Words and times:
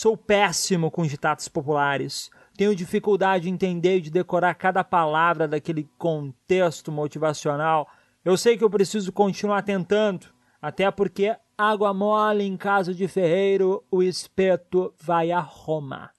Sou 0.00 0.16
péssimo 0.16 0.90
com 0.90 1.04
ditados 1.04 1.46
populares. 1.46 2.30
Tenho 2.56 2.74
dificuldade 2.74 3.44
de 3.44 3.50
entender 3.50 3.98
e 3.98 4.00
de 4.00 4.10
decorar 4.10 4.54
cada 4.54 4.82
palavra 4.82 5.46
daquele 5.46 5.86
contexto 5.98 6.90
motivacional. 6.90 7.86
Eu 8.24 8.34
sei 8.38 8.56
que 8.56 8.64
eu 8.64 8.70
preciso 8.70 9.12
continuar 9.12 9.60
tentando, 9.60 10.28
até 10.58 10.90
porque 10.90 11.36
água 11.58 11.92
mole 11.92 12.44
em 12.44 12.56
casa 12.56 12.94
de 12.94 13.06
ferreiro, 13.06 13.84
o 13.90 14.02
espeto 14.02 14.94
vai 14.98 15.30
a 15.32 15.40
Roma. 15.40 16.10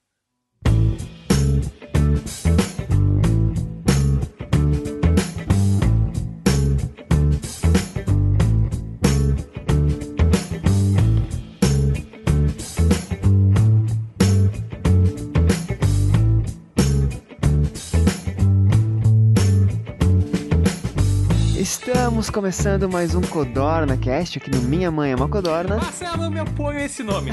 Estamos 22.02 22.32
começando 22.32 22.90
mais 22.90 23.14
um 23.14 23.22
Codorna 23.22 23.96
Cast 23.96 24.40
aqui 24.40 24.50
no 24.50 24.60
Minha 24.64 24.90
Mãe 24.90 25.12
é 25.12 25.16
uma 25.16 25.30
Codorna. 25.30 25.78
Marcelo, 25.78 26.24
eu 26.24 26.32
me 26.32 26.40
apoio 26.40 26.80
a 26.80 26.84
esse 26.84 27.04
nome. 27.04 27.30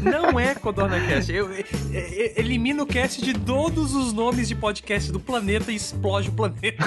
Não 0.00 0.38
é 0.38 0.54
Codorna 0.54 1.00
Cast. 1.00 1.32
Eu, 1.32 1.52
eu, 1.52 1.64
eu, 1.92 2.32
elimino 2.36 2.84
o 2.84 2.86
cast 2.86 3.20
de 3.20 3.34
todos 3.34 3.96
os 3.96 4.12
nomes 4.12 4.46
de 4.46 4.54
podcast 4.54 5.10
do 5.10 5.18
planeta 5.18 5.72
e 5.72 5.74
explode 5.74 6.28
o 6.28 6.32
planeta. 6.32 6.84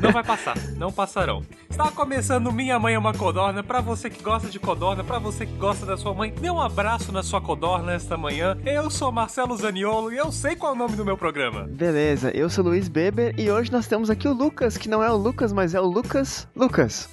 Não 0.00 0.10
vai 0.12 0.24
passar, 0.24 0.56
não 0.76 0.90
passarão. 0.90 1.44
Está 1.68 1.90
começando 1.90 2.52
Minha 2.52 2.78
Mãe 2.78 2.94
é 2.94 2.98
uma 2.98 3.12
Codorna. 3.12 3.62
Para 3.62 3.80
você 3.80 4.08
que 4.08 4.22
gosta 4.22 4.48
de 4.48 4.58
Codorna, 4.58 5.02
para 5.02 5.18
você 5.18 5.44
que 5.44 5.54
gosta 5.54 5.84
da 5.84 5.96
sua 5.96 6.14
mãe, 6.14 6.32
dê 6.32 6.48
um 6.48 6.60
abraço 6.60 7.10
na 7.10 7.22
sua 7.22 7.40
Codorna 7.40 7.92
esta 7.92 8.16
manhã. 8.16 8.56
Eu 8.64 8.88
sou 8.88 9.10
Marcelo 9.10 9.56
Zaniolo 9.56 10.12
e 10.12 10.16
eu 10.16 10.30
sei 10.30 10.54
qual 10.56 10.72
é 10.72 10.74
o 10.74 10.78
nome 10.78 10.96
do 10.96 11.04
meu 11.04 11.18
programa. 11.18 11.64
Beleza, 11.64 12.30
eu 12.30 12.48
sou 12.48 12.64
Luiz 12.64 12.88
Beber 12.88 13.34
e 13.36 13.50
hoje 13.50 13.72
nós 13.72 13.86
temos 13.86 14.08
aqui 14.08 14.28
o 14.28 14.32
Lucas, 14.32 14.78
que 14.78 14.88
não 14.88 15.02
é 15.02 15.03
o 15.12 15.16
Lucas, 15.16 15.52
mas 15.52 15.74
é 15.74 15.80
o 15.80 15.86
Lucas. 15.86 16.46
Lucas. 16.54 17.08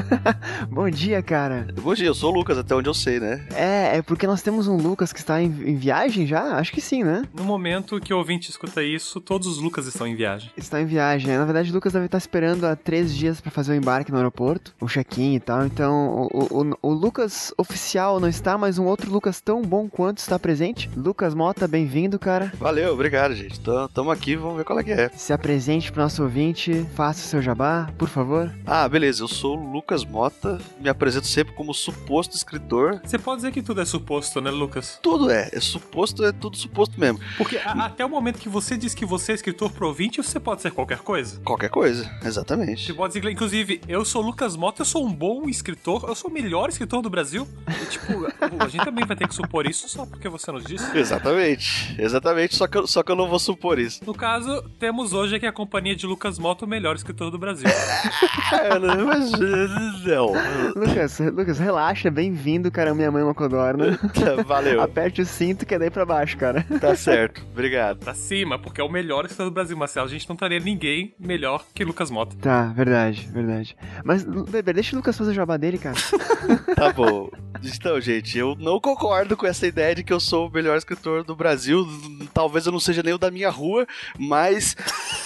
Bom 0.68 0.90
dia, 0.90 1.22
cara. 1.22 1.68
Bom 1.80 1.94
dia, 1.94 2.06
eu 2.06 2.14
sou 2.14 2.32
o 2.32 2.34
Lucas, 2.34 2.58
até 2.58 2.74
onde 2.74 2.88
eu 2.88 2.94
sei, 2.94 3.20
né? 3.20 3.46
É, 3.54 3.98
é 3.98 4.02
porque 4.02 4.26
nós 4.26 4.42
temos 4.42 4.66
um 4.68 4.76
Lucas 4.76 5.12
que 5.12 5.18
está 5.18 5.40
em, 5.40 5.46
em 5.46 5.76
viagem 5.76 6.26
já? 6.26 6.56
Acho 6.56 6.72
que 6.72 6.80
sim, 6.80 7.02
né? 7.02 7.24
No 7.32 7.44
momento 7.44 8.00
que 8.00 8.12
o 8.12 8.18
ouvinte 8.18 8.50
escuta 8.50 8.82
isso, 8.82 9.20
todos 9.20 9.46
os 9.46 9.58
Lucas 9.58 9.86
estão 9.86 10.06
em 10.06 10.14
viagem. 10.14 10.50
Está 10.56 10.80
em 10.80 10.86
viagem. 10.86 11.36
Na 11.36 11.44
verdade, 11.44 11.70
o 11.70 11.74
Lucas 11.74 11.92
deve 11.92 12.06
estar 12.06 12.18
esperando 12.18 12.64
há 12.64 12.76
três 12.76 13.14
dias 13.14 13.40
para 13.40 13.50
fazer 13.50 13.72
o 13.72 13.76
embarque 13.76 14.10
no 14.10 14.18
aeroporto, 14.18 14.74
o 14.80 14.86
check-in 14.86 15.34
e 15.34 15.40
tal. 15.40 15.64
Então, 15.64 16.28
o, 16.32 16.62
o, 16.62 16.76
o, 16.82 16.92
Lucas 16.92 17.52
oficial 17.56 18.20
não 18.20 18.28
está, 18.28 18.58
mas 18.58 18.78
um 18.78 18.84
outro 18.84 19.10
Lucas 19.10 19.40
tão 19.40 19.62
bom 19.62 19.88
quanto 19.88 20.18
está 20.18 20.38
presente. 20.38 20.90
Lucas 20.96 21.34
Mota, 21.34 21.66
bem-vindo, 21.66 22.18
cara. 22.18 22.52
Valeu, 22.58 22.92
obrigado, 22.92 23.34
gente. 23.34 23.60
Tamo 23.92 24.10
aqui, 24.10 24.36
vamos 24.36 24.56
ver 24.56 24.64
qual 24.64 24.78
é 24.78 24.84
que 24.84 24.92
é. 24.92 25.08
Se 25.10 25.32
apresente 25.32 25.90
pro 25.90 26.02
nosso 26.02 26.22
ouvinte, 26.22 26.86
faça 26.94 27.23
o 27.24 27.28
seu 27.28 27.42
jabá, 27.42 27.90
por 27.98 28.08
favor. 28.08 28.52
Ah, 28.66 28.88
beleza. 28.88 29.22
Eu 29.22 29.28
sou 29.28 29.58
o 29.58 29.72
Lucas 29.72 30.04
Mota, 30.04 30.60
me 30.80 30.88
apresento 30.88 31.26
sempre 31.26 31.54
como 31.54 31.72
suposto 31.72 32.36
escritor. 32.36 33.00
Você 33.04 33.18
pode 33.18 33.36
dizer 33.36 33.52
que 33.52 33.62
tudo 33.62 33.80
é 33.80 33.84
suposto, 33.84 34.40
né, 34.40 34.50
Lucas? 34.50 34.98
Tudo 35.02 35.30
é. 35.30 35.48
É 35.52 35.60
suposto, 35.60 36.24
é 36.24 36.32
tudo 36.32 36.56
suposto 36.56 37.00
mesmo. 37.00 37.18
Porque 37.38 37.56
a, 37.56 37.86
até 37.86 38.04
o 38.04 38.08
momento 38.08 38.38
que 38.38 38.48
você 38.48 38.76
diz 38.76 38.94
que 38.94 39.06
você 39.06 39.32
é 39.32 39.34
escritor 39.34 39.72
pro 39.72 39.88
ouvinte, 39.88 40.22
você 40.22 40.38
pode 40.38 40.60
ser 40.60 40.70
qualquer 40.70 40.98
coisa. 40.98 41.40
Qualquer 41.40 41.70
coisa, 41.70 42.10
exatamente. 42.22 42.86
Você 42.86 42.94
pode 42.94 43.14
dizer, 43.14 43.30
inclusive, 43.30 43.80
eu 43.88 44.04
sou 44.04 44.22
Lucas 44.22 44.54
Mota, 44.54 44.82
eu 44.82 44.86
sou 44.86 45.04
um 45.04 45.12
bom 45.12 45.48
escritor, 45.48 46.04
eu 46.06 46.14
sou 46.14 46.30
o 46.30 46.32
melhor 46.32 46.68
escritor 46.68 47.00
do 47.00 47.08
Brasil. 47.08 47.48
E, 47.68 47.86
tipo, 47.86 48.26
a 48.58 48.68
gente 48.68 48.84
também 48.84 49.06
vai 49.06 49.16
ter 49.16 49.26
que 49.26 49.34
supor 49.34 49.66
isso 49.66 49.88
só 49.88 50.04
porque 50.04 50.28
você 50.28 50.52
nos 50.52 50.64
disse. 50.64 50.96
Exatamente, 50.96 51.94
exatamente, 51.98 52.54
só 52.54 52.66
que, 52.66 52.78
eu, 52.78 52.86
só 52.86 53.02
que 53.02 53.10
eu 53.10 53.16
não 53.16 53.28
vou 53.28 53.38
supor 53.38 53.78
isso. 53.78 54.04
No 54.04 54.14
caso, 54.14 54.62
temos 54.78 55.12
hoje 55.12 55.36
aqui 55.36 55.46
a 55.46 55.52
companhia 55.52 55.96
de 55.96 56.06
Lucas 56.06 56.38
Mota, 56.38 56.64
o 56.64 56.68
melhor 56.68 56.94
escritor 56.94 57.13
do 57.14 57.38
Brasil. 57.38 57.68
não. 60.04 60.32
Lucas, 60.74 61.18
Lucas, 61.20 61.58
relaxa, 61.58 62.10
bem-vindo, 62.10 62.70
cara. 62.70 62.94
Minha 62.94 63.10
mãe 63.10 63.22
é 63.22 63.24
uma 63.24 63.34
codorna. 63.34 63.98
Valeu. 64.44 64.80
Aperte 64.80 65.22
o 65.22 65.26
cinto 65.26 65.64
que 65.64 65.74
é 65.74 65.78
daí 65.78 65.90
pra 65.90 66.04
baixo, 66.04 66.36
cara. 66.36 66.66
Tá 66.80 66.94
certo, 66.96 67.44
obrigado. 67.52 67.98
Pra 67.98 68.14
cima, 68.14 68.58
porque 68.58 68.80
é 68.80 68.84
o 68.84 68.90
melhor 68.90 69.24
escritor 69.24 69.46
do 69.46 69.52
Brasil, 69.52 69.76
Marcelo. 69.76 70.06
A 70.06 70.10
gente 70.10 70.28
não 70.28 70.34
estaria 70.34 70.58
ninguém 70.58 71.14
melhor 71.18 71.64
que 71.72 71.84
Lucas 71.84 72.10
Mota. 72.10 72.36
Tá, 72.40 72.72
verdade, 72.72 73.28
verdade. 73.32 73.76
Mas, 74.04 74.24
Beber, 74.24 74.74
deixa 74.74 74.94
o 74.94 74.98
Lucas 74.98 75.16
fazer 75.16 75.30
o 75.30 75.34
jabá 75.34 75.56
dele, 75.56 75.78
cara. 75.78 75.96
tá 76.74 76.92
bom. 76.92 77.30
Então, 77.62 78.00
gente, 78.00 78.36
eu 78.36 78.56
não 78.58 78.80
concordo 78.80 79.36
com 79.36 79.46
essa 79.46 79.66
ideia 79.66 79.94
de 79.94 80.02
que 80.02 80.12
eu 80.12 80.20
sou 80.20 80.48
o 80.48 80.52
melhor 80.52 80.76
escritor 80.76 81.24
do 81.24 81.36
Brasil. 81.36 81.86
Talvez 82.32 82.66
eu 82.66 82.72
não 82.72 82.80
seja 82.80 83.02
nem 83.02 83.14
o 83.14 83.18
da 83.18 83.30
minha 83.30 83.50
rua, 83.50 83.86
mas. 84.18 84.76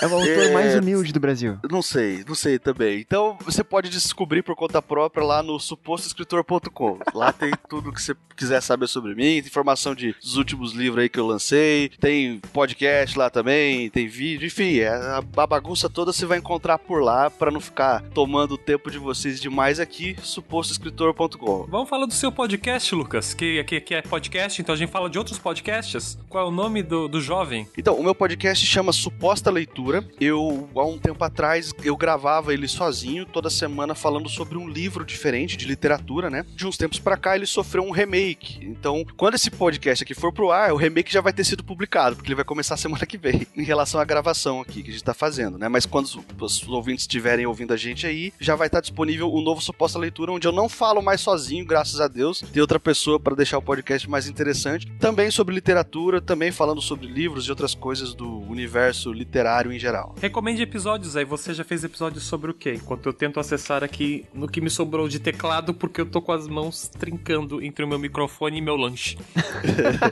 É 0.01 0.07
o 0.07 0.15
autor 0.15 0.29
é... 0.29 0.53
mais 0.53 0.75
humilde 0.75 1.13
do 1.13 1.19
Brasil. 1.19 1.59
Não 1.71 1.78
sei, 1.83 2.25
não 2.27 2.35
sei 2.35 2.59
também. 2.59 3.01
Então, 3.01 3.37
você 3.45 3.63
pode 3.63 3.89
descobrir 3.89 4.43
por 4.43 4.57
conta 4.57 4.81
própria 4.81 5.25
lá 5.25 5.43
no 5.43 5.59
supostoescritor.com. 5.59 6.99
Lá 7.15 7.33
tem 7.33 7.51
tudo 7.69 7.93
que 7.93 8.01
você 8.03 8.15
quiser 8.37 8.61
saber 8.61 8.87
sobre 8.87 9.15
mim, 9.15 9.39
informação 9.39 9.95
de, 9.95 10.13
dos 10.13 10.37
últimos 10.37 10.73
livros 10.73 11.03
aí 11.03 11.09
que 11.09 11.19
eu 11.19 11.27
lancei, 11.27 11.91
tem 12.01 12.39
podcast 12.53 13.19
lá 13.19 13.29
também, 13.29 13.91
tem 13.91 14.07
vídeo, 14.07 14.47
enfim, 14.47 14.79
é, 14.79 14.89
a, 14.89 15.19
a 15.37 15.47
bagunça 15.47 15.91
toda 15.91 16.13
você 16.13 16.25
vai 16.25 16.39
encontrar 16.39 16.79
por 16.79 17.03
lá 17.03 17.29
para 17.29 17.51
não 17.51 17.61
ficar 17.61 18.01
tomando 18.15 18.53
o 18.55 18.59
tempo 18.59 18.93
de 18.93 18.99
vocês 18.99 19.41
demais 19.41 19.81
aqui, 19.81 20.17
supostoescritor.com. 20.23 21.67
Vamos 21.69 21.89
falar 21.89 22.07
do 22.07 22.15
seu 22.15 22.31
podcast, 22.31 22.95
Lucas, 22.95 23.35
que, 23.35 23.65
que 23.65 23.95
é 23.95 24.03
podcast, 24.03 24.63
então 24.63 24.73
a 24.73 24.79
gente 24.79 24.91
fala 24.91 25.11
de 25.11 25.19
outros 25.19 25.39
podcasts. 25.39 26.17
Qual 26.29 26.45
é 26.45 26.49
o 26.49 26.53
nome 26.53 26.83
do, 26.83 27.09
do 27.09 27.21
jovem? 27.21 27.67
Então, 27.77 27.95
o 27.95 28.03
meu 28.03 28.15
podcast 28.15 28.65
chama 28.65 28.93
Suposta 28.93 29.51
Leitura. 29.51 30.05
Eu, 30.21 30.69
há 30.77 30.85
um 30.85 30.99
tempo 30.99 31.23
atrás, 31.25 31.68
eu 31.83 31.97
gravava 31.97 32.53
ele 32.53 32.69
sozinho, 32.69 33.27
toda 33.27 33.51
semana 33.51 33.95
falando 33.95 34.29
sobre 34.29 34.57
um 34.59 34.69
livro 34.69 35.05
diferente 35.05 35.57
de 35.57 35.67
literatura, 35.67 36.31
né? 36.31 36.45
De 36.55 36.67
uns 36.67 36.77
tempos 36.77 36.99
para 36.99 37.17
cá 37.17 37.37
ele 37.37 37.47
sofreu 37.47 37.83
um 37.83 37.91
remake. 37.91 38.59
Então, 38.63 39.05
quando 39.17 39.35
esse 39.35 39.51
podcast 39.51 40.05
aqui 40.05 40.15
for 40.15 40.33
pro 40.33 40.51
ar, 40.51 40.73
o 40.73 40.77
remake 40.77 41.13
já 41.13 41.21
vai 41.21 41.33
ter 41.33 41.45
sido 41.45 41.65
publicado, 41.65 42.17
porque 42.17 42.29
ele 42.29 42.37
vai 42.37 42.45
começar 42.45 42.77
semana 42.77 43.07
que 43.07 43.19
vem, 43.19 43.47
em 43.57 43.65
relação 43.65 44.01
à 44.01 44.05
gravação 44.05 44.61
aqui 44.61 44.83
que 44.83 44.91
a 44.91 44.93
gente 44.93 45.05
tá 45.05 45.15
fazendo, 45.15 45.59
né? 45.59 45.69
Mas 45.69 45.87
quando 45.87 46.07
os, 46.07 46.17
os 46.41 46.69
ouvintes 46.69 47.05
estiverem 47.05 47.47
ouvindo 47.47 47.73
a 47.73 47.77
gente 47.77 48.07
aí, 48.07 48.33
já 48.41 48.55
vai 48.55 48.69
estar 48.69 48.81
disponível 48.81 49.31
o 49.33 49.41
novo 49.41 49.61
Suposta 49.61 49.99
Leitura, 49.99 50.33
onde 50.33 50.47
eu 50.47 50.53
não 50.53 50.69
falo 50.69 51.03
mais 51.03 51.21
sozinho, 51.21 51.65
graças 51.65 52.01
a 52.01 52.09
Deus. 52.09 52.41
Tem 52.53 52.61
outra 52.61 52.81
pessoa 52.81 53.19
para 53.19 53.35
deixar 53.35 53.59
o 53.59 53.63
podcast 53.63 54.09
mais 54.09 54.29
interessante. 54.29 54.87
Também 54.99 55.31
sobre 55.31 55.55
literatura, 55.55 56.21
também 56.21 56.51
falando 56.51 56.81
sobre 56.81 57.07
livros 57.07 57.47
e 57.47 57.51
outras 57.51 57.75
coisas 57.75 58.15
do 58.15 58.41
universo 58.43 59.13
literário 59.13 59.73
em 59.73 59.79
geral. 59.79 60.15
Recomende 60.21 60.63
episódios 60.63 61.17
aí. 61.17 61.25
Você 61.25 61.55
já 61.59 61.65
fez 61.65 61.83
episódios 61.83 62.25
sobre 62.25 62.51
o 62.51 62.55
quê? 62.55 62.75
Enquanto 62.75 63.07
eu 63.07 63.13
tento 63.13 63.41
acessar 63.41 63.83
aqui 63.83 64.25
no 64.33 64.49
que 64.49 64.61
me 64.61 64.71
sobrou 64.71 65.09
de 65.09 65.19
teclado, 65.19 65.75
porque 65.75 66.01
eu 66.01 66.07
tô 66.07 66.23
com 66.23 66.33
as 66.33 66.47
mãos 66.47 66.89
trincando 66.89 67.63
entre 67.63 67.85
o 67.85 67.89
meu 67.89 67.99
microfone 67.99 68.59
e 68.59 68.61
meu 68.61 68.77
lanche. 68.77 69.19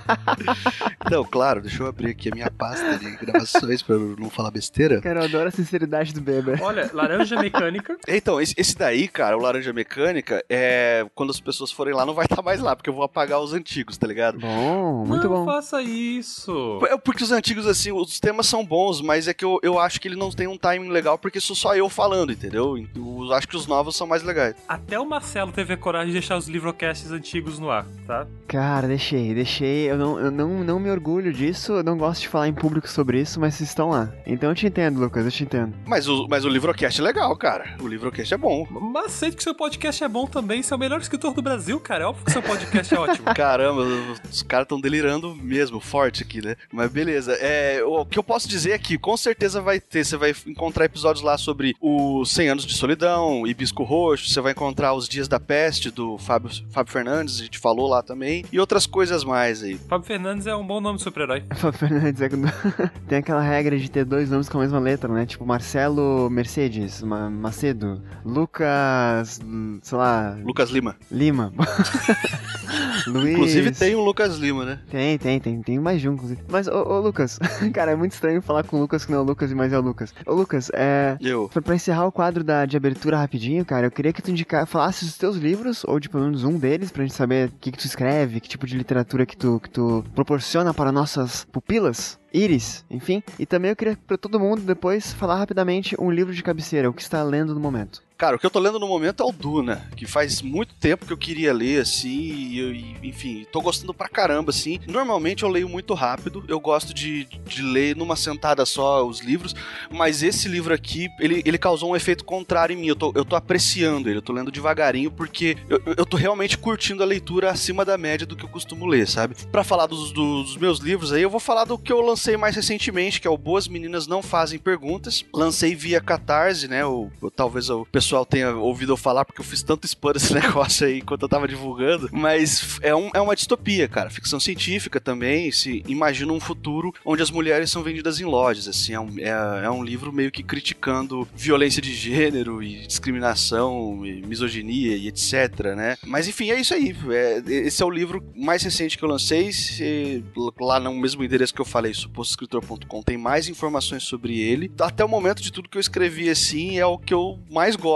não, 1.11 1.25
claro, 1.25 1.63
deixa 1.63 1.83
eu 1.83 1.87
abrir 1.87 2.11
aqui 2.11 2.31
a 2.31 2.35
minha 2.35 2.51
pasta 2.51 2.99
de 2.99 3.17
gravações 3.17 3.81
pra 3.81 3.95
eu 3.95 4.17
não 4.19 4.29
falar 4.29 4.51
besteira. 4.51 5.01
Cara, 5.01 5.21
eu 5.21 5.25
adoro 5.25 5.49
a 5.49 5.53
sinceridade 5.53 6.13
do 6.13 6.21
Beber. 6.21 6.61
Olha, 6.61 6.91
Laranja 6.93 7.41
Mecânica. 7.41 7.97
Então, 8.09 8.41
esse, 8.41 8.55
esse 8.57 8.77
daí, 8.77 9.07
cara, 9.07 9.37
o 9.37 9.41
Laranja 9.41 9.73
Mecânica, 9.73 10.45
é 10.51 11.07
quando 11.15 11.31
as 11.31 11.39
pessoas 11.39 11.71
forem 11.71 11.95
lá, 11.95 12.05
não 12.05 12.15
vai 12.15 12.25
estar 12.25 12.37
tá 12.37 12.43
mais 12.43 12.61
lá, 12.61 12.75
porque 12.75 12.91
eu 12.91 12.95
vou 12.95 13.05
apagar 13.05 13.41
os 13.41 13.53
antigos, 13.53 13.97
tá 13.97 14.07
ligado? 14.07 14.41
Bom, 14.41 15.07
muito 15.07 15.25
não 15.25 15.31
bom. 15.31 15.39
Não 15.45 15.47
faça 15.47 15.81
isso. 15.81 16.81
É 16.91 16.97
porque 16.97 17.23
os 17.23 17.31
antigos, 17.31 17.67
assim, 17.67 17.93
os 17.93 18.19
temas 18.19 18.47
são 18.47 18.65
bons, 18.67 19.01
mas 19.01 19.29
é 19.29 19.35
que 19.35 19.45
eu, 19.45 19.61
eu 19.63 19.79
acho 19.79 20.01
que 20.01 20.09
ele 20.09 20.17
não 20.17 20.31
tem 20.31 20.49
um 20.49 20.59
timing 20.59 20.89
legal, 20.89 21.17
porque 21.17 21.36
sou 21.41 21.57
só 21.57 21.75
eu 21.77 21.89
falando, 21.89 22.33
entendeu? 22.33 22.77
Eu 22.95 23.33
acho 23.33 23.49
que 23.49 23.57
os 23.57 23.67
novos 23.67 23.97
são 23.97 24.07
mais 24.07 24.23
legais. 24.23 24.55
Até 24.69 24.99
o 24.99 25.07
Marcelo 25.07 25.53
teve 25.53 25.75
a 25.75 25.77
coragem 25.77 26.09
de 26.09 26.13
deixar 26.13 26.37
os 26.37 26.49
livrocasts 26.49 27.11
antigos 27.11 27.59
no 27.59 27.71
ar, 27.71 27.87
tá? 28.07 28.27
Cara, 28.47 28.87
deixei, 28.87 29.35
deixei. 29.35 29.91
Eu 29.91 29.99
não, 29.99 30.19
eu 30.19 30.31
não, 30.31 30.65
não 30.65 30.79
me 30.79 30.91
orgulho 30.91 31.33
disso, 31.33 31.73
eu 31.73 31.83
não 31.83 31.97
gosto 31.97 32.23
de 32.23 32.29
falar 32.29 32.49
em 32.49 32.55
público 32.55 32.89
sobre 32.89 33.21
isso, 33.21 33.41
mas 33.41 33.55
vocês 33.55 33.69
estão 33.69 33.91
lá. 33.91 34.13
Então 34.27 34.51
eu 34.51 34.55
te 34.55 34.67
entendo, 34.67 35.01
Lucas, 35.01 35.25
eu 35.25 35.31
te 35.31 35.43
entendo. 35.43 35.75
Mas 35.87 36.09
o, 36.09 36.27
mas 36.29 36.45
o 36.45 36.49
livrocast 36.49 37.01
é 37.01 37.05
legal, 37.05 37.37
cara. 37.37 37.77
O 37.81 37.89
livrocast 37.89 38.33
é 38.33 38.37
bom. 38.37 38.67
Mas 38.71 39.07
aceito 39.07 39.37
que 39.37 39.43
seu 39.43 39.55
podcast 39.55 40.03
é 40.03 40.09
bom 40.09 40.27
também. 40.27 40.63
Você 40.63 40.73
é 40.73 40.77
o 40.77 40.79
melhor 40.79 41.01
escritor 41.01 41.35
do 41.35 41.43
Brasil, 41.43 41.79
cara. 41.81 42.05
É 42.05 42.07
óbvio 42.07 42.25
que 42.25 42.33
seu 42.33 42.43
podcast 42.43 42.95
é 42.95 42.99
ótimo. 42.99 43.27
Caramba, 43.35 43.83
os 44.31 44.43
caras 44.43 44.65
estão 44.65 44.81
delirando 44.81 45.35
mesmo, 45.35 45.81
forte 45.81 46.23
aqui, 46.23 46.45
né? 46.45 46.57
Mas 46.73 46.91
beleza. 46.91 47.33
É, 47.41 47.83
o 47.85 48.05
que 48.05 48.19
eu 48.19 48.23
posso 48.23 48.49
dizer 48.49 48.73
é 48.73 48.79
que 48.79 48.99
com 48.99 49.17
certeza 49.17 49.61
vai 49.61 49.81
ter, 49.81 50.05
você 50.05 50.17
vai 50.17 50.35
encontrar 50.47 50.85
episódios 50.85 51.25
lá 51.27 51.37
sobre 51.37 51.75
os 51.81 52.31
100 52.31 52.49
anos 52.49 52.65
de 52.67 52.75
solidão, 52.77 53.47
Hibisco 53.47 53.83
Roxo, 53.83 54.31
você 54.31 54.41
vai 54.41 54.53
encontrar 54.53 54.95
os 54.95 55.09
Dias 55.09 55.27
da 55.27 55.41
Peste 55.41 55.91
do 55.91 56.17
Fábio, 56.19 56.51
Fábio 56.71 56.93
Fernandes, 56.93 57.41
a 57.41 57.45
gente 57.45 57.59
falou 57.59 57.89
lá 57.89 58.03
também, 58.03 58.45
e 58.53 58.61
outras 58.61 58.87
coisas 58.87 59.25
mais 59.25 59.63
aí. 59.63 59.77
Fábio 59.89 60.07
Fernandes 60.07 60.47
é 60.47 60.55
um 60.55 60.67
bom 60.67 60.81
nome 60.81 60.99
de 60.99 61.03
super-herói. 61.05 61.43
Fábio 61.57 61.79
Fernandes 61.79 62.23
é 62.23 62.29
Tem 63.09 63.19
aquela 63.19 63.43
regra 63.43 63.79
de 63.79 63.91
ter 63.91 64.05
dois 64.05 64.31
nomes 64.31 64.49
com 64.49 64.59
a 64.59 64.61
mesma 64.61 64.79
letra, 64.79 65.13
né? 65.13 65.27
Tipo 65.27 65.45
Marcelo 65.45 66.31
Mercedes, 66.31 67.03
Ma- 67.03 67.29
Macedo, 67.29 68.01
Lucas, 68.25 69.41
sei 69.83 69.99
lá, 69.99 70.37
Lucas 70.45 70.71
Lima. 70.71 70.97
Lima. 71.11 71.53
Luiz. 73.07 73.35
Inclusive 73.35 73.71
tem 73.73 73.95
o 73.95 74.05
Lucas 74.05 74.37
Lima, 74.37 74.65
né? 74.65 74.79
Tem, 74.91 75.19
tem, 75.19 75.39
tem, 75.41 75.63
tem 75.63 75.79
mais 75.79 76.01
de 76.01 76.09
um, 76.09 76.15
inclusive. 76.15 76.41
Mas, 76.49 76.67
ô, 76.67 76.83
ô, 76.83 77.01
Lucas, 77.01 77.39
cara, 77.73 77.93
é 77.93 77.97
muito 77.97 78.13
estranho 78.13 78.43
falar 78.43 78.65
com 78.65 78.77
o 78.77 78.81
Lucas 78.81 79.05
que 79.05 79.13
não 79.13 79.19
é 79.19 79.23
o 79.23 79.25
Lucas, 79.25 79.53
mas 79.53 79.73
é 79.73 79.79
o 79.79 79.83
Lucas. 79.83 80.13
Ô, 80.27 80.35
Lucas, 80.35 80.71
é. 80.75 81.06
Eu. 81.21 81.49
Pra, 81.49 81.63
pra 81.63 81.75
encerrar 81.75 82.07
o 82.07 82.13
quadro 82.13 82.43
da, 82.43 82.67
de 82.67 82.77
abertura 82.77 83.17
rapidinho, 83.17 83.65
cara, 83.65 83.87
eu 83.87 83.91
queria 83.91 84.13
que 84.13 84.23
tu 84.23 84.31
indicar, 84.31 84.67
falasse 84.67 85.05
os 85.05 85.17
teus 85.17 85.37
livros, 85.37 85.85
ou 85.85 86.01
de 86.01 86.09
pelo 86.09 86.25
menos 86.25 86.45
um 86.45 86.59
deles, 86.59 86.91
pra 86.91 87.03
gente 87.03 87.15
saber 87.15 87.49
o 87.49 87.53
que, 87.61 87.73
que 87.73 87.79
tu 87.79 87.87
escreve, 87.87 88.41
que 88.41 88.49
tipo 88.49 88.67
de 88.67 88.77
literatura 88.77 89.25
que 89.25 89.37
tu, 89.37 89.61
que 89.61 89.71
tu 89.71 90.05
proporciona 90.15 90.75
para 90.75 90.91
nossas 90.91 91.45
pupilas. 91.45 92.19
Íris, 92.33 92.85
enfim. 92.91 93.23
E 93.39 93.47
também 93.47 93.71
eu 93.71 93.77
queria 93.77 93.97
pra 94.07 94.19
todo 94.19 94.39
mundo 94.39 94.61
depois 94.61 95.13
falar 95.15 95.37
rapidamente 95.37 95.97
um 95.99 96.11
livro 96.11 96.35
de 96.35 96.43
cabeceira, 96.43 96.91
o 96.91 96.93
que 96.93 97.01
está 97.01 97.23
lendo 97.23 97.55
no 97.55 97.61
momento. 97.61 98.03
Cara, 98.17 98.37
o 98.37 98.39
que 98.39 98.47
eu 98.47 98.51
tô 98.51 98.59
lendo 98.59 98.79
no 98.79 98.89
momento 98.89 99.23
é 99.23 99.27
o 99.27 99.31
Duna, 99.31 99.87
que 99.95 100.07
faz 100.07 100.41
muito 100.41 100.75
tempo 100.75 101.05
que 101.05 101.13
eu 101.13 101.19
queria 101.19 101.53
ler, 101.53 101.83
assim, 101.83 102.09
e, 102.09 102.97
e, 103.03 103.09
enfim, 103.09 103.47
tô 103.53 103.61
gostando 103.61 103.93
pra 103.93 104.09
caramba, 104.09 104.51
assim. 104.51 104.81
Normalmente 104.87 105.43
eu 105.43 105.51
leio 105.51 105.69
muito 105.69 105.93
rápido, 105.93 106.43
eu 106.49 106.59
gosto 106.59 106.95
de, 106.95 107.25
de 107.25 107.61
ler 107.61 107.95
numa 107.95 108.17
sentada 108.17 108.65
só 108.65 109.07
os 109.07 109.21
livros, 109.21 109.55
mas 109.91 110.23
esse 110.23 110.49
livro 110.49 110.73
aqui, 110.73 111.09
ele, 111.21 111.43
ele 111.45 111.59
causou 111.59 111.91
um 111.91 111.97
efeito 111.97 112.25
contrário 112.25 112.73
em 112.73 112.81
mim, 112.81 112.87
eu 112.87 112.97
tô, 112.97 113.13
eu 113.15 113.25
tô 113.25 113.37
apreciando 113.37 114.09
ele, 114.09 114.17
eu 114.17 114.23
tô 114.23 114.33
lendo 114.33 114.51
devagarinho, 114.51 115.11
porque 115.11 115.59
eu, 115.69 115.83
eu 115.99 116.07
tô 116.07 116.17
realmente 116.17 116.57
curtindo 116.57 117.03
a 117.03 117.07
leitura 117.07 117.51
acima 117.51 117.85
da 117.85 117.99
média 117.99 118.27
do 118.27 118.35
que 118.35 118.45
eu 118.45 118.49
costumo 118.49 118.87
ler, 118.87 119.07
sabe? 119.07 119.35
Pra 119.53 119.63
falar 119.63 119.87
dos, 119.87 120.11
dos 120.13 120.57
meus 120.57 120.79
livros 120.79 121.13
aí, 121.13 121.21
eu 121.21 121.31
vou 121.31 121.41
falar 121.41 121.65
do 121.65 121.77
que 121.77 121.93
eu 121.93 122.01
lancei 122.01 122.39
mais 122.39 122.57
recentemente, 122.57 123.21
que 123.21 123.29
é 123.29 123.31
o 123.31 123.37
Boas 123.37 123.69
Meninas 123.69 124.07
Não 124.07 124.23
Fazem 124.23 124.59
Perguntas. 124.59 125.23
Lancei 125.35 125.75
via 125.75 126.01
Catarse, 126.01 126.67
né? 126.67 126.85
Ou, 126.87 127.13
ou 127.21 127.31
talvez 127.31 127.69
o 127.69 127.85
pessoal 127.85 128.06
tenha 128.27 128.55
ouvido 128.55 128.93
eu 128.93 128.97
falar, 128.97 129.25
porque 129.25 129.41
eu 129.41 129.45
fiz 129.45 129.63
tanto 129.63 129.85
spam 129.87 130.13
desse 130.13 130.33
negócio 130.35 130.87
aí 130.87 130.99
enquanto 130.99 131.23
eu 131.23 131.29
tava 131.29 131.49
divulgando. 131.49 132.09
Mas 132.13 132.79
é, 132.83 132.95
um, 132.95 133.11
é 133.15 133.21
uma 133.21 133.35
distopia, 133.35 133.89
cara. 133.89 134.11
Ficção 134.11 134.39
científica 134.41 135.01
também. 135.01 135.51
Se 135.53 135.83
imagina 135.89 136.33
um 136.33 136.41
futuro 136.41 136.93
onde 137.05 137.23
as 137.23 137.31
mulheres 137.31 137.71
são 137.71 137.83
vendidas 137.83 138.21
em 138.21 138.25
lojas. 138.25 138.69
Assim, 138.69 138.93
é 138.93 139.01
um, 139.01 139.19
é, 139.19 139.65
é 139.65 139.71
um 139.71 139.83
livro 139.83 140.13
meio 140.13 140.31
que 140.31 140.43
criticando 140.43 141.27
violência 141.35 141.81
de 141.83 141.95
gênero 141.95 142.63
e 142.63 142.87
discriminação 142.87 144.05
e 144.07 144.23
misoginia 144.23 144.97
e 144.97 145.09
etc, 145.09 145.75
né? 145.77 145.97
Mas 146.05 146.29
enfim, 146.29 146.51
é 146.51 146.61
isso 146.61 146.75
aí. 146.75 146.95
É, 147.11 147.43
esse 147.47 147.83
é 147.83 147.87
o 147.87 147.91
livro 147.91 148.23
mais 148.35 148.63
recente 148.63 148.97
que 148.97 149.05
eu 149.05 149.09
lancei. 149.09 149.53
Se- 149.53 150.23
lá 150.61 150.79
no 150.81 150.95
mesmo 150.95 151.25
endereço 151.25 151.55
que 151.55 151.61
eu 151.61 151.65
falei, 151.65 151.93
supostoescritor.com, 151.95 153.03
tem 153.03 153.17
mais 153.17 153.49
informações 153.49 154.03
sobre 154.03 154.39
ele. 154.41 154.71
Até 154.81 155.05
o 155.05 155.09
momento 155.09 155.43
de 155.43 155.53
tudo 155.53 155.69
que 155.69 155.77
eu 155.77 155.81
escrevi 155.81 156.29
assim, 156.29 156.79
é 156.79 156.87
o 156.87 156.99
que 156.99 157.15
eu 157.15 157.39
mais 157.51 157.77
gosto, 157.77 157.87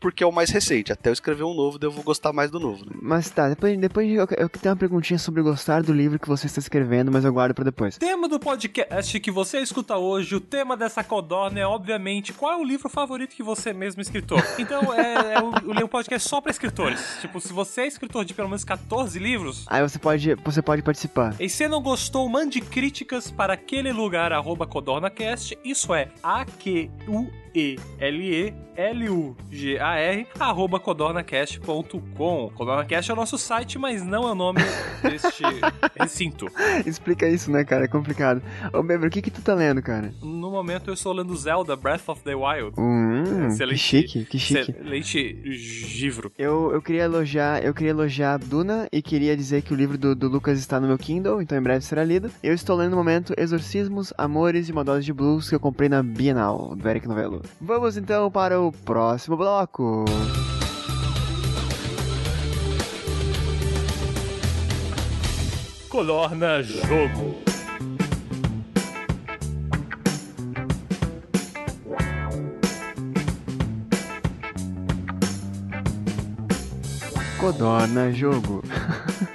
porque 0.00 0.22
é 0.22 0.26
o 0.26 0.32
mais 0.32 0.50
recente. 0.50 0.92
Até 0.92 1.10
eu 1.10 1.12
escrever 1.12 1.44
um 1.44 1.54
novo, 1.54 1.78
daí 1.78 1.88
eu 1.88 1.92
vou 1.92 2.04
gostar 2.04 2.32
mais 2.32 2.50
do 2.50 2.58
novo, 2.60 2.84
né? 2.84 2.92
Mas 3.00 3.30
tá, 3.30 3.48
depois, 3.48 3.78
depois 3.78 4.10
eu, 4.10 4.26
eu 4.36 4.48
tenho 4.48 4.72
uma 4.74 4.76
perguntinha 4.76 5.18
sobre 5.18 5.42
gostar 5.42 5.82
do 5.82 5.92
livro 5.92 6.18
que 6.18 6.28
você 6.28 6.46
está 6.46 6.60
escrevendo, 6.60 7.10
mas 7.12 7.24
eu 7.24 7.32
guardo 7.32 7.54
pra 7.54 7.64
depois. 7.64 7.96
Tema 7.98 8.28
do 8.28 8.38
podcast 8.38 9.18
que 9.20 9.30
você 9.30 9.58
escuta 9.60 9.96
hoje, 9.96 10.34
o 10.34 10.40
tema 10.40 10.76
dessa 10.76 11.02
codorna 11.02 11.60
é, 11.60 11.66
obviamente, 11.66 12.32
qual 12.32 12.52
é 12.52 12.56
o 12.56 12.64
livro 12.64 12.88
favorito 12.88 13.34
que 13.34 13.42
você 13.42 13.72
mesmo 13.72 14.00
escritor. 14.00 14.42
Então, 14.58 14.92
é, 14.92 15.34
é 15.34 15.42
um, 15.42 15.84
um 15.84 15.88
podcast 15.88 16.28
só 16.28 16.40
pra 16.40 16.50
escritores. 16.50 17.18
Tipo, 17.20 17.40
se 17.40 17.52
você 17.52 17.82
é 17.82 17.86
escritor 17.86 18.24
de 18.24 18.34
pelo 18.34 18.48
menos 18.48 18.64
14 18.64 19.18
livros, 19.18 19.64
Aí 19.68 19.82
você 19.82 19.98
pode, 19.98 20.34
você 20.36 20.62
pode 20.62 20.82
participar. 20.82 21.34
e 21.38 21.48
se 21.48 21.68
não 21.68 21.80
gostou, 21.82 22.28
mande 22.28 22.60
críticas 22.60 23.30
para 23.30 23.54
aquele 23.54 23.92
lugar, 23.92 24.32
arroba 24.32 24.66
codornacast, 24.66 25.56
isso 25.64 25.94
é 25.94 26.08
A-Q-U-E-L-E-L-U-G-A-R, 28.76 30.26
arroba 30.38 30.78
codornacast.com. 30.78 32.50
Codornacast 32.54 33.10
é 33.10 33.14
o 33.14 33.16
nosso 33.16 33.38
site, 33.38 33.78
mas 33.78 34.04
não 34.04 34.28
é 34.28 34.32
o 34.32 34.34
nome 34.34 34.60
deste 35.02 35.42
recinto. 35.98 36.46
Explica 36.84 37.26
isso, 37.26 37.50
né, 37.50 37.64
cara? 37.64 37.86
É 37.86 37.88
complicado. 37.88 38.42
Ô, 38.72 38.82
Beber, 38.82 39.08
o 39.08 39.10
que 39.10 39.22
que 39.22 39.30
tu 39.30 39.40
tá 39.40 39.54
lendo, 39.54 39.80
cara? 39.80 40.12
No 40.22 40.50
momento 40.50 40.90
eu 40.90 40.94
estou 40.94 41.14
lendo 41.14 41.34
Zelda 41.34 41.74
Breath 41.74 42.06
of 42.08 42.22
the 42.22 42.34
Wild. 42.34 42.78
Hum, 42.78 43.24
que 43.24 43.46
Excelente. 43.46 43.78
chique, 43.78 44.26
que 44.26 44.38
chique. 44.38 44.72
Excelente 44.72 45.32
livro. 45.98 46.30
Eu, 46.36 46.70
eu 46.72 46.82
queria 46.82 47.04
elogiar, 47.04 47.64
eu 47.64 47.72
queria 47.72 47.90
elogiar 47.90 48.36
Duna 48.38 48.86
e 48.92 49.00
queria 49.00 49.34
dizer 49.34 49.62
que 49.62 49.72
o 49.72 49.76
livro 49.76 49.96
do, 49.96 50.14
do 50.14 50.28
Lucas 50.28 50.58
está 50.58 50.78
no 50.78 50.86
meu 50.86 50.98
Kindle, 50.98 51.40
então 51.40 51.56
em 51.56 51.62
breve 51.62 51.82
será 51.82 52.04
lido. 52.04 52.30
Eu 52.42 52.52
estou 52.52 52.76
lendo 52.76 52.90
no 52.90 52.96
momento 52.96 53.32
Exorcismos, 53.38 54.12
Amores 54.18 54.68
e 54.68 54.72
uma 54.72 54.84
Dose 54.84 55.06
de 55.06 55.14
Blues 55.14 55.48
que 55.48 55.54
eu 55.54 55.60
comprei 55.60 55.88
na 55.88 56.02
Bienal, 56.02 56.76
do 56.76 56.86
Eric 56.88 57.08
Novello. 57.08 57.45
Vamos 57.60 57.96
então 57.96 58.30
para 58.30 58.60
o 58.60 58.70
próximo 58.72 59.36
bloco. 59.36 60.04
Colorna 65.88 66.62
Jogo. 66.62 67.46
Codorna 77.38 78.12
Jogo. 78.12 78.62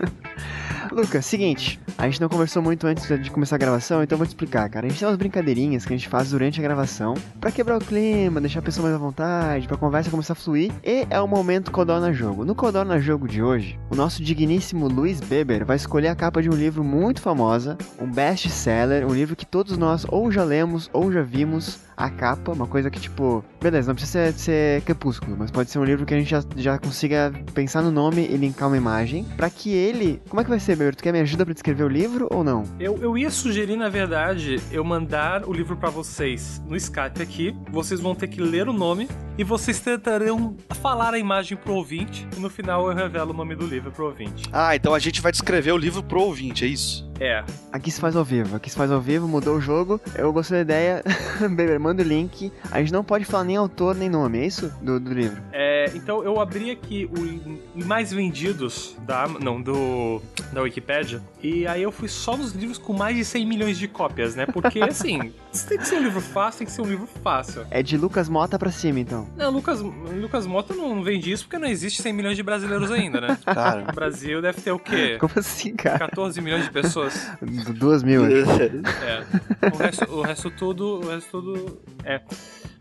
Lucas, 0.91 1.25
seguinte, 1.25 1.79
a 2.01 2.06
gente 2.09 2.19
não 2.19 2.27
conversou 2.27 2.63
muito 2.63 2.88
antes 2.88 3.07
de 3.21 3.30
começar 3.30 3.57
a 3.57 3.59
gravação, 3.59 4.01
então 4.01 4.18
vou 4.18 4.25
te 4.25 4.31
explicar, 4.31 4.68
cara. 4.71 4.88
A 4.88 4.89
gente 4.89 4.98
tem 4.98 5.07
umas 5.07 5.18
brincadeirinhas 5.18 5.86
que 5.86 5.94
a 5.94 5.95
gente 5.95 6.09
faz 6.09 6.31
durante 6.31 6.59
a 6.59 6.63
gravação 6.63 7.13
pra 7.39 7.51
quebrar 7.51 7.77
o 7.77 7.80
clima, 7.80 8.42
deixar 8.42 8.57
a 8.57 8.63
pessoa 8.63 8.86
mais 8.86 8.95
à 8.95 8.98
vontade, 8.98 9.68
pra 9.68 9.77
conversa 9.77 10.09
começar 10.09 10.33
a 10.33 10.36
fluir. 10.36 10.71
E 10.83 11.06
é 11.12 11.21
o 11.21 11.28
momento 11.28 11.71
Codorna 11.71 12.11
Jogo. 12.11 12.44
No 12.44 12.56
Codorna 12.56 12.99
Jogo 12.99 13.28
de 13.28 13.44
hoje, 13.44 13.80
o 13.92 13.95
nosso 13.95 14.23
digníssimo 14.23 14.87
Luiz 14.87 15.19
Beber 15.19 15.64
vai 15.64 15.75
escolher 15.75 16.07
a 16.07 16.16
capa 16.16 16.42
de 16.42 16.49
um 16.49 16.56
livro 16.56 16.83
muito 16.83 17.21
famosa, 17.21 17.78
um 17.99 18.11
best-seller, 18.11 19.06
um 19.06 19.14
livro 19.14 19.35
que 19.35 19.45
todos 19.45 19.78
nós 19.78 20.04
ou 20.09 20.31
já 20.31 20.44
lemos 20.44 20.90
ou 20.92 21.11
já 21.11 21.21
vimos 21.21 21.81
a 21.95 22.09
capa, 22.09 22.52
uma 22.52 22.66
coisa 22.66 22.90
que 22.90 22.99
tipo, 22.99 23.44
beleza, 23.61 23.90
não 23.90 23.95
precisa 23.95 24.31
ser, 24.31 24.33
ser 24.33 24.81
crepúsculo, 24.81 25.35
mas 25.37 25.52
pode 25.52 25.69
ser 25.69 25.78
um 25.78 25.83
livro 25.83 26.06
que 26.06 26.14
a 26.14 26.18
gente 26.18 26.30
já, 26.30 26.44
já 26.56 26.80
consiga 26.80 27.31
pensar 27.54 27.83
no 27.83 27.92
nome 27.92 28.21
e 28.21 28.35
linkar 28.37 28.68
uma 28.68 28.78
imagem, 28.78 29.23
pra 29.37 29.49
que 29.49 29.71
ele. 29.71 30.19
Como 30.28 30.42
é 30.42 30.44
que 30.44 30.49
vai 30.49 30.59
ser, 30.59 30.75
Beber? 30.75 30.95
Tu 30.95 31.04
quer 31.04 31.11
me 31.11 31.19
ajuda 31.19 31.45
pra 31.45 31.54
descrever 31.54 31.83
o 31.83 31.91
livro 31.92 32.28
ou 32.31 32.44
não? 32.44 32.64
Eu, 32.80 32.98
eu 32.98 33.18
ia 33.18 33.30
sugerir, 33.30 33.76
na 33.76 33.90
verdade, 33.90 34.60
eu 34.71 34.83
mandar 34.83 35.48
o 35.48 35.54
livro 35.54 35.78
pra 35.78 35.90
vocês 35.90 36.62
no 36.66 36.76
Skype 36.76 37.21
aqui. 37.21 37.56
Vocês 37.69 38.00
vão 38.00 38.16
ter 38.16 38.28
que 38.28 38.42
ler 38.42 38.68
o 38.68 38.74
nome 38.74 39.07
e 39.38 39.44
vocês 39.44 39.80
tentarão 39.80 40.56
falar 40.81 41.14
a 41.14 41.19
imagem 41.19 41.57
pro 41.57 41.74
ouvinte. 41.74 42.28
E 42.36 42.40
no 42.40 42.50
final 42.50 42.90
eu 42.90 42.95
revelo 42.95 43.31
o 43.31 43.36
nome 43.36 43.56
do 43.56 43.68
livro 43.68 43.92
pro 43.92 44.06
ouvinte. 44.06 44.45
Ah, 44.52 44.76
então 44.76 44.94
a 44.94 45.00
gente 45.00 45.21
vai 45.21 45.31
descrever 45.31 45.71
o 45.71 45.78
livro 45.78 46.02
pro 46.02 46.21
ouvinte, 46.21 46.66
é 46.66 46.68
isso? 46.68 47.10
É. 47.21 47.44
Aqui 47.71 47.92
se 47.92 48.01
faz 48.01 48.16
ao 48.16 48.25
vivo, 48.25 48.56
aqui 48.56 48.68
se 48.68 48.75
faz 48.75 48.92
ao 48.92 48.99
vivo, 48.99 49.28
mudou 49.28 49.57
o 49.57 49.61
jogo. 49.61 50.01
Eu 50.16 50.33
gostei 50.33 50.57
da 50.57 50.61
ideia. 50.63 51.04
Beber, 51.40 51.80
manda 51.80 52.01
o 52.01 52.06
link. 52.06 52.51
A 52.71 52.80
gente 52.80 52.92
não 52.92 53.04
pode 53.04 53.25
falar 53.25 53.44
nem 53.44 53.56
autor 53.56 53.95
nem 53.95 54.09
nome, 54.09 54.40
é 54.40 54.45
isso? 54.47 54.73
Do, 54.81 54.99
do 54.99 55.13
livro. 55.13 55.40
É, 55.54 55.92
então 55.94 56.23
eu 56.23 56.40
abri 56.42 56.71
aqui 56.71 57.07
os 57.75 57.85
mais 57.85 58.11
vendidos 58.11 58.95
da 59.06 59.28
não 59.28 59.61
do 59.61 60.19
da 60.51 60.61
Wikipédia 60.61 61.21
e 61.42 61.68
aí 61.68 61.83
eu 61.83 61.92
fui 61.92 62.07
só 62.07 62.35
nos 62.35 62.54
livros 62.54 62.78
com 62.78 62.92
mais 62.92 63.16
de 63.16 63.23
100 63.23 63.45
milhões 63.45 63.78
de 63.78 63.87
cópias, 63.87 64.35
né? 64.35 64.47
Porque 64.47 64.81
assim, 64.83 65.31
se 65.51 65.68
tem 65.68 65.78
que 65.78 65.87
ser 65.87 65.97
um 65.97 66.04
livro 66.04 66.21
fácil, 66.21 66.59
tem 66.59 66.68
que 66.68 66.73
ser 66.73 66.81
um 66.81 66.87
livro 66.87 67.07
fácil. 67.23 67.68
É 67.69 67.83
de 67.83 67.97
Lucas 67.97 68.28
Mota 68.28 68.57
pra 68.57 68.71
cima, 68.71 68.99
então. 68.99 69.28
Não, 69.37 69.51
Lucas 69.51 69.80
Lucas 69.80 70.47
Mota 70.47 70.73
não 70.73 71.04
vende 71.04 71.31
isso 71.31 71.44
porque 71.44 71.59
não 71.59 71.68
existe 71.68 72.01
100 72.01 72.13
milhões 72.13 72.35
de 72.35 72.42
brasileiros 72.42 72.92
ainda, 72.92 73.21
né? 73.21 73.37
Cara. 73.45 73.85
O 73.87 73.94
Brasil 73.94 74.42
deve 74.42 74.59
ter 74.59 74.71
o 74.71 74.80
quê? 74.80 75.18
Como 75.19 75.33
assim, 75.35 75.75
cara? 75.75 75.99
14 75.99 76.42
milhões 76.42 76.63
de 76.63 76.71
pessoas. 76.71 77.10
Du- 77.41 77.73
Duas 77.73 78.03
mil. 78.03 78.23
acho. 78.25 78.61
É. 79.03 79.69
O 79.73 79.77
resto, 79.77 80.11
o 80.11 80.21
resto 80.21 80.51
tudo, 80.51 80.99
o 80.99 81.09
resto 81.09 81.30
tudo 81.41 81.81
é. 82.03 82.21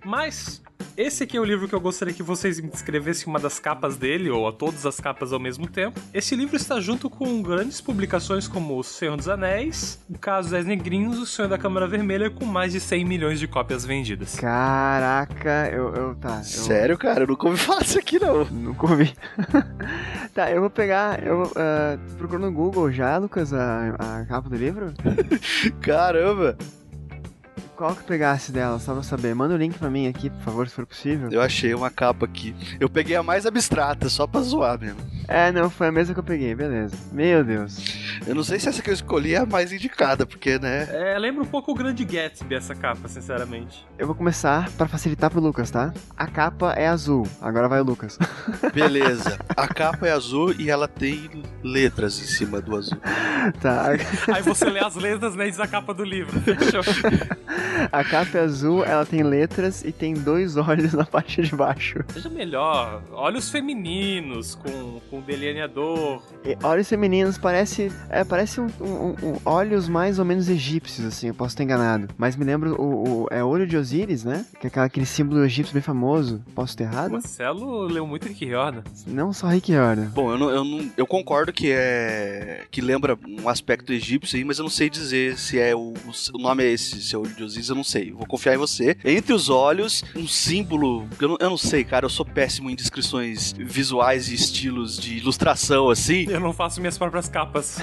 Mas 0.05 0.63
esse 0.97 1.23
aqui 1.23 1.37
é 1.37 1.41
o 1.41 1.45
livro 1.45 1.69
que 1.69 1.75
eu 1.75 1.81
gostaria 1.81 2.13
que 2.13 2.23
vocês 2.23 2.61
me 2.61 2.69
descrevessem 2.69 3.27
uma 3.27 3.39
das 3.39 3.59
capas 3.59 3.97
dele, 3.97 4.29
ou 4.29 4.47
a 4.47 4.53
todas 4.53 4.85
as 4.85 5.01
capas 5.01 5.33
ao 5.33 5.41
mesmo 5.41 5.67
tempo. 5.67 6.01
Esse 6.13 6.37
livro 6.37 6.57
está 6.57 6.81
junto 6.81 7.09
com 7.09 7.41
grandes 7.43 7.81
publicações 7.81 8.47
como 8.47 8.79
O 8.79 8.83
Senhor 8.83 9.17
dos 9.17 9.29
Anéis, 9.29 9.99
O 10.09 10.19
Caso 10.19 10.51
das 10.51 10.67
Negrinhos 10.67 11.19
O 11.19 11.27
Sonho 11.27 11.49
da 11.49 11.57
Câmara 11.57 11.87
Vermelha, 11.87 12.29
com 12.29 12.45
mais 12.45 12.73
de 12.73 12.81
100 12.81 13.05
milhões 13.05 13.39
de 13.39 13.49
cópias 13.49 13.85
vendidas. 13.85 14.35
Caraca, 14.39 15.71
eu. 15.73 15.95
eu 15.95 16.15
tá. 16.17 16.39
Eu, 16.39 16.45
Sério, 16.45 16.99
cara? 16.99 17.23
Eu 17.23 17.29
nunca 17.29 17.47
ouvi 17.47 17.59
falar 17.59 17.81
disso 17.81 17.99
aqui, 17.99 18.19
não. 18.19 18.45
Nunca 18.45 18.87
ouvi. 18.87 19.15
tá, 20.35 20.51
eu 20.51 20.61
vou 20.61 20.71
pegar. 20.71 21.25
Eu 21.25 21.45
uh, 21.45 22.17
procuro 22.19 22.41
no 22.41 22.53
Google 22.53 22.91
já, 22.91 23.17
Lucas, 23.17 23.53
a, 23.53 23.95
a 23.99 24.27
capa 24.27 24.49
do 24.49 24.57
livro. 24.57 24.93
Caramba! 25.81 26.57
Qual 27.81 27.97
que 27.97 28.05
pegasse 28.05 28.53
dela, 28.53 28.79
só 28.79 28.93
pra 28.93 29.03
saber? 29.03 29.35
Manda 29.35 29.55
o 29.55 29.57
link 29.57 29.79
pra 29.79 29.89
mim 29.89 30.07
aqui, 30.07 30.29
por 30.29 30.43
favor, 30.43 30.69
se 30.69 30.75
for 30.75 30.85
possível. 30.85 31.31
Eu 31.33 31.41
achei 31.41 31.73
uma 31.73 31.89
capa 31.89 32.27
aqui. 32.27 32.55
Eu 32.79 32.91
peguei 32.91 33.17
a 33.17 33.23
mais 33.23 33.47
abstrata, 33.47 34.11
só 34.11 34.27
pra 34.27 34.43
zoar 34.43 34.79
mesmo. 34.79 35.01
É, 35.31 35.53
não, 35.53 35.71
foi 35.71 35.87
a 35.87 35.93
mesma 35.93 36.13
que 36.13 36.19
eu 36.19 36.25
peguei, 36.25 36.57
beleza. 36.57 36.97
Meu 37.13 37.45
Deus. 37.45 37.79
Eu 38.27 38.35
não 38.35 38.43
sei 38.43 38.59
se 38.59 38.69
essa 38.69 38.83
que 38.83 38.91
eu 38.91 38.95
escolhi 38.95 39.35
é 39.35 39.39
a 39.39 39.47
mais 39.47 39.73
indicada, 39.73 40.27
porque, 40.27 40.59
né? 40.59 40.89
É, 40.91 41.17
lembra 41.19 41.45
um 41.45 41.47
pouco 41.47 41.71
o 41.71 41.75
Grande 41.75 42.05
Gatsby 42.05 42.57
essa 42.57 42.75
capa, 42.75 43.07
sinceramente. 43.07 43.87
Eu 43.97 44.07
vou 44.09 44.17
começar 44.17 44.69
pra 44.73 44.89
facilitar 44.89 45.31
pro 45.31 45.41
Lucas, 45.41 45.71
tá? 45.71 45.95
A 46.17 46.27
capa 46.27 46.73
é 46.73 46.89
azul, 46.89 47.29
agora 47.41 47.69
vai 47.69 47.81
o 47.81 47.85
Lucas. 47.85 48.19
Beleza. 48.75 49.39
A 49.57 49.69
capa 49.69 50.09
é 50.09 50.11
azul 50.11 50.53
e 50.59 50.69
ela 50.69 50.89
tem 50.89 51.31
letras 51.63 52.19
em 52.19 52.25
cima 52.27 52.61
do 52.61 52.77
azul. 52.77 52.99
tá. 53.61 53.91
Aí 54.35 54.43
você 54.43 54.65
lê 54.69 54.81
as 54.81 54.97
letras, 54.97 55.37
né, 55.37 55.49
diz 55.49 55.61
a 55.61 55.67
capa 55.69 55.95
do 55.95 56.03
livro. 56.03 56.41
Fechou. 56.41 56.83
A 57.93 58.05
capa 58.05 58.39
é 58.39 58.41
azul, 58.43 58.85
ela 58.85 59.07
tem 59.07 59.23
letras 59.23 59.83
e 59.85 59.93
tem 59.93 60.15
dois 60.15 60.57
olhos 60.57 60.93
na 60.95 61.05
parte 61.05 61.43
de 61.43 61.55
baixo. 61.55 62.01
Seja 62.13 62.29
melhor, 62.29 63.03
olhos 63.13 63.51
femininos, 63.51 64.55
com, 64.55 65.01
com 65.09 65.20
delineador. 65.21 66.23
E 66.45 66.57
olhos 66.63 66.89
femininos 66.89 67.37
parece. 67.39 67.91
É, 68.09 68.25
parece 68.25 68.61
um, 68.61 68.67
um- 68.81 69.17
um- 69.23 69.39
olhos 69.45 69.89
mais 69.89 70.19
ou 70.19 70.25
menos 70.25 70.49
egípcios, 70.49 71.07
assim, 71.07 71.29
eu 71.29 71.35
posso 71.35 71.51
estar 71.55 71.63
enganado. 71.65 72.09
Mas 72.17 72.37
me 72.37 72.45
lembro 72.45 72.81
o, 72.81 73.25
o- 73.25 73.29
é 73.31 73.43
olho 73.45 73.67
de 73.67 73.77
Osíris, 73.77 74.25
né? 74.25 74.45
Que 74.61 74.67
é 74.67 74.69
aquela- 74.69 74.87
aquele 74.87 75.07
símbolo 75.07 75.45
egípcio 75.45 75.73
bem 75.75 75.83
famoso. 75.83 76.43
Posso 76.55 76.77
ter 76.77 76.85
errado? 76.85 77.13
Marcelo 77.13 77.83
leu 77.85 78.07
muito 78.07 78.27
Rick 78.29 78.45
Riordan. 78.45 78.83
Não 79.07 79.33
só 79.33 79.49
Rick 79.49 79.71
Riordan. 79.73 80.07
Bom, 80.15 80.31
eu, 80.33 80.39
não, 80.39 80.51
eu, 80.51 80.65
não, 80.65 80.91
eu 80.97 81.07
concordo 81.07 81.53
que 81.53 81.71
é. 81.73 82.65
que 82.71 82.81
lembra 82.81 83.19
um 83.27 83.49
aspecto 83.49 83.93
egípcio 83.93 84.37
aí, 84.37 84.45
mas 84.45 84.59
eu 84.59 84.63
não 84.63 84.71
sei 84.71 84.89
dizer 84.89 85.37
se 85.39 85.59
é 85.59 85.75
o, 85.75 85.93
o 86.35 86.39
nome 86.39 86.65
é 86.65 86.73
esse, 86.73 87.01
se 87.03 87.15
é 87.15 87.19
olho 87.19 87.35
de 87.35 87.43
Osíris, 87.43 87.69
eu 87.69 87.75
não 87.75 87.85
sei. 87.85 88.11
Eu 88.11 88.17
vou 88.17 88.27
confiar 88.27 88.55
em 88.55 88.59
você. 88.59 88.97
Entre 89.05 89.33
os 89.33 89.49
olhos, 89.49 90.03
um 90.17 90.27
símbolo. 90.27 91.07
Eu 91.21 91.29
não, 91.29 91.37
eu 91.41 91.51
não 91.51 91.57
sei, 91.59 91.85
cara, 91.85 92.05
eu 92.07 92.11
sou 92.11 92.25
péssimo 92.25 92.71
em 92.71 92.75
descrições 92.77 93.53
visuais 93.59 94.29
e 94.31 94.35
estilos 94.35 94.99
de 94.99 95.10
ilustração, 95.17 95.91
assim. 95.91 96.27
Eu 96.29 96.41
não 96.41 96.53
faço 96.53 96.81
minhas 96.81 96.99
próprias 96.99 97.29
capas. 97.29 97.79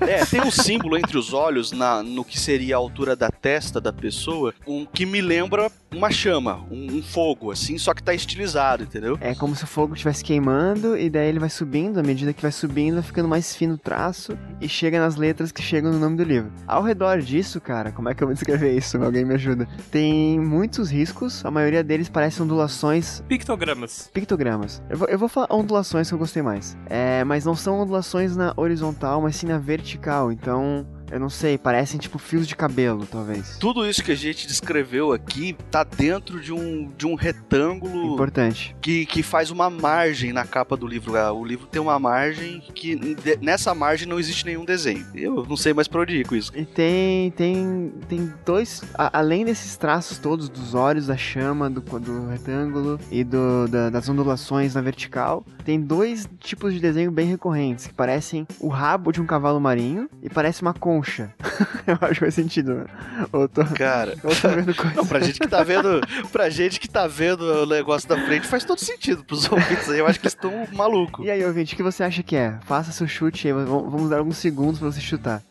É, 0.00 0.24
tem 0.24 0.40
um 0.40 0.50
símbolo 0.50 0.96
entre 0.96 1.16
os 1.16 1.32
olhos, 1.32 1.72
na, 1.72 2.02
no 2.02 2.24
que 2.24 2.38
seria 2.38 2.76
a 2.76 2.78
altura 2.78 3.14
da 3.14 3.30
testa 3.30 3.80
da 3.80 3.92
pessoa, 3.92 4.54
um 4.66 4.84
que 4.84 5.04
me 5.04 5.20
lembra 5.20 5.70
uma 5.94 6.10
chama, 6.10 6.60
um, 6.70 6.98
um 6.98 7.02
fogo, 7.02 7.50
assim, 7.50 7.78
só 7.78 7.94
que 7.94 8.02
tá 8.02 8.12
estilizado, 8.14 8.82
entendeu? 8.82 9.16
É 9.20 9.34
como 9.34 9.54
se 9.56 9.64
o 9.64 9.66
fogo 9.66 9.94
estivesse 9.94 10.22
queimando 10.22 10.96
e 10.96 11.08
daí 11.08 11.28
ele 11.28 11.38
vai 11.38 11.48
subindo, 11.50 11.98
à 11.98 12.02
medida 12.02 12.32
que 12.32 12.42
vai 12.42 12.52
subindo, 12.52 12.94
vai 12.94 13.02
ficando 13.02 13.28
mais 13.28 13.54
fino 13.56 13.74
o 13.74 13.78
traço 13.78 14.36
e 14.60 14.68
chega 14.68 15.00
nas 15.00 15.16
letras 15.16 15.50
que 15.50 15.62
chegam 15.62 15.92
no 15.92 15.98
nome 15.98 16.16
do 16.16 16.22
livro. 16.24 16.52
Ao 16.66 16.82
redor 16.82 17.20
disso, 17.20 17.60
cara, 17.60 17.90
como 17.90 18.08
é 18.08 18.14
que 18.14 18.22
eu 18.22 18.26
vou 18.28 18.34
descrever 18.34 18.76
isso? 18.76 18.96
Alguém 19.02 19.24
me 19.24 19.34
ajuda. 19.34 19.66
Tem 19.90 20.38
muitos 20.38 20.90
riscos, 20.90 21.44
a 21.44 21.50
maioria 21.50 21.82
deles 21.82 22.08
parecem 22.08 22.44
ondulações 22.44 23.22
Pictogramas. 23.28 24.10
pictogramas. 24.12 24.82
Eu 24.90 24.98
vou, 24.98 25.08
eu 25.08 25.18
vou 25.18 25.28
falar 25.28 25.48
ondulações 25.50 26.08
que 26.08 26.14
eu 26.14 26.18
gostei 26.18 26.42
mais. 26.42 26.76
É, 26.86 27.24
mas 27.24 27.44
não 27.44 27.54
são 27.54 27.80
ondulações 27.80 28.36
na 28.36 28.52
horizontal, 28.56 29.22
mas 29.22 29.36
sim 29.36 29.46
na 29.46 29.58
vertical. 29.58 30.30
Então, 30.30 30.86
eu 31.10 31.18
não 31.20 31.30
sei, 31.30 31.56
parecem 31.58 31.98
tipo 31.98 32.18
fios 32.18 32.46
de 32.46 32.54
cabelo, 32.56 33.06
talvez. 33.06 33.56
Tudo 33.58 33.86
isso 33.88 34.02
que 34.02 34.12
a 34.12 34.16
gente 34.16 34.46
descreveu 34.46 35.12
aqui 35.12 35.56
tá 35.70 35.84
dentro 35.84 36.40
de 36.40 36.52
um, 36.52 36.90
de 36.96 37.06
um 37.06 37.14
retângulo 37.14 38.14
Importante. 38.14 38.74
que, 38.80 39.06
que 39.06 39.22
faz 39.22 39.50
uma 39.50 39.70
margem 39.70 40.32
na 40.32 40.44
capa 40.44 40.76
do 40.76 40.86
livro. 40.86 41.16
Ah, 41.16 41.32
O 41.32 41.44
livro 41.44 41.66
tem 41.66 41.80
uma 41.80 41.98
margem 41.98 42.60
que 42.74 43.16
nessa 43.40 43.74
margem 43.74 44.06
não 44.06 44.18
existe 44.18 44.44
nenhum 44.44 44.64
desenho. 44.64 45.06
Eu 45.14 45.44
não 45.48 45.56
sei 45.56 45.72
mais 45.72 45.88
pra 45.88 46.00
onde 46.02 46.16
ir 46.16 46.26
com 46.26 46.34
isso. 46.36 46.52
E 46.54 46.64
tem, 46.64 47.30
tem, 47.32 47.92
tem 48.08 48.32
dois, 48.44 48.82
a- 48.94 49.18
além 49.18 49.44
desses 49.44 49.76
traços 49.76 50.18
todos 50.18 50.48
dos 50.48 50.74
olhos, 50.74 51.06
da 51.06 51.16
chama, 51.16 51.68
do, 51.70 51.80
do 51.80 52.28
retângulo 52.28 52.98
e 53.10 53.24
do, 53.24 53.66
da- 53.68 53.90
das 53.90 54.08
ondulações 54.08 54.74
na 54.74 54.80
vertical, 54.80 55.44
tem 55.64 55.80
dois 55.80 56.28
tipos 56.40 56.72
de 56.74 56.80
desenho 56.80 57.10
bem 57.10 57.26
recorrentes, 57.26 57.86
que 57.86 57.94
parecem 57.94 58.46
o 58.60 58.68
rabo 58.68 59.12
de 59.12 59.20
um 59.20 59.26
cavalo 59.26 59.60
marinho 59.60 60.08
e 60.22 60.28
parece 60.28 60.62
uma 60.62 60.74
concha. 60.74 60.97
Eu 61.86 61.94
acho 62.02 62.14
que 62.14 62.20
faz 62.20 62.34
sentido, 62.34 62.74
né? 62.74 62.84
Ou 63.32 63.48
tô, 63.48 63.64
Cara, 63.64 64.14
ou 64.22 64.34
tô 64.34 64.48
vendo 64.48 64.74
coisa. 64.74 64.94
não, 64.94 65.06
pra 65.06 65.20
gente 65.20 65.38
que 65.40 65.48
tá 65.48 65.62
vendo, 65.62 66.00
pra 66.30 66.50
gente 66.50 66.78
que 66.80 66.88
tá 66.88 67.06
vendo 67.06 67.42
o 67.42 67.66
negócio 67.66 68.08
da 68.08 68.16
frente 68.26 68.46
faz 68.46 68.64
todo 68.64 68.78
sentido. 68.78 69.24
Pros 69.24 69.50
ouvintes 69.50 69.88
aí, 69.88 69.98
eu 69.98 70.06
acho 70.06 70.20
que 70.20 70.26
estão 70.26 70.66
malucos. 70.72 71.24
E 71.26 71.30
aí, 71.30 71.44
ouvinte, 71.44 71.74
o 71.74 71.76
que 71.76 71.82
você 71.82 72.02
acha 72.04 72.22
que 72.22 72.36
é? 72.36 72.58
Faça 72.66 72.92
seu 72.92 73.06
chute 73.08 73.46
aí, 73.46 73.52
vamos 73.52 73.90
vamos 73.90 74.10
dar 74.10 74.18
alguns 74.18 74.36
segundos 74.36 74.78
pra 74.78 74.90
você 74.90 75.00
chutar. 75.00 75.42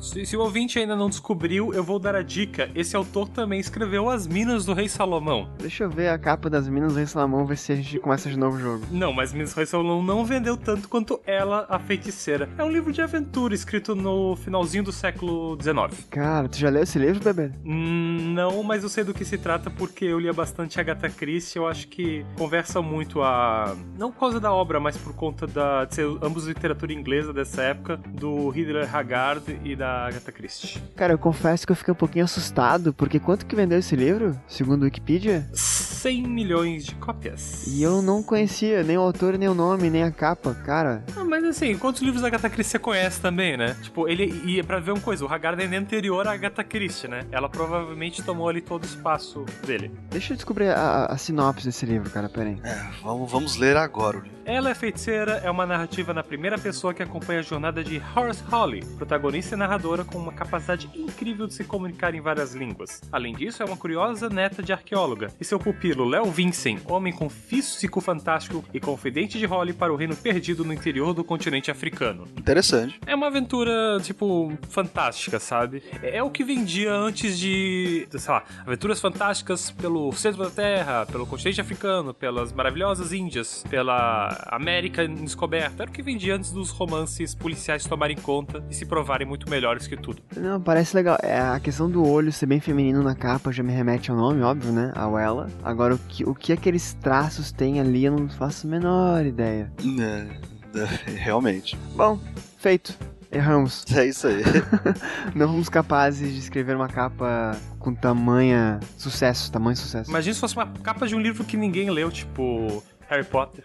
Se, 0.00 0.24
se 0.26 0.36
o 0.36 0.40
ouvinte 0.40 0.78
ainda 0.78 0.94
não 0.94 1.08
descobriu, 1.08 1.72
eu 1.74 1.82
vou 1.82 1.98
dar 1.98 2.14
a 2.14 2.22
dica. 2.22 2.70
Esse 2.74 2.94
autor 2.96 3.28
também 3.28 3.58
escreveu 3.58 4.08
As 4.08 4.26
Minas 4.26 4.64
do 4.64 4.72
Rei 4.74 4.88
Salomão. 4.88 5.48
Deixa 5.58 5.84
eu 5.84 5.90
ver 5.90 6.08
a 6.08 6.18
capa 6.18 6.48
das 6.50 6.68
Minas 6.68 6.92
do 6.92 6.98
Rei 6.98 7.06
Salomão, 7.06 7.44
ver 7.46 7.56
se 7.56 7.72
a 7.72 7.76
gente 7.76 7.98
começa 7.98 8.28
de 8.28 8.38
novo 8.38 8.56
o 8.56 8.60
jogo. 8.60 8.86
Não, 8.90 9.12
mas 9.12 9.32
Minas 9.32 9.52
do 9.52 9.56
Rei 9.56 9.66
Salomão 9.66 10.02
não 10.02 10.24
vendeu 10.24 10.56
tanto 10.56 10.88
quanto 10.88 11.20
ela, 11.26 11.66
a 11.68 11.78
feiticeira. 11.78 12.48
É 12.58 12.62
um 12.64 12.70
livro 12.70 12.92
de 12.92 13.00
aventura 13.02 13.54
escrito 13.54 13.94
no 13.94 14.36
finalzinho 14.36 14.84
do 14.84 14.92
século 14.92 15.56
XIX. 15.60 16.04
Cara, 16.10 16.48
tu 16.48 16.58
já 16.58 16.68
leu 16.70 16.82
esse 16.82 16.98
livro, 16.98 17.22
bebê? 17.22 17.50
Hum, 17.64 18.32
Não, 18.34 18.62
mas 18.62 18.82
eu 18.82 18.88
sei 18.88 19.02
do 19.02 19.14
que 19.14 19.24
se 19.24 19.38
trata 19.38 19.70
porque 19.70 20.04
eu 20.04 20.18
lia 20.18 20.32
bastante 20.32 20.78
Agatha 20.78 21.08
Christie. 21.08 21.58
Eu 21.58 21.66
acho 21.66 21.88
que 21.88 22.24
conversa 22.36 22.80
muito 22.82 23.22
a. 23.22 23.74
Não 23.98 24.12
por 24.12 24.20
causa 24.20 24.40
da 24.40 24.52
obra, 24.52 24.78
mas 24.78 24.96
por 24.96 25.14
conta 25.14 25.46
da, 25.46 25.84
de 25.84 25.94
ser 25.94 26.06
ambos 26.22 26.46
literatura 26.46 26.92
inglesa 26.92 27.32
dessa 27.32 27.62
época, 27.62 27.96
do 28.08 28.48
Hitler 28.50 28.94
Haggard 28.94 29.58
e 29.64 29.74
da 29.74 29.85
Agatha 29.86 30.32
Christie. 30.32 30.82
Cara, 30.94 31.12
eu 31.12 31.18
confesso 31.18 31.66
que 31.66 31.72
eu 31.72 31.76
fiquei 31.76 31.92
um 31.92 31.96
pouquinho 31.96 32.24
assustado, 32.24 32.92
porque 32.92 33.18
quanto 33.18 33.46
que 33.46 33.56
vendeu 33.56 33.78
esse 33.78 33.94
livro, 33.96 34.38
segundo 34.46 34.82
o 34.82 34.84
Wikipedia? 34.84 35.46
100 35.52 36.22
milhões 36.22 36.84
de 36.84 36.94
cópias. 36.96 37.66
E 37.66 37.82
eu 37.82 38.00
não 38.02 38.22
conhecia 38.22 38.82
nem 38.82 38.96
o 38.96 39.00
autor, 39.00 39.36
nem 39.38 39.48
o 39.48 39.54
nome, 39.54 39.90
nem 39.90 40.02
a 40.02 40.10
capa, 40.10 40.54
cara. 40.54 41.04
Ah, 41.16 41.24
mas 41.24 41.42
assim, 41.44 41.76
quantos 41.76 42.02
livros 42.02 42.22
da 42.22 42.28
Agatha 42.28 42.48
Christie 42.48 42.72
você 42.72 42.78
conhece 42.78 43.20
também, 43.20 43.56
né? 43.56 43.76
Tipo, 43.82 44.08
ele 44.08 44.26
ia 44.44 44.62
pra 44.62 44.78
ver 44.78 44.92
uma 44.92 45.00
coisa, 45.00 45.24
o 45.24 45.28
Haggard 45.32 45.62
é 45.62 45.76
anterior 45.76 46.26
à 46.26 46.32
Agatha 46.32 46.62
Christie, 46.62 47.08
né? 47.08 47.26
Ela 47.30 47.48
provavelmente 47.48 48.22
tomou 48.22 48.48
ali 48.48 48.60
todo 48.60 48.82
o 48.84 48.86
espaço 48.86 49.44
dele. 49.66 49.90
Deixa 50.10 50.32
eu 50.32 50.36
descobrir 50.36 50.68
a, 50.68 51.06
a 51.06 51.16
sinopse 51.16 51.64
desse 51.66 51.86
livro, 51.86 52.10
cara, 52.10 52.28
peraí. 52.28 52.58
É, 52.62 52.86
vamos, 53.02 53.30
vamos 53.30 53.56
ler 53.56 53.76
agora 53.76 54.18
o 54.18 54.20
livro. 54.20 54.36
Ela 54.46 54.70
é 54.70 54.74
Feiticeira 54.74 55.40
é 55.42 55.50
uma 55.50 55.66
narrativa 55.66 56.14
na 56.14 56.22
primeira 56.22 56.56
pessoa 56.56 56.94
que 56.94 57.02
acompanha 57.02 57.40
a 57.40 57.42
jornada 57.42 57.82
de 57.82 58.00
Horace 58.14 58.44
Holly, 58.44 58.84
protagonista 58.96 59.56
e 59.56 59.58
narradora 59.76 60.04
com 60.04 60.18
uma 60.18 60.32
capacidade 60.32 60.88
incrível 60.94 61.46
de 61.46 61.52
se 61.52 61.62
comunicar 61.62 62.14
em 62.14 62.20
várias 62.20 62.54
línguas. 62.54 63.02
Além 63.12 63.34
disso, 63.34 63.62
é 63.62 63.66
uma 63.66 63.76
curiosa 63.76 64.30
neta 64.30 64.62
de 64.62 64.72
arqueóloga, 64.72 65.30
e 65.38 65.44
seu 65.44 65.58
pupilo 65.58 66.08
Léo 66.08 66.30
Vincent, 66.30 66.80
homem 66.86 67.12
com 67.12 67.28
físico 67.28 68.00
fantástico 68.00 68.64
e 68.72 68.80
confidente 68.80 69.38
de 69.38 69.44
Holly 69.44 69.74
para 69.74 69.92
o 69.92 69.96
reino 69.96 70.16
perdido 70.16 70.64
no 70.64 70.72
interior 70.72 71.12
do 71.12 71.22
continente 71.22 71.70
africano. 71.70 72.26
Interessante. 72.36 72.98
É 73.06 73.14
uma 73.14 73.26
aventura, 73.26 74.00
tipo, 74.02 74.52
fantástica, 74.70 75.38
sabe? 75.38 75.82
É 76.02 76.22
o 76.22 76.30
que 76.30 76.42
vendia 76.42 76.92
antes 76.92 77.38
de, 77.38 78.08
sei 78.10 78.32
lá, 78.32 78.44
aventuras 78.66 78.98
fantásticas 78.98 79.70
pelo 79.70 80.10
centro 80.12 80.42
da 80.42 80.50
Terra, 80.50 81.04
pelo 81.04 81.26
continente 81.26 81.60
africano, 81.60 82.14
pelas 82.14 82.52
maravilhosas 82.52 83.12
Índias, 83.12 83.62
pela 83.68 84.46
América 84.46 85.06
descoberta. 85.06 85.82
Era 85.82 85.90
o 85.90 85.92
que 85.92 86.02
vendia 86.02 86.34
antes 86.34 86.50
dos 86.50 86.70
romances 86.70 87.34
policiais 87.34 87.84
tomarem 87.84 88.16
conta 88.16 88.64
e 88.70 88.74
se 88.74 88.86
provarem 88.86 89.26
muito 89.26 89.48
melhores 89.66 89.86
que 89.86 89.96
tudo. 89.96 90.22
Não, 90.36 90.60
parece 90.60 90.94
legal. 90.94 91.18
É, 91.22 91.38
a 91.38 91.58
questão 91.58 91.90
do 91.90 92.06
olho 92.06 92.32
ser 92.32 92.46
bem 92.46 92.60
feminino 92.60 93.02
na 93.02 93.14
capa 93.14 93.50
já 93.50 93.62
me 93.62 93.72
remete 93.72 94.10
ao 94.10 94.16
nome, 94.16 94.42
óbvio, 94.42 94.72
né? 94.72 94.92
A 94.94 95.08
Wella. 95.08 95.48
Agora, 95.64 95.94
o 95.94 95.98
que, 95.98 96.24
o 96.24 96.34
que 96.34 96.52
aqueles 96.52 96.94
traços 96.94 97.50
têm 97.50 97.80
ali, 97.80 98.04
eu 98.04 98.12
não 98.12 98.28
faço 98.28 98.66
a 98.66 98.70
menor 98.70 99.26
ideia. 99.26 99.72
É, 100.00 100.78
é, 100.78 101.10
realmente. 101.10 101.76
Bom, 101.96 102.18
feito. 102.58 102.96
Erramos. 103.32 103.84
É 103.96 104.06
isso 104.06 104.28
aí. 104.28 104.42
Não 105.34 105.48
fomos 105.48 105.68
capazes 105.68 106.32
de 106.32 106.38
escrever 106.38 106.76
uma 106.76 106.88
capa 106.88 107.56
com 107.78 107.94
tamanha 107.94 108.78
sucesso, 108.96 109.50
tamanho 109.50 109.76
sucesso. 109.76 110.08
Imagina 110.08 110.34
se 110.34 110.40
fosse 110.40 110.54
uma 110.54 110.66
capa 110.66 111.06
de 111.06 111.14
um 111.14 111.20
livro 111.20 111.44
que 111.44 111.56
ninguém 111.56 111.90
leu, 111.90 112.10
tipo 112.10 112.82
Harry 113.08 113.24
Potter. 113.24 113.64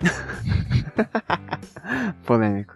Polêmico. 2.25 2.75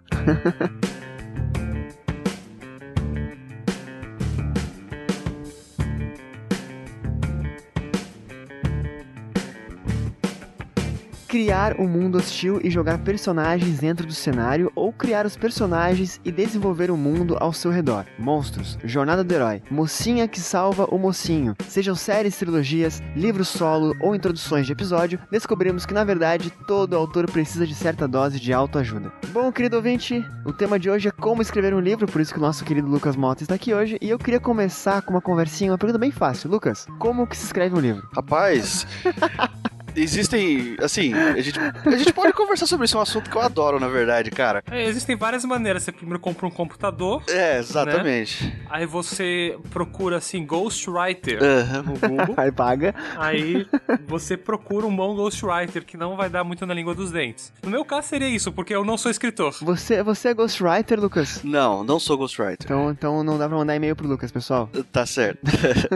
Criar 11.35 11.77
um 11.81 11.85
mundo 11.85 12.17
hostil 12.17 12.61
e 12.63 12.71
jogar 12.71 12.99
personagens 12.99 13.79
dentro 13.79 14.07
do 14.07 14.13
cenário 14.13 14.71
ou 14.73 14.93
criar 14.93 15.25
os 15.25 15.35
personagens 15.35 16.17
e 16.23 16.31
desenvolver 16.31 16.89
o 16.89 16.95
mundo 16.95 17.35
ao 17.41 17.51
seu 17.51 17.69
redor. 17.69 18.05
Monstros, 18.17 18.79
Jornada 18.85 19.21
do 19.21 19.33
Herói, 19.33 19.61
Mocinha 19.69 20.29
que 20.29 20.39
salva 20.39 20.85
o 20.85 20.97
mocinho. 20.97 21.53
Sejam 21.67 21.93
séries, 21.93 22.37
trilogias, 22.37 23.03
livros 23.17 23.49
solo 23.49 23.93
ou 23.99 24.15
introduções 24.15 24.65
de 24.65 24.71
episódio, 24.71 25.19
descobrimos 25.29 25.85
que 25.85 25.93
na 25.93 26.05
verdade 26.05 26.53
todo 26.65 26.95
autor 26.95 27.29
precisa 27.29 27.67
de 27.67 27.75
certa 27.75 28.07
dose 28.07 28.39
de 28.39 28.53
autoajuda. 28.53 29.11
Bom, 29.33 29.51
querido 29.51 29.75
ouvinte, 29.75 30.23
o 30.45 30.53
tema 30.53 30.79
de 30.79 30.89
hoje 30.89 31.09
é 31.09 31.11
como 31.11 31.41
escrever 31.41 31.73
um 31.73 31.81
livro, 31.81 32.07
por 32.07 32.21
isso 32.21 32.31
que 32.31 32.39
o 32.39 32.41
nosso 32.41 32.63
querido 32.63 32.87
Lucas 32.87 33.17
Mota 33.17 33.43
está 33.43 33.55
aqui 33.55 33.73
hoje, 33.73 33.97
e 34.01 34.09
eu 34.09 34.17
queria 34.17 34.39
começar 34.39 35.01
com 35.01 35.11
uma 35.11 35.21
conversinha, 35.21 35.73
uma 35.73 35.77
pergunta 35.77 35.99
bem 35.99 36.11
fácil. 36.11 36.49
Lucas, 36.49 36.87
como 36.97 37.27
que 37.27 37.35
se 37.35 37.43
escreve 37.43 37.75
um 37.75 37.81
livro? 37.81 38.07
Rapaz, 38.15 38.87
existem, 39.95 40.75
assim, 40.81 41.13
a 41.13 41.41
gente, 41.41 41.59
a 41.59 41.97
gente 41.97 42.13
pode 42.13 42.33
conversar 42.33 42.65
sobre 42.65 42.85
isso, 42.85 42.95
é 42.97 42.99
um 42.99 43.03
assunto 43.03 43.29
que 43.29 43.35
eu 43.35 43.41
adoro, 43.41 43.79
na 43.79 43.87
verdade, 43.87 44.31
cara. 44.31 44.63
É, 44.69 44.85
existem 44.85 45.15
várias 45.15 45.43
maneiras. 45.45 45.83
Você 45.83 45.91
primeiro 45.91 46.19
compra 46.19 46.45
um 46.45 46.51
computador, 46.51 47.23
É, 47.27 47.57
exatamente. 47.59 48.53
aí 48.69 48.85
você 48.85 49.57
procura 49.69 50.17
assim 50.17 50.45
Ghostwriter 50.45 51.39
Aham. 51.43 51.81
no 51.83 51.93
Google. 51.99 52.35
Aí 52.37 52.51
paga. 52.51 52.93
Aí 53.17 53.65
você 54.07 54.35
procura 54.35 54.85
um 54.85 54.95
bom 54.95 55.15
ghostwriter 55.15 55.85
que 55.85 55.95
não 55.97 56.15
vai 56.17 56.29
dar 56.29 56.43
muito 56.43 56.65
na 56.65 56.73
língua 56.73 56.93
dos 56.93 57.11
dentes. 57.11 57.53
No 57.63 57.69
meu 57.69 57.85
caso 57.85 58.07
seria 58.07 58.27
isso, 58.27 58.51
porque 58.51 58.73
eu 58.75 58.83
não 58.83 58.97
sou 58.97 59.09
escritor. 59.09 59.55
Você, 59.61 60.03
você 60.03 60.29
é 60.29 60.33
ghostwriter, 60.33 60.99
Lucas? 60.99 61.41
Não, 61.43 61.83
não 61.83 61.99
sou 61.99 62.17
ghostwriter. 62.17 62.57
Então, 62.65 62.91
então 62.91 63.23
não 63.23 63.37
dá 63.37 63.47
pra 63.47 63.57
mandar 63.57 63.75
e-mail 63.75 63.95
pro 63.95 64.07
Lucas, 64.07 64.31
pessoal. 64.31 64.69
Tá 64.91 65.05
certo. 65.05 65.39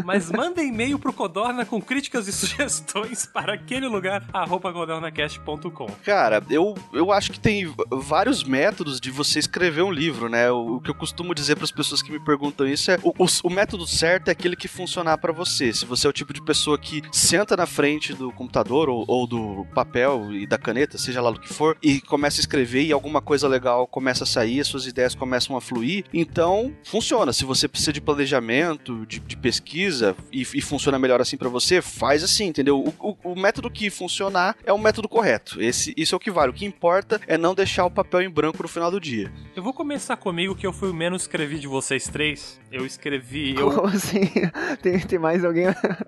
Mas 0.05 0.31
manda 0.31 0.61
e-mail 0.61 0.97
pro 0.97 1.11
Codorna 1.11 1.65
com 1.65 1.81
críticas 1.81 2.27
e 2.27 2.31
sugestões 2.31 3.25
para 3.25 3.53
aquele 3.53 3.87
lugar, 3.89 4.23
arroba 4.33 4.71
codornacast.com. 4.71 5.87
Cara, 6.03 6.43
eu, 6.49 6.75
eu 6.93 7.11
acho 7.11 7.31
que 7.31 7.39
tem 7.39 7.73
vários 7.91 8.43
métodos 8.43 8.99
de 8.99 9.11
você 9.11 9.39
escrever 9.39 9.81
um 9.83 9.91
livro, 9.91 10.29
né? 10.29 10.51
O, 10.51 10.75
o 10.77 10.81
que 10.81 10.89
eu 10.89 10.95
costumo 10.95 11.33
dizer 11.35 11.55
para 11.55 11.63
as 11.65 11.71
pessoas 11.71 12.01
que 12.01 12.11
me 12.11 12.19
perguntam 12.19 12.67
isso 12.67 12.91
é: 12.91 12.97
o, 13.03 13.09
o, 13.17 13.25
o 13.43 13.49
método 13.49 13.85
certo 13.87 14.29
é 14.29 14.31
aquele 14.31 14.55
que 14.55 14.67
funcionar 14.67 15.17
para 15.17 15.31
você. 15.33 15.73
Se 15.73 15.85
você 15.85 16.07
é 16.07 16.09
o 16.09 16.13
tipo 16.13 16.33
de 16.33 16.41
pessoa 16.41 16.77
que 16.77 17.01
senta 17.11 17.55
na 17.57 17.65
frente 17.65 18.13
do 18.13 18.31
computador 18.31 18.89
ou, 18.89 19.03
ou 19.07 19.27
do 19.27 19.65
papel 19.73 20.33
e 20.33 20.45
da 20.47 20.57
caneta, 20.57 20.97
seja 20.97 21.21
lá 21.21 21.31
do 21.31 21.39
que 21.39 21.51
for, 21.53 21.77
e 21.81 22.01
começa 22.01 22.39
a 22.39 22.41
escrever 22.41 22.83
e 22.83 22.91
alguma 22.91 23.21
coisa 23.21 23.47
legal 23.47 23.87
começa 23.87 24.23
a 24.23 24.27
sair, 24.27 24.59
as 24.59 24.67
suas 24.67 24.85
ideias 24.85 25.15
começam 25.15 25.55
a 25.57 25.61
fluir, 25.61 26.05
então 26.13 26.73
funciona. 26.83 27.33
Se 27.33 27.45
você 27.45 27.67
precisa 27.67 27.93
de 27.93 28.01
planejamento, 28.01 29.05
de, 29.05 29.19
de 29.19 29.35
pesquisa 29.37 30.15
e, 30.31 30.41
e 30.41 30.61
funciona 30.61 30.99
melhor 30.99 31.21
assim 31.21 31.37
para 31.37 31.49
você, 31.49 31.81
faz 31.81 32.23
assim, 32.23 32.45
entendeu? 32.47 32.79
O, 32.99 33.09
o- 33.23 33.31
o 33.31 33.35
método 33.39 33.69
que 33.69 33.78
funcionar 33.91 34.55
é 34.65 34.73
o 34.73 34.79
método 34.79 35.07
correto. 35.07 35.61
Esse, 35.61 35.93
isso 35.95 36.15
é 36.15 36.17
o 36.17 36.19
que 36.19 36.31
vale. 36.31 36.49
O 36.49 36.53
que 36.53 36.65
importa 36.65 37.21
é 37.27 37.37
não 37.37 37.53
deixar 37.53 37.85
o 37.85 37.91
papel 37.91 38.23
em 38.23 38.29
branco 38.29 38.63
no 38.63 38.67
final 38.67 38.89
do 38.89 38.99
dia. 38.99 39.31
Eu 39.55 39.61
vou 39.61 39.73
começar 39.73 40.17
comigo, 40.17 40.55
que 40.55 40.65
eu 40.65 40.73
fui 40.73 40.89
o 40.89 40.93
menos 40.93 41.21
escrevi 41.21 41.59
de 41.59 41.67
vocês 41.67 42.07
três. 42.07 42.59
Eu 42.71 42.85
escrevi. 42.85 43.55
Eu, 43.55 43.71
Como 43.71 43.87
assim? 43.87 44.21
Tem, 44.81 44.99
tem 44.99 45.19
mais 45.19 45.43
alguém. 45.43 45.65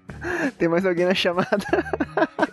tem 0.57 0.67
mais 0.67 0.85
alguém 0.85 1.05
na 1.05 1.13
chamada. 1.13 1.57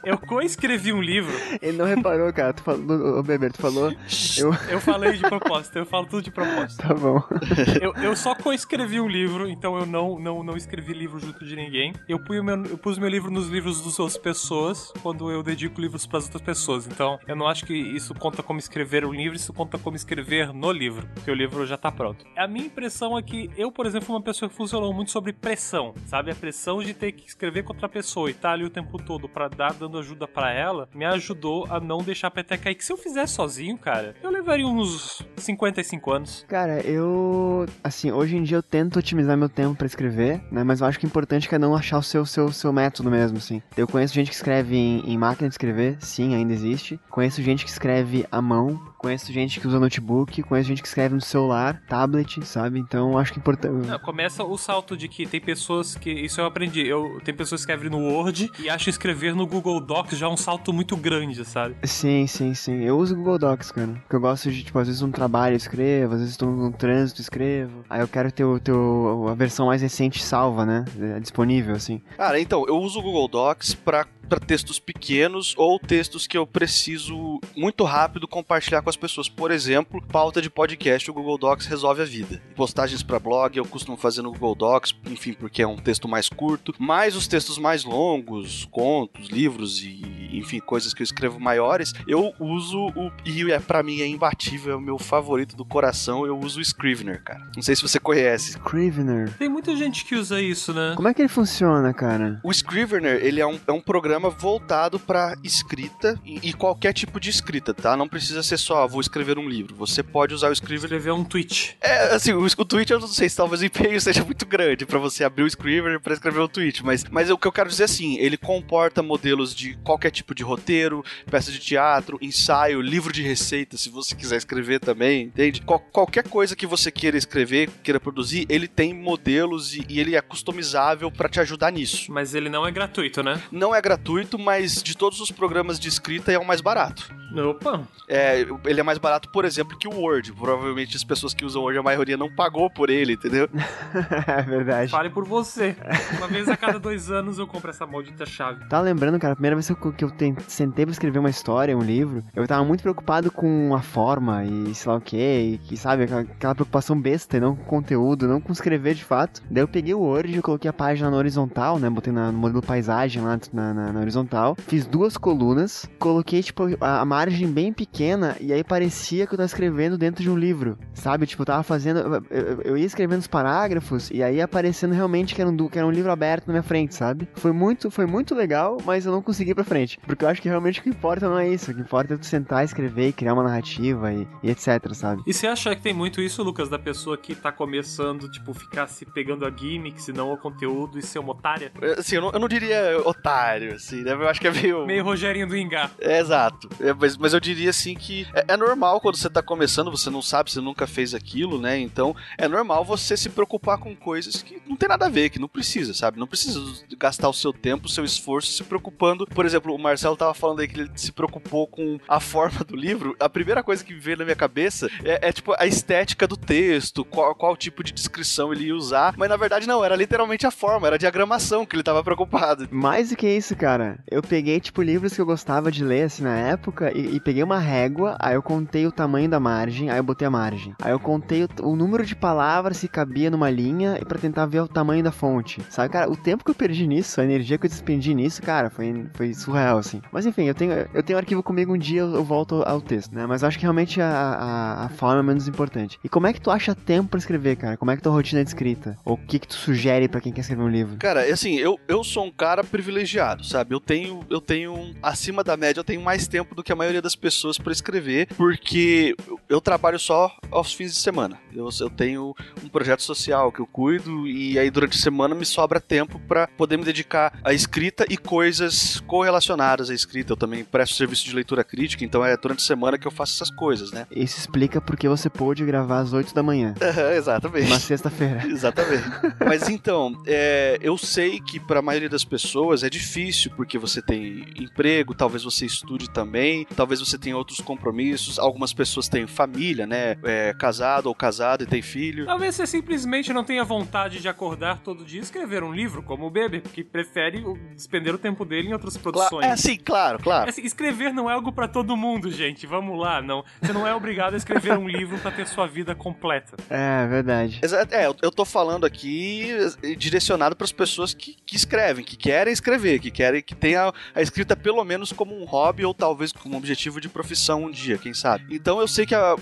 eu 0.05 0.19
co-escrevi 0.19 0.93
um 0.93 1.01
livro. 1.01 1.33
Ele 1.63 1.77
não 1.77 1.85
reparou, 1.87 2.33
cara. 2.33 2.53
Tu 2.53 2.63
falou. 2.63 3.19
Ô, 3.19 3.23
Beber, 3.23 3.53
tu 3.53 3.61
falou. 3.61 3.93
Eu. 4.37 4.55
Eu 4.69 4.81
falei 4.81 5.13
de 5.13 5.21
propósito, 5.21 5.79
eu 5.79 5.87
falo 5.87 6.07
tudo 6.07 6.23
de 6.23 6.31
propósito. 6.31 6.83
Tá 6.83 6.95
bom. 6.95 7.23
Eu, 7.81 7.93
eu 8.03 8.17
só 8.17 8.35
co-escrevi 8.35 9.01
um 9.01 9.09
livro, 9.09 9.49
então 9.49 9.79
eu 9.79 9.87
não, 9.87 10.19
não, 10.19 10.43
não 10.43 10.57
escrevi 10.57 10.93
livro 10.93 11.19
junto 11.19 11.45
de 11.45 11.55
ninguém. 11.55 11.93
Eu, 12.09 12.19
pus 12.19 12.43
meu, 12.43 12.65
eu 12.65 12.79
pus 12.79 12.99
meu 12.99 13.09
livro 13.09 13.31
nos 13.31 13.49
livros 13.49 13.81
das 13.85 13.99
outras 13.99 14.19
pessoas, 14.19 14.93
quando 15.09 15.31
eu 15.31 15.43
dedico 15.43 15.81
livros 15.81 16.07
para 16.07 16.19
as 16.19 16.25
outras 16.25 16.43
pessoas. 16.43 16.87
Então, 16.87 17.19
eu 17.27 17.35
não 17.35 17.49
acho 17.49 17.65
que 17.65 17.73
isso 17.73 18.15
conta 18.15 18.43
como 18.43 18.59
escrever 18.59 19.07
um 19.07 19.13
livro, 19.13 19.37
isso 19.37 19.55
conta 19.55 19.79
como 19.79 19.97
escrever 19.97 20.53
no 20.53 20.71
livro, 20.71 21.09
porque 21.15 21.31
o 21.31 21.35
livro 21.35 21.65
já 21.67 21.79
tá 21.79 21.91
pronto. 21.91 22.27
A 22.37 22.47
minha 22.47 22.67
impressão 22.67 23.17
é 23.17 23.23
que 23.23 23.51
eu, 23.57 23.73
por 23.73 23.87
exemplo, 23.87 24.09
fui 24.09 24.15
uma 24.15 24.23
pessoa 24.23 24.51
que 24.51 24.55
funcionou 24.55 24.93
muito 24.93 25.11
sobre 25.11 25.33
pressão, 25.33 25.95
sabe? 26.05 26.31
A 26.31 26.35
pressão 26.35 26.83
de 26.83 26.93
ter 26.93 27.13
que 27.13 27.27
escrever 27.27 27.63
com 27.63 27.73
outra 27.73 27.89
pessoa 27.89 28.31
e 28.31 28.35
tá 28.35 28.53
ali 28.53 28.65
o 28.65 28.71
tempo 28.71 29.03
todo 29.03 29.31
pra 29.31 29.49
dar, 29.49 29.73
dando 29.73 29.99
ajuda 29.99 30.29
pra 30.29 30.53
ela, 30.53 30.87
me 30.95 31.07
ajudou 31.07 31.67
a 31.71 31.81
não 31.81 31.99
deixar 31.99 32.29
a 32.29 32.31
peteca 32.31 32.65
cair. 32.65 32.75
Que 32.75 32.85
se 32.85 32.93
eu 32.93 32.99
fizesse 32.99 33.33
sozinho, 33.33 33.79
cara, 33.79 34.15
eu 34.23 34.31
levaria 34.31 34.67
uns 34.67 35.23
55 35.39 36.13
anos. 36.13 36.45
Cara, 36.47 36.81
eu. 36.81 37.67
Assim, 37.83 38.13
hoje 38.13 38.37
em 38.37 38.43
dia 38.43 38.59
eu 38.59 38.63
tento 38.63 38.99
otimizar 38.99 39.39
meu 39.39 39.49
tempo 39.49 39.75
pra 39.75 39.87
escrever, 39.87 40.43
né? 40.53 40.63
Mas 40.63 40.83
eu 40.83 40.87
acho 40.87 40.99
que 40.99 41.07
o 41.07 41.09
importante 41.09 41.49
é 41.51 41.59
não 41.59 41.75
achar 41.75 41.97
o 41.97 42.03
seu, 42.03 42.27
seu, 42.27 42.53
seu 42.53 42.73
método 42.75 43.11
mesmo, 43.11 43.39
assim. 43.39 43.63
Eu 43.75 43.89
conheço 43.89 44.13
gente 44.13 44.29
que 44.29 44.37
escreve 44.37 44.77
em, 44.77 44.98
em 45.07 45.17
máquina 45.19 45.49
de 45.49 45.55
escrever, 45.55 45.97
sim, 46.01 46.35
ainda 46.35 46.53
existe. 46.53 46.99
Conheço 47.11 47.43
gente 47.43 47.65
que 47.65 47.71
escreve 47.71 48.27
à 48.31 48.41
mão. 48.41 48.81
Conheço 48.99 49.33
gente 49.33 49.61
que 49.61 49.67
usa 49.67 49.79
notebook. 49.79 50.43
Conheço 50.43 50.69
gente 50.69 50.83
que 50.83 50.89
escreve 50.89 51.15
no 51.15 51.21
celular, 51.21 51.81
tablet, 51.89 52.45
sabe? 52.45 52.79
Então 52.81 53.17
acho 53.19 53.33
que 53.33 53.39
é 53.39 53.41
importante. 53.41 53.87
Não, 53.87 53.99
começa 53.99 54.43
o 54.45 54.57
salto 54.59 54.97
de 54.97 55.07
que 55.09 55.27
tem 55.27 55.41
pessoas 55.41 55.95
que. 55.95 56.11
Isso 56.11 56.41
eu 56.41 56.47
aprendi. 56.47 56.87
Eu, 56.87 57.21
tem 57.25 57.35
pessoas 57.35 57.65
que 57.65 57.71
escrevem 57.73 57.91
no 57.91 58.09
Word 58.09 58.51
e 58.59 58.69
acham 58.69 58.91
escrever 58.91 59.35
no 59.35 59.47
Google 59.47 59.81
Docs 59.81 60.19
já 60.19 60.29
um 60.29 60.37
salto 60.37 60.73
muito 60.73 60.97
grande, 60.97 61.45
sabe? 61.45 61.77
Sim, 61.85 62.27
sim, 62.27 62.55
sim. 62.55 62.83
Eu 62.83 62.99
uso 62.99 63.15
o 63.15 63.17
Google 63.19 63.39
Docs, 63.39 63.71
cara. 63.73 63.89
Porque 63.89 64.17
eu 64.17 64.21
gosto 64.21 64.51
de, 64.51 64.63
tipo, 64.65 64.79
às 64.79 64.87
vezes 64.89 65.03
no 65.03 65.11
trabalho 65.13 65.53
eu 65.55 65.59
escrevo, 65.59 66.15
às 66.15 66.21
vezes 66.21 66.37
tô 66.37 66.47
no 66.47 66.73
trânsito 66.73 67.21
eu 67.21 67.23
escrevo. 67.23 67.85
Aí 67.89 68.01
eu 68.01 68.09
quero 68.09 68.33
ter, 68.33 68.45
o, 68.45 68.59
ter 68.59 68.73
o- 68.73 69.29
a 69.29 69.35
versão 69.35 69.67
mais 69.67 69.81
recente 69.83 70.23
salva, 70.25 70.67
né? 70.67 70.85
É, 70.99 71.21
disponível, 71.21 71.75
assim. 71.75 72.01
Cara, 72.17 72.41
então, 72.41 72.65
eu 72.67 72.77
uso 72.79 72.99
o 72.99 73.03
Google 73.03 73.29
Docs 73.29 73.75
pra 73.75 74.05
para 74.29 74.39
textos 74.39 74.79
pequenos 74.79 75.55
ou 75.57 75.79
textos 75.79 76.27
que 76.27 76.37
eu 76.37 76.47
preciso 76.47 77.41
muito 77.57 77.85
rápido 77.85 78.29
compartilhar 78.29 78.83
com 78.83 78.91
as 78.91 78.97
pessoas. 78.97 79.29
Por 79.29 79.51
exemplo, 79.51 80.03
pauta 80.03 80.43
de 80.43 80.51
podcast, 80.51 81.11
o 81.11 81.15
Google 81.15 81.39
Docs 81.39 81.67
resolve 81.67 82.03
a 82.03 82.05
vida. 82.05 82.41
Postagens 82.55 83.03
para 83.03 83.19
blog 83.19 83.57
eu 83.57 83.65
costumo 83.65 83.97
fazer 83.97 84.23
no 84.23 84.33
Google 84.33 84.55
Docs, 84.55 84.95
enfim, 85.07 85.33
porque 85.33 85.63
é 85.63 85.67
um 85.67 85.77
texto 85.77 86.09
mais 86.09 86.29
curto. 86.29 86.75
Mas 86.79 87.17
os 87.17 87.27
textos 87.27 87.59
mais 87.59 87.85
longos, 87.85 88.69
contos, 88.71 89.29
livros 89.29 89.83
e, 89.83 90.31
enfim, 90.33 90.61
coisas 90.61 90.93
que 90.93 91.03
eu 91.03 91.05
escrevo 91.05 91.41
maiores, 91.41 91.93
eu 92.07 92.33
uso 92.39 92.89
o 92.89 93.11
e 93.25 93.51
é 93.51 93.59
para 93.59 93.83
mim 93.83 94.01
é 94.01 94.07
imbatível, 94.07 94.73
é 94.73 94.77
o 94.77 94.81
meu 94.81 94.99
favorito 94.99 95.57
do 95.57 95.65
coração, 95.65 96.27
eu 96.27 96.39
uso 96.39 96.59
o 96.59 96.63
Scrivener, 96.63 97.23
cara. 97.23 97.51
Não 97.55 97.63
sei 97.63 97.77
se 97.77 97.83
você 97.83 97.99
conhece. 97.99 98.51
Scrivener. 98.51 99.33
Tem 99.39 99.49
muita 99.49 99.75
gente 99.77 100.05
que 100.05 100.15
usa 100.15 100.41
isso, 100.41 100.73
né? 100.73 100.95
Como 100.97 101.09
é 101.09 101.15
que 101.15 101.23
ele 101.23 101.29
funciona, 101.29 101.93
cara? 101.93 102.41
O 102.43 102.51
Scrivener, 102.51 103.25
ele 103.25 103.41
é 103.41 103.47
um, 103.47 103.59
é 103.67 103.73
um 103.73 103.81
programa 103.81 104.18
voltado 104.29 104.99
para 104.99 105.37
escrita 105.45 106.19
e, 106.25 106.49
e 106.49 106.53
qualquer 106.53 106.93
tipo 106.93 107.21
de 107.21 107.31
escrita, 107.31 107.73
tá? 107.73 107.97
Não 107.97 108.09
precisa 108.09 108.43
ser 108.43 108.59
só, 108.59 108.83
ah, 108.83 108.87
vou 108.87 109.01
escrever 109.01 109.39
um 109.39 109.49
livro. 109.49 109.77
Você 109.77 110.03
pode 110.03 110.35
usar 110.35 110.49
o 110.49 110.53
Scrivener. 110.53 110.85
Escrever 110.99 111.13
um 111.13 111.25
tweet. 111.25 111.77
É, 111.81 112.15
assim, 112.15 112.33
o, 112.33 112.45
o 112.45 112.65
tweet 112.65 112.91
eu 112.93 112.99
não 113.01 113.07
sei 113.09 113.29
se 113.29 113.37
talvez 113.37 113.61
o 113.61 113.65
empenho 113.67 114.01
seja 114.01 114.25
muito 114.25 114.47
grande 114.47 114.87
para 114.87 114.99
você 114.99 115.25
abrir 115.25 115.43
o 115.43 115.47
Scrivener 115.47 116.01
para 116.01 116.13
escrever 116.15 116.41
um 116.41 116.49
tweet, 116.49 116.85
mas, 116.85 117.05
mas 117.11 117.31
o 117.31 117.39
que 117.39 117.47
eu 117.47 117.53
quero 117.53 117.69
dizer 117.69 117.83
é 117.83 117.85
assim, 117.85 118.17
ele 118.19 118.37
comporta 118.37 119.03
modelos 119.03 119.55
de 119.55 119.75
qualquer 119.85 120.11
tipo 120.11 120.35
de 120.35 120.43
roteiro, 120.43 121.05
peça 121.31 121.53
de 121.53 121.59
teatro, 121.59 122.19
ensaio, 122.21 122.81
livro 122.81 123.13
de 123.13 123.23
receita, 123.23 123.77
se 123.77 123.89
você 123.91 124.15
quiser 124.15 124.37
escrever 124.37 124.81
também, 124.81 125.25
entende? 125.25 125.61
Qual- 125.63 125.81
qualquer 125.81 126.25
coisa 126.29 126.57
que 126.57 126.67
você 126.67 126.91
queira 126.91 127.17
escrever, 127.17 127.69
queira 127.83 128.01
produzir, 128.01 128.47
ele 128.49 128.67
tem 128.69 128.95
modelos 128.95 129.75
e, 129.75 129.85
e 129.89 130.01
ele 130.01 130.17
é 130.17 130.21
customizável 130.21 131.11
para 131.11 131.29
te 131.29 131.41
ajudar 131.41 131.71
nisso. 131.71 132.11
Mas 132.13 132.35
ele 132.35 132.49
não 132.49 132.67
é 132.67 132.71
gratuito, 132.71 133.23
né? 133.23 133.43
Não 133.53 133.75
é 133.75 133.81
gratuito, 133.81 134.08
mas 134.39 134.83
de 134.83 134.97
todos 134.97 135.21
os 135.21 135.31
programas 135.31 135.79
de 135.79 135.89
escrita 135.89 136.33
é 136.33 136.39
o 136.39 136.45
mais 136.47 136.61
barato. 136.61 137.13
Opa. 137.51 137.83
É, 138.09 138.41
ele 138.65 138.81
é 138.81 138.83
mais 138.83 138.97
barato, 138.97 139.29
por 139.31 139.45
exemplo, 139.45 139.77
que 139.79 139.87
o 139.87 139.93
Word. 140.01 140.33
Provavelmente 140.33 140.97
as 140.97 141.05
pessoas 141.05 141.35
que 141.35 141.45
usam 141.45 141.61
Word, 141.63 141.79
a 141.79 141.83
maioria 141.83 142.17
não 142.17 142.35
pagou 142.35 142.71
por 142.71 142.89
ele, 142.89 143.13
entendeu? 143.13 143.49
é 144.27 144.43
verdade. 144.43 144.91
Fale 144.91 145.11
por 145.11 145.27
você. 145.27 145.77
Uma 146.17 146.27
vez 146.27 146.49
a 146.49 146.57
cada 146.57 146.79
dois 146.79 147.11
anos 147.11 147.39
eu 147.39 147.47
compro 147.47 147.69
essa 147.71 147.87
maldita 147.87 148.25
chave. 148.25 148.67
Tava 148.69 148.83
lembrando, 148.85 149.19
cara, 149.19 149.33
a 149.35 149.37
primeira 149.37 149.55
vez 149.57 149.69
que 149.69 150.05
eu, 150.05 150.13
sentei 150.47 150.87
pra 150.87 150.93
escrever 150.93 151.19
uma 151.19 151.29
história, 151.29 151.77
um 151.77 151.83
livro, 151.83 152.25
eu 152.35 152.47
tava 152.47 152.65
muito 152.65 152.81
preocupado 152.83 153.31
com 153.31 153.75
a 153.75 153.83
forma 153.83 154.45
e 154.45 154.75
sei 154.75 154.91
lá 154.91 154.97
o 154.97 155.01
que, 155.01 155.17
e 155.19 155.59
que, 155.59 155.77
sabe, 155.77 156.05
aquela, 156.05 156.21
aquela 156.23 156.55
preocupação 156.55 156.99
besta 156.99 157.37
e 157.37 157.41
não 157.41 157.55
com 157.55 157.65
conteúdo, 157.65 158.27
não 158.27 158.41
com 158.41 158.53
escrever 158.53 158.95
de 158.95 159.05
fato. 159.05 159.43
Daí 159.51 159.63
eu 159.63 159.69
peguei 159.69 159.93
o 159.93 160.01
Word, 160.01 160.35
eu 160.35 160.43
coloquei 160.43 160.69
a 160.69 160.73
página 160.73 161.11
na 161.11 161.17
horizontal, 161.17 161.79
né, 161.79 161.91
botei 161.91 162.13
na- 162.13 162.33
no 162.33 162.39
modelo 162.39 162.63
paisagem 162.63 163.23
lá 163.23 163.39
na, 163.53 163.75
na- 163.75 163.93
na 163.93 163.98
horizontal, 164.01 164.57
fiz 164.67 164.87
duas 164.87 165.17
colunas, 165.17 165.89
coloquei, 165.99 166.43
tipo, 166.43 166.65
a, 166.81 167.01
a 167.01 167.05
margem 167.05 167.51
bem 167.51 167.73
pequena 167.73 168.37
e 168.41 168.53
aí 168.53 168.63
parecia 168.63 169.27
que 169.27 169.35
eu 169.35 169.37
tava 169.37 169.47
escrevendo 169.47 169.97
dentro 169.99 170.23
de 170.23 170.31
um 170.31 170.37
livro, 170.37 170.79
sabe? 170.95 171.27
Tipo, 171.27 171.43
eu 171.43 171.47
tava 171.47 171.63
fazendo. 171.63 171.99
Eu, 172.31 172.63
eu, 172.63 172.77
ia 172.77 172.87
escrevendo 172.87 173.21
os 173.21 173.27
parágrafos 173.27 174.11
e 174.11 174.23
aí 174.23 174.41
aparecendo 174.41 174.93
realmente 174.93 175.35
que 175.35 175.41
era, 175.41 175.51
um, 175.51 175.57
que 175.69 175.79
era 175.79 175.87
um 175.87 175.91
livro 175.91 176.11
aberto 176.11 176.47
na 176.47 176.53
minha 176.53 176.63
frente, 176.63 176.95
sabe? 176.95 177.29
Foi 177.35 177.53
muito, 177.53 177.91
foi 177.91 178.07
muito 178.07 178.35
legal, 178.35 178.79
mas 178.85 179.07
eu 179.07 179.13
não 179.13 179.23
consegui 179.23 179.53
ir 179.53 179.55
pra 179.55 179.65
frente. 179.65 179.99
Porque 180.07 180.25
eu 180.25 180.29
acho 180.29 180.41
que 180.41 180.49
realmente 180.49 180.81
o 180.81 180.83
que 180.83 180.91
importa 180.91 181.29
não 181.29 181.39
é 181.39 181.49
isso. 181.49 181.71
O 181.71 181.75
que 181.75 181.81
importa 181.81 182.15
é 182.15 182.17
tu 182.17 182.27
sentar, 182.27 182.65
escrever 182.65 183.09
e 183.09 183.13
criar 183.13 183.35
uma 183.35 183.43
narrativa 183.43 184.13
e, 184.13 184.27
e 184.43 184.51
etc, 184.51 184.93
sabe? 184.93 185.23
E 185.27 185.33
você 185.33 185.47
acha 185.47 185.75
que 185.75 185.83
tem 185.83 185.95
muito 185.95 186.21
isso, 186.21 186.43
Lucas, 186.43 186.69
da 186.69 186.79
pessoa 186.79 187.17
que 187.17 187.35
tá 187.35 187.51
começando, 187.53 188.31
tipo, 188.31 188.53
ficar 188.55 188.87
se 188.87 189.05
pegando 189.05 189.45
a 189.45 189.51
gimmick, 189.51 190.01
se 190.01 190.13
não 190.13 190.33
o 190.33 190.37
conteúdo 190.37 190.99
e 190.99 191.03
ser 191.03 191.19
uma 191.19 191.33
otária? 191.33 191.73
Assim, 191.99 192.17
eu 192.17 192.23
não, 192.23 192.31
eu 192.33 192.39
não 192.39 192.49
diria 192.49 193.01
otário, 193.05 193.79
assim, 193.89 194.03
né? 194.03 194.13
Eu 194.13 194.29
acho 194.29 194.41
que 194.41 194.47
é 194.47 194.51
meio. 194.51 194.87
Meio 194.87 195.05
Rogerinho 195.05 195.47
do 195.47 195.57
Engar. 195.57 195.91
É, 196.01 196.19
exato. 196.19 196.69
É, 196.81 196.93
mas, 196.93 197.17
mas 197.17 197.33
eu 197.33 197.41
diria 197.41 197.71
assim 197.71 197.95
que 197.95 198.27
é, 198.35 198.45
é 198.49 198.57
normal 198.57 199.01
quando 199.01 199.17
você 199.17 199.31
tá 199.31 199.43
começando, 199.43 199.91
você 199.91 200.11
não 200.11 200.21
sabe, 200.21 200.51
você 200.51 200.61
nunca 200.61 200.87
fez 200.87 201.15
aquilo, 201.15 201.61
né? 201.61 201.79
Então 201.79 202.15
é 202.37 202.47
normal 202.47 202.85
você 202.85 203.17
se 203.17 203.29
preocupar 203.29 203.79
com 203.79 203.97
coisas 203.97 204.43
que 204.43 204.61
não 204.67 204.77
tem 204.77 204.89
nada 204.89 205.07
a 205.07 205.09
ver, 205.09 205.31
que 205.31 205.39
não 205.39 205.49
precisa, 205.49 205.95
sabe? 205.95 206.19
Não 206.19 206.27
precisa 206.27 206.61
gastar 206.99 207.29
o 207.29 207.33
seu 207.33 207.53
tempo, 207.53 207.87
o 207.87 207.91
seu 207.91 208.05
esforço 208.05 208.53
se 208.53 208.63
preocupando. 208.65 209.27
Por 209.27 209.47
exemplo, 209.47 209.75
o 209.75 209.79
Marcelo 209.79 210.17
tava 210.17 210.35
falando 210.35 210.61
aí 210.61 210.69
que 210.69 210.81
ele 210.81 210.91
se 210.95 211.13
preocupou 211.13 211.67
com 211.67 211.99
a 212.07 212.21
forma 212.21 212.65
do 212.65 212.77
livro. 212.77 213.17
A 213.19 213.29
primeira 213.29 213.63
coisa 213.63 213.85
que 213.85 213.95
veio 213.95 214.19
na 214.19 214.25
minha 214.25 214.37
cabeça 214.37 214.89
é, 215.05 215.29
é 215.29 215.33
tipo 215.33 215.55
a 215.59 215.67
estética 215.67 216.27
do 216.27 216.37
texto, 216.37 217.05
qual, 217.05 217.35
qual 217.35 217.57
tipo 217.57 217.83
de 217.83 217.93
descrição 217.93 218.53
ele 218.53 218.67
ia 218.67 218.75
usar. 218.75 219.15
Mas 219.17 219.29
na 219.29 219.37
verdade 219.37 219.67
não, 219.67 219.85
era 219.85 219.97
literalmente 219.97 220.47
a 220.47 220.51
forma, 220.51 220.87
era 220.87 220.97
a 220.97 220.99
diagramação 220.99 221.65
que 221.65 221.75
ele 221.75 221.83
tava 221.83 222.03
preocupado. 222.05 222.69
Mais 222.71 223.11
do 223.11 223.17
que 223.17 223.29
isso, 223.29 223.57
cara. 223.57 223.68
Eu 224.11 224.23
peguei, 224.23 224.61
tipo, 224.61 224.83
livros 224.83 225.15
que 225.15 225.21
eu 225.21 225.27
gostava 225.27 225.71
de 225.71 225.85
ler, 225.85 226.05
assim, 226.05 226.23
na 226.23 226.37
época, 226.37 226.93
e, 226.97 227.17
e 227.17 227.21
peguei 227.21 227.43
uma 227.43 227.59
régua, 227.59 228.17
aí 228.19 228.35
eu 228.35 228.43
contei 228.43 228.87
o 228.87 228.93
tamanho 228.93 229.29
da 229.29 229.41
margem, 229.41 229.91
aí 229.91 229.99
eu 229.99 230.03
botei 230.03 230.27
a 230.27 230.31
margem. 230.31 230.75
Aí 230.83 230.93
eu 230.93 231.01
contei 231.01 231.45
o, 231.45 231.49
o 231.63 231.77
número 231.77 232.05
de 232.05 232.17
palavras 232.17 232.81
que 232.81 232.89
cabia 232.89 233.31
numa 233.31 233.51
linha 233.51 233.99
e 234.01 234.05
para 234.05 234.19
tentar 234.19 234.47
ver 234.47 234.61
o 234.61 234.69
tamanho 234.69 235.03
da 235.03 235.13
fonte. 235.13 235.61
Sabe, 235.69 235.93
cara, 235.93 236.11
o 236.11 236.17
tempo 236.17 236.45
que 236.45 236.51
eu 236.51 236.55
perdi 236.55 236.87
nisso, 236.87 237.21
a 237.21 237.25
energia 237.25 237.59
que 237.59 237.67
eu 237.67 237.71
despendi 237.71 238.15
nisso, 238.15 238.43
cara, 238.43 238.71
foi, 238.71 239.07
foi 239.15 239.35
surreal, 239.35 239.79
assim. 239.79 240.01
Mas 240.13 240.27
enfim, 240.27 240.45
eu 240.45 240.55
tenho, 240.55 240.73
eu 240.95 241.03
tenho 241.03 241.19
um 241.19 241.21
arquivo 241.21 241.43
comigo, 241.43 241.75
um 241.75 241.79
dia 241.79 242.01
eu, 242.01 242.15
eu 242.15 242.25
volto 242.25 242.63
ao 242.67 242.81
texto, 242.81 243.15
né? 243.15 243.27
Mas 243.27 243.43
eu 243.43 243.49
acho 243.49 243.59
que 243.59 243.65
realmente 243.65 244.01
a, 244.01 244.09
a, 244.09 244.85
a, 244.87 244.89
forma 244.91 245.21
é 245.21 245.23
menos 245.23 245.49
importante. 245.49 245.99
E 246.03 246.09
como 246.09 246.27
é 246.27 246.33
que 246.33 246.41
tu 246.41 246.51
acha 246.51 246.75
tempo 246.75 247.11
para 247.11 247.19
escrever, 247.19 247.57
cara? 247.57 247.77
Como 247.77 247.91
é 247.91 247.97
que 247.97 248.03
tua 248.03 248.13
rotina 248.13 248.41
é 248.41 248.45
de 248.45 248.51
escrita? 248.51 248.97
Ou 249.05 249.15
o 249.15 249.19
que 249.19 249.39
que 249.39 249.49
tu 249.49 249.55
sugere 249.55 250.09
para 250.09 250.21
quem 250.21 250.33
quer 250.33 250.41
escrever 250.41 250.63
um 250.63 250.69
livro? 250.69 250.97
Cara, 250.99 251.23
assim, 251.33 251.57
eu, 251.57 251.79
eu 251.89 252.03
sou 252.03 252.25
um 252.25 252.31
cara 252.31 252.65
privilegiado, 252.65 253.45
sabe? 253.45 253.58
Eu 253.69 253.81
tenho, 253.81 254.21
eu 254.31 254.41
tenho, 254.41 254.95
acima 255.03 255.43
da 255.43 255.57
média, 255.57 255.81
eu 255.81 255.85
tenho 255.85 256.01
mais 256.01 256.27
tempo 256.27 256.55
do 256.55 256.63
que 256.63 256.73
a 256.73 256.77
maioria 256.77 257.03
das 257.03 257.15
pessoas 257.15 257.59
para 257.59 257.73
escrever, 257.73 258.29
porque 258.37 259.17
eu 259.49 259.61
trabalho 259.61 259.99
só 259.99 260.35
aos 260.51 260.73
fins 260.73 260.93
de 260.93 260.99
semana. 260.99 261.39
Eu, 261.55 261.69
eu 261.81 261.91
tenho 261.91 262.35
um 262.63 262.69
projeto 262.69 263.03
social 263.03 263.51
que 263.51 263.61
eu 263.61 263.67
cuido 263.67 264.27
e 264.27 264.59
aí 264.59 264.71
durante 264.71 264.97
a 264.99 265.01
semana 265.01 265.35
me 265.35 265.45
sobra 265.45 265.81
tempo 265.81 266.21
para 266.21 266.47
poder 266.47 266.77
me 266.77 266.85
dedicar 266.85 267.39
à 267.43 267.53
escrita 267.53 268.05
e 268.09 268.17
coisas 268.17 269.01
correlacionadas 269.01 269.91
à 269.91 269.95
escrita. 269.95 270.33
Eu 270.33 270.37
também 270.37 270.65
presto 270.65 270.97
serviço 270.97 271.25
de 271.25 271.35
leitura 271.35 271.65
crítica, 271.65 272.05
então 272.05 272.25
é 272.25 272.37
durante 272.37 272.61
a 272.61 272.67
semana 272.67 272.99
que 272.99 273.07
eu 273.07 273.11
faço 273.11 273.35
essas 273.35 273.51
coisas, 273.51 273.91
né? 273.93 274.07
Isso 274.11 274.39
explica 274.39 274.81
porque 274.81 275.09
você 275.09 275.29
pôde 275.29 275.65
gravar 275.65 276.01
às 276.01 276.13
8 276.13 276.35
da 276.35 276.43
manhã. 276.43 276.75
exatamente. 277.17 277.69
Na 277.69 277.79
sexta-feira. 277.79 278.47
exatamente. 278.49 279.05
Mas 279.45 279.69
então, 279.69 280.13
é, 280.27 280.79
eu 280.81 280.97
sei 280.99 281.41
que 281.41 281.59
para 281.59 281.81
a 281.81 281.83
maioria 281.83 282.09
das 282.09 282.25
pessoas 282.25 282.83
é 282.83 282.91
difícil 282.91 283.48
porque 283.51 283.79
você 283.79 284.01
tem 284.03 284.47
emprego, 284.57 285.15
talvez 285.15 285.43
você 285.43 285.67
estude 285.67 286.11
também, 286.11 286.67
talvez 286.77 287.01
você 287.01 287.19
tenha 287.19 287.37
outros 287.37 287.61
compromissos, 287.61 288.39
algumas 288.39 288.73
pessoas 288.73 289.09
têm 289.09 289.27
família, 289.27 289.87
né? 289.87 290.17
É, 290.25 290.55
casado 290.59 291.07
ou 291.07 291.15
casado 291.15 291.63
e 291.63 291.67
tem 291.67 291.83
filho. 291.83 292.27
Talvez 292.27 292.55
você 292.55 292.67
simplesmente 292.67 293.33
não 293.33 293.45
tenha 293.45 293.65
vontade 293.65 294.21
de 294.21 294.29
acordar 294.29 294.81
todo 294.81 295.05
dia 295.05 295.21
e 295.21 295.23
escrever 295.23 295.63
um 295.63 295.73
livro, 295.73 296.03
como 296.03 296.27
o 296.27 296.31
Bebe, 296.31 296.61
que 296.61 296.85
prefere 296.85 297.45
despender 297.75 298.15
o 298.15 298.19
tempo 298.19 298.45
dele 298.45 298.69
em 298.69 298.73
outras 298.73 298.97
produções. 298.97 299.47
É 299.47 299.57
sim, 299.57 299.77
claro, 299.77 300.19
claro. 300.19 300.47
É 300.47 300.51
assim, 300.51 300.63
escrever 300.63 301.13
não 301.13 301.31
é 301.31 301.35
algo 301.35 301.53
para 301.53 301.69
todo 301.69 301.97
mundo, 301.97 302.31
gente. 302.31 302.67
Vamos 302.67 302.99
lá, 302.99 303.21
não. 303.23 303.45
Você 303.61 303.73
não 303.73 303.87
é 303.87 303.95
obrigado 303.95 304.35
a 304.35 304.37
escrever 304.37 304.77
um 304.77 304.89
livro 304.89 305.19
para 305.19 305.31
ter 305.31 305.47
sua 305.47 305.67
vida 305.67 305.95
completa. 305.95 306.57
É, 306.71 307.07
verdade. 307.07 307.61
É, 307.91 308.07
eu 308.07 308.31
tô 308.31 308.45
falando 308.45 308.85
aqui 308.85 309.49
direcionado 309.97 310.57
para 310.57 310.65
as 310.65 310.73
pessoas 310.73 311.15
que, 311.15 311.37
que 311.47 311.57
escrevem, 311.57 312.05
que 312.05 312.17
querem 312.17 312.53
escrever, 312.53 312.99
que 312.99 313.11
querem 313.11 313.38
que 313.43 313.55
tenha 313.55 313.93
a 314.15 314.23
escrita 314.23 314.57
pelo 314.57 314.83
menos 314.85 315.13
como 315.13 315.39
um 315.41 315.45
hobby 315.45 315.85
ou 315.85 315.95
talvez 315.95 316.33
como 316.33 316.55
um 316.55 316.59
objetivo 316.59 317.01
de 317.01 317.09
profissão 317.09 317.65
um 317.65 317.71
dia, 317.71 317.99
quem 317.99 318.15
sabe. 318.15 318.45
Então 318.51 318.81
eu 318.81 318.89
sei 318.89 319.07
que 319.07 319.15
a 319.15 319.37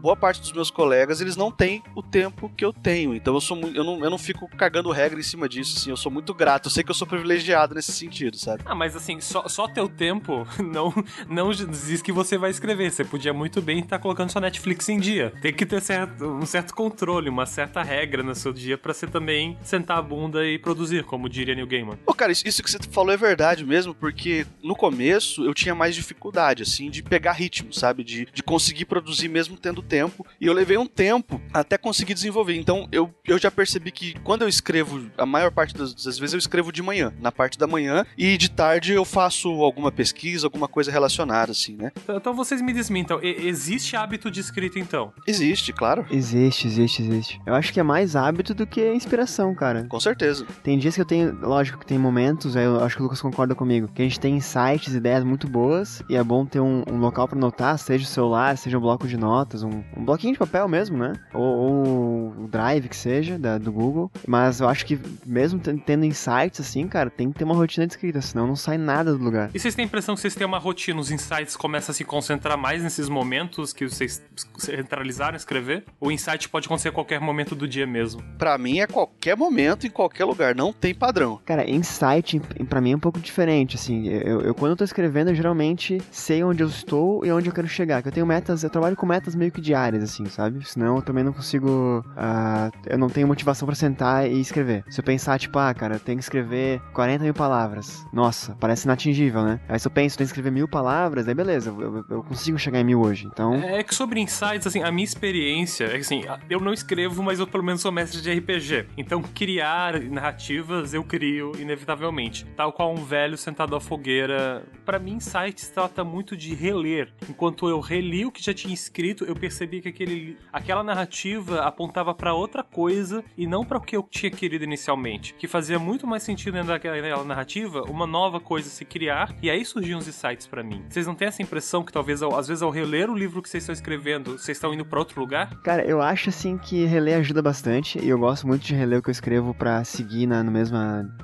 boa 0.00 0.16
parte 0.16 0.40
dos 0.40 0.52
meus 0.52 0.70
colegas, 0.70 1.20
eles 1.20 1.36
não 1.36 1.50
têm 1.50 1.82
o 1.94 2.02
tempo 2.02 2.50
que 2.56 2.64
eu 2.64 2.72
tenho. 2.72 3.14
Então 3.14 3.34
eu 3.34 3.40
sou 3.40 3.58
eu 3.74 3.84
não, 3.84 4.04
eu 4.04 4.10
não 4.10 4.18
fico 4.18 4.48
cagando 4.56 4.90
regra 4.90 5.18
em 5.18 5.22
cima 5.22 5.48
disso, 5.48 5.76
assim. 5.76 5.90
Eu 5.90 5.96
sou 5.96 6.10
muito 6.10 6.32
grato. 6.34 6.66
Eu 6.66 6.70
sei 6.70 6.84
que 6.84 6.90
eu 6.90 6.94
sou 6.94 7.06
privilegiado 7.06 7.74
nesse 7.74 7.92
sentido, 7.92 8.36
sabe? 8.36 8.62
Ah, 8.64 8.74
mas 8.74 8.96
assim, 8.96 9.20
só, 9.20 9.48
só 9.48 9.68
teu 9.68 9.88
tempo 9.88 10.46
não, 10.62 10.92
não 11.28 11.50
diz 11.50 12.02
que 12.02 12.12
você 12.12 12.36
vai 12.38 12.50
escrever. 12.50 12.90
Você 12.90 13.04
podia 13.04 13.32
muito 13.32 13.60
bem 13.60 13.80
estar 13.80 13.98
colocando 13.98 14.30
sua 14.30 14.40
Netflix 14.40 14.88
em 14.88 14.98
dia. 14.98 15.32
Tem 15.40 15.52
que 15.52 15.66
ter 15.66 15.80
certo, 15.80 16.24
um 16.24 16.46
certo 16.46 16.74
controle, 16.74 17.28
uma 17.28 17.46
certa 17.46 17.82
regra 17.82 18.22
no 18.22 18.34
seu 18.34 18.52
dia 18.52 18.78
para 18.78 18.92
você 18.92 19.06
também 19.06 19.56
sentar 19.62 19.98
a 19.98 20.02
bunda 20.02 20.46
e 20.46 20.58
produzir, 20.58 21.04
como 21.04 21.28
diria 21.28 21.54
Neil 21.54 21.66
Gaiman. 21.66 21.96
Pô, 22.04 22.14
cara, 22.14 22.32
isso 22.32 22.62
que 22.62 22.70
você 22.70 22.78
falou 22.90 23.12
é 23.12 23.16
verdade 23.16 23.27
mesmo, 23.66 23.94
porque 23.94 24.46
no 24.62 24.74
começo 24.74 25.44
eu 25.44 25.54
tinha 25.54 25.74
mais 25.74 25.94
dificuldade, 25.94 26.62
assim, 26.62 26.90
de 26.90 27.02
pegar 27.02 27.32
ritmo, 27.32 27.72
sabe? 27.72 28.04
De, 28.04 28.26
de 28.32 28.42
conseguir 28.42 28.84
produzir 28.84 29.28
mesmo 29.28 29.56
tendo 29.56 29.82
tempo. 29.82 30.26
E 30.40 30.46
eu 30.46 30.52
levei 30.52 30.76
um 30.76 30.86
tempo 30.86 31.40
até 31.52 31.76
conseguir 31.76 32.14
desenvolver. 32.14 32.56
Então 32.56 32.88
eu, 32.92 33.12
eu 33.26 33.38
já 33.38 33.50
percebi 33.50 33.90
que 33.90 34.14
quando 34.20 34.42
eu 34.42 34.48
escrevo, 34.48 35.10
a 35.16 35.26
maior 35.26 35.50
parte 35.50 35.74
das, 35.74 35.94
das 35.94 36.18
vezes 36.18 36.34
eu 36.34 36.38
escrevo 36.38 36.72
de 36.72 36.82
manhã, 36.82 37.12
na 37.20 37.32
parte 37.32 37.58
da 37.58 37.66
manhã, 37.66 38.04
e 38.16 38.36
de 38.36 38.50
tarde 38.50 38.92
eu 38.92 39.04
faço 39.04 39.48
alguma 39.62 39.90
pesquisa, 39.90 40.46
alguma 40.46 40.68
coisa 40.68 40.90
relacionada, 40.90 41.52
assim, 41.52 41.76
né? 41.76 41.92
Então, 42.02 42.16
então 42.16 42.34
vocês 42.34 42.60
me 42.60 42.72
desmintam, 42.72 43.20
existe 43.22 43.96
hábito 43.96 44.30
de 44.30 44.40
escrita 44.40 44.78
então? 44.78 45.12
Existe, 45.26 45.72
claro. 45.72 46.06
Existe, 46.10 46.66
existe, 46.66 47.02
existe. 47.02 47.40
Eu 47.46 47.54
acho 47.54 47.72
que 47.72 47.80
é 47.80 47.82
mais 47.82 48.16
hábito 48.16 48.54
do 48.54 48.66
que 48.66 48.92
inspiração, 48.92 49.54
cara. 49.54 49.86
Com 49.88 50.00
certeza. 50.00 50.46
Tem 50.62 50.78
dias 50.78 50.94
que 50.94 51.00
eu 51.00 51.06
tenho, 51.06 51.38
lógico 51.40 51.78
que 51.78 51.86
tem 51.86 51.98
momentos, 51.98 52.56
eu 52.56 52.82
acho 52.82 52.96
que 52.96 53.02
o 53.02 53.04
Lucas 53.04 53.17
concorda 53.22 53.54
comigo, 53.54 53.88
que 53.88 54.02
a 54.02 54.04
gente 54.04 54.20
tem 54.20 54.36
insights, 54.36 54.94
ideias 54.94 55.24
muito 55.24 55.48
boas, 55.48 56.02
e 56.08 56.16
é 56.16 56.22
bom 56.22 56.44
ter 56.44 56.60
um, 56.60 56.82
um 56.90 56.98
local 56.98 57.28
para 57.28 57.38
anotar, 57.38 57.78
seja 57.78 58.04
o 58.04 58.08
celular, 58.08 58.56
seja 58.56 58.78
um 58.78 58.80
bloco 58.80 59.06
de 59.06 59.16
notas, 59.16 59.62
um, 59.62 59.82
um 59.96 60.04
bloquinho 60.04 60.32
de 60.32 60.38
papel 60.38 60.68
mesmo, 60.68 60.96
né? 60.96 61.12
Ou, 61.34 61.42
ou 61.42 62.44
o 62.44 62.48
Drive 62.48 62.88
que 62.88 62.96
seja, 62.96 63.38
da, 63.38 63.58
do 63.58 63.72
Google. 63.72 64.10
Mas 64.26 64.60
eu 64.60 64.68
acho 64.68 64.84
que 64.86 64.98
mesmo 65.26 65.60
tendo 65.60 66.04
insights 66.04 66.60
assim, 66.60 66.86
cara, 66.86 67.10
tem 67.10 67.30
que 67.30 67.38
ter 67.38 67.44
uma 67.44 67.54
rotina 67.54 67.86
de 67.86 67.92
escrita, 67.92 68.20
senão 68.20 68.46
não 68.46 68.56
sai 68.56 68.78
nada 68.78 69.12
do 69.12 69.22
lugar. 69.22 69.50
E 69.54 69.58
vocês 69.58 69.74
têm 69.74 69.84
a 69.84 69.86
impressão 69.86 70.14
que 70.14 70.20
vocês 70.20 70.34
têm 70.34 70.46
uma 70.46 70.58
rotina, 70.58 71.00
os 71.00 71.10
insights 71.10 71.56
começam 71.56 71.92
a 71.92 71.94
se 71.94 72.04
concentrar 72.04 72.56
mais 72.56 72.82
nesses 72.82 73.08
momentos 73.08 73.72
que 73.72 73.88
vocês 73.88 74.22
centralizaram 74.56 75.36
escrever? 75.36 75.84
O 76.00 76.10
insight 76.10 76.48
pode 76.48 76.66
acontecer 76.66 76.88
a 76.88 76.92
qualquer 76.92 77.20
momento 77.20 77.54
do 77.54 77.66
dia 77.66 77.86
mesmo? 77.86 78.22
Para 78.38 78.56
mim 78.58 78.80
é 78.80 78.86
qualquer 78.86 79.36
momento, 79.36 79.86
em 79.86 79.90
qualquer 79.90 80.24
lugar, 80.24 80.54
não 80.54 80.72
tem 80.72 80.94
padrão. 80.94 81.40
Cara, 81.44 81.68
insight 81.68 82.40
para 82.68 82.80
mim 82.80 82.92
é 82.92 82.96
um 82.96 83.00
pouco 83.10 83.20
diferente, 83.20 83.76
assim. 83.76 84.08
Eu, 84.08 84.40
eu, 84.40 84.54
quando 84.54 84.72
eu 84.72 84.76
tô 84.76 84.84
escrevendo, 84.84 85.30
eu 85.30 85.34
geralmente 85.34 86.00
sei 86.10 86.42
onde 86.44 86.62
eu 86.62 86.68
estou 86.68 87.24
e 87.24 87.32
onde 87.32 87.48
eu 87.48 87.52
quero 87.52 87.68
chegar. 87.68 88.02
Que 88.02 88.08
eu 88.08 88.12
tenho 88.12 88.26
metas, 88.26 88.62
eu 88.62 88.70
trabalho 88.70 88.96
com 88.96 89.06
metas 89.06 89.34
meio 89.34 89.50
que 89.50 89.60
diárias, 89.60 90.02
assim, 90.02 90.26
sabe? 90.26 90.66
Senão 90.68 90.96
eu 90.96 91.02
também 91.02 91.24
não 91.24 91.32
consigo. 91.32 92.04
Uh, 92.08 92.70
eu 92.86 92.98
não 92.98 93.08
tenho 93.08 93.26
motivação 93.26 93.66
para 93.66 93.74
sentar 93.74 94.30
e 94.30 94.40
escrever. 94.40 94.84
Se 94.88 95.00
eu 95.00 95.04
pensar, 95.04 95.38
tipo, 95.38 95.58
ah, 95.58 95.72
cara, 95.72 95.96
eu 95.96 96.00
tenho 96.00 96.18
que 96.18 96.24
escrever 96.24 96.80
40 96.92 97.24
mil 97.24 97.34
palavras. 97.34 98.04
Nossa, 98.12 98.56
parece 98.60 98.86
inatingível, 98.86 99.42
né? 99.42 99.60
Aí 99.68 99.78
se 99.78 99.86
eu 99.86 99.90
penso, 99.90 100.18
tenho 100.18 100.26
que 100.26 100.32
escrever 100.32 100.50
mil 100.50 100.68
palavras, 100.68 101.28
aí 101.28 101.34
beleza, 101.34 101.70
eu, 101.70 102.04
eu 102.08 102.22
consigo 102.22 102.58
chegar 102.58 102.80
em 102.80 102.84
mil 102.84 103.00
hoje. 103.00 103.26
Então. 103.26 103.54
É 103.54 103.82
que 103.82 103.94
sobre 103.94 104.20
insights, 104.20 104.66
assim, 104.66 104.82
a 104.82 104.92
minha 104.92 105.04
experiência 105.04 105.84
é 105.84 105.90
que, 105.90 105.96
assim, 105.96 106.24
eu 106.50 106.60
não 106.60 106.72
escrevo, 106.72 107.22
mas 107.22 107.38
eu 107.38 107.46
pelo 107.46 107.64
menos 107.64 107.80
sou 107.80 107.90
mestre 107.90 108.20
de 108.20 108.32
RPG. 108.32 108.86
Então, 108.96 109.22
criar 109.22 110.00
narrativas 110.00 110.92
eu 110.92 111.02
crio, 111.02 111.52
inevitavelmente. 111.58 112.44
Tal 112.56 112.72
qual 112.72 112.97
um 112.98 113.04
velho 113.04 113.38
sentado 113.38 113.76
à 113.76 113.80
fogueira. 113.80 114.64
Para 114.84 114.98
mim, 114.98 115.14
insights 115.14 115.68
trata 115.68 116.02
muito 116.02 116.36
de 116.36 116.54
reler. 116.54 117.12
Enquanto 117.28 117.68
eu 117.68 117.80
reli 117.80 118.26
o 118.26 118.32
que 118.32 118.42
já 118.42 118.52
tinha 118.52 118.74
escrito, 118.74 119.24
eu 119.24 119.34
percebi 119.34 119.80
que 119.80 119.88
aquele, 119.88 120.36
aquela 120.52 120.82
narrativa 120.82 121.62
apontava 121.62 122.14
para 122.14 122.34
outra 122.34 122.62
coisa 122.62 123.24
e 123.36 123.46
não 123.46 123.64
para 123.64 123.78
o 123.78 123.80
que 123.80 123.96
eu 123.96 124.02
tinha 124.02 124.30
querido 124.30 124.64
inicialmente. 124.64 125.34
Que 125.34 125.46
fazia 125.46 125.78
muito 125.78 126.06
mais 126.06 126.22
sentido 126.22 126.54
dentro 126.54 126.68
daquela 126.68 127.24
narrativa 127.24 127.82
uma 127.82 128.06
nova 128.06 128.40
coisa 128.40 128.68
se 128.68 128.84
criar 128.84 129.34
e 129.40 129.48
aí 129.48 129.64
surgiam 129.64 129.98
os 129.98 130.08
insights 130.08 130.46
para 130.46 130.62
mim. 130.62 130.84
Vocês 130.88 131.06
não 131.06 131.14
têm 131.14 131.28
essa 131.28 131.42
impressão 131.42 131.84
que 131.84 131.92
talvez, 131.92 132.22
às 132.22 132.48
vezes, 132.48 132.62
ao 132.62 132.70
reler 132.70 133.10
o 133.10 133.14
livro 133.14 133.40
que 133.40 133.48
vocês 133.48 133.62
estão 133.62 133.72
escrevendo, 133.72 134.32
vocês 134.32 134.56
estão 134.56 134.74
indo 134.74 134.84
para 134.84 134.98
outro 134.98 135.20
lugar? 135.20 135.54
Cara, 135.62 135.84
eu 135.84 136.02
acho 136.02 136.30
assim 136.30 136.58
que 136.58 136.84
reler 136.84 137.18
ajuda 137.18 137.40
bastante 137.40 137.98
e 137.98 138.08
eu 138.08 138.18
gosto 138.18 138.46
muito 138.46 138.64
de 138.64 138.74
reler 138.74 138.98
o 138.98 139.02
que 139.02 139.10
eu 139.10 139.12
escrevo 139.12 139.54
para 139.54 139.84
seguir 139.84 140.26
na, 140.26 140.42
no 140.42 140.50
mesmo 140.50 140.76